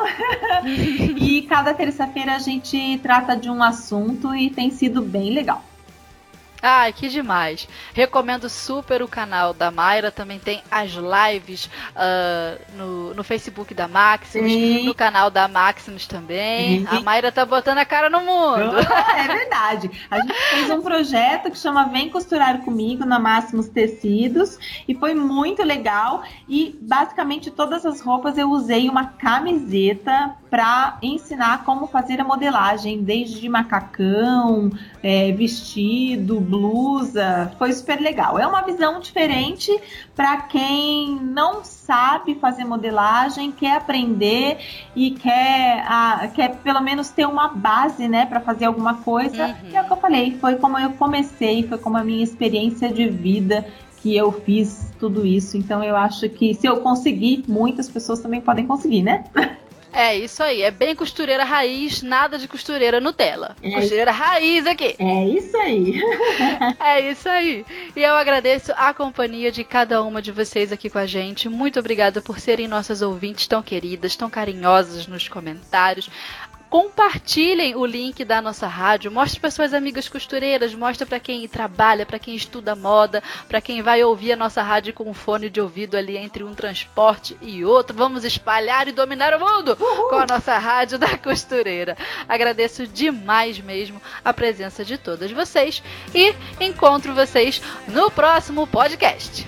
[1.16, 5.62] e cada terça-feira a gente trata de um assunto e tem sido bem legal.
[6.60, 7.68] Ai, que demais.
[7.94, 10.10] Recomendo super o canal da Mayra.
[10.10, 14.84] Também tem as lives uh, no, no Facebook da Maximus, Sim.
[14.84, 16.80] no canal da Maximus também.
[16.80, 16.96] Sim.
[16.96, 18.76] A Mayra tá botando a cara no mundo.
[19.16, 19.90] É verdade.
[20.10, 25.14] A gente fez um projeto que chama Vem Costurar Comigo na Maximus Tecidos e foi
[25.14, 26.22] muito legal.
[26.48, 33.02] E basicamente todas as roupas eu usei uma camiseta para ensinar como fazer a modelagem,
[33.02, 34.70] desde macacão,
[35.02, 37.52] é, vestido, blusa.
[37.58, 38.38] Foi super legal.
[38.38, 39.70] É uma visão diferente
[40.14, 44.58] para quem não sabe fazer modelagem, quer aprender
[44.96, 49.46] e quer, a, quer pelo menos ter uma base, né, para fazer alguma coisa.
[49.46, 49.70] Uhum.
[49.70, 52.90] E é o que eu falei, foi como eu comecei, foi como a minha experiência
[52.90, 53.66] de vida
[54.02, 55.56] que eu fiz tudo isso.
[55.56, 59.24] Então eu acho que se eu conseguir, muitas pessoas também podem conseguir, né?
[59.92, 63.56] É isso aí, é bem costureira raiz, nada de costureira Nutella.
[63.62, 64.20] É costureira isso.
[64.20, 64.96] raiz aqui.
[64.98, 66.00] É isso aí.
[66.80, 67.64] é isso aí.
[67.96, 71.48] E eu agradeço a companhia de cada uma de vocês aqui com a gente.
[71.48, 76.10] Muito obrigada por serem nossas ouvintes tão queridas, tão carinhosas nos comentários
[76.70, 82.04] compartilhem o link da nossa rádio, mostre para suas amigas costureiras, mostre para quem trabalha,
[82.04, 85.60] para quem estuda moda, para quem vai ouvir a nossa rádio com um fone de
[85.60, 87.96] ouvido ali entre um transporte e outro.
[87.96, 90.08] Vamos espalhar e dominar o mundo Uhul.
[90.08, 91.96] com a nossa rádio da costureira.
[92.28, 95.82] Agradeço demais mesmo a presença de todas vocês
[96.14, 99.46] e encontro vocês no próximo podcast.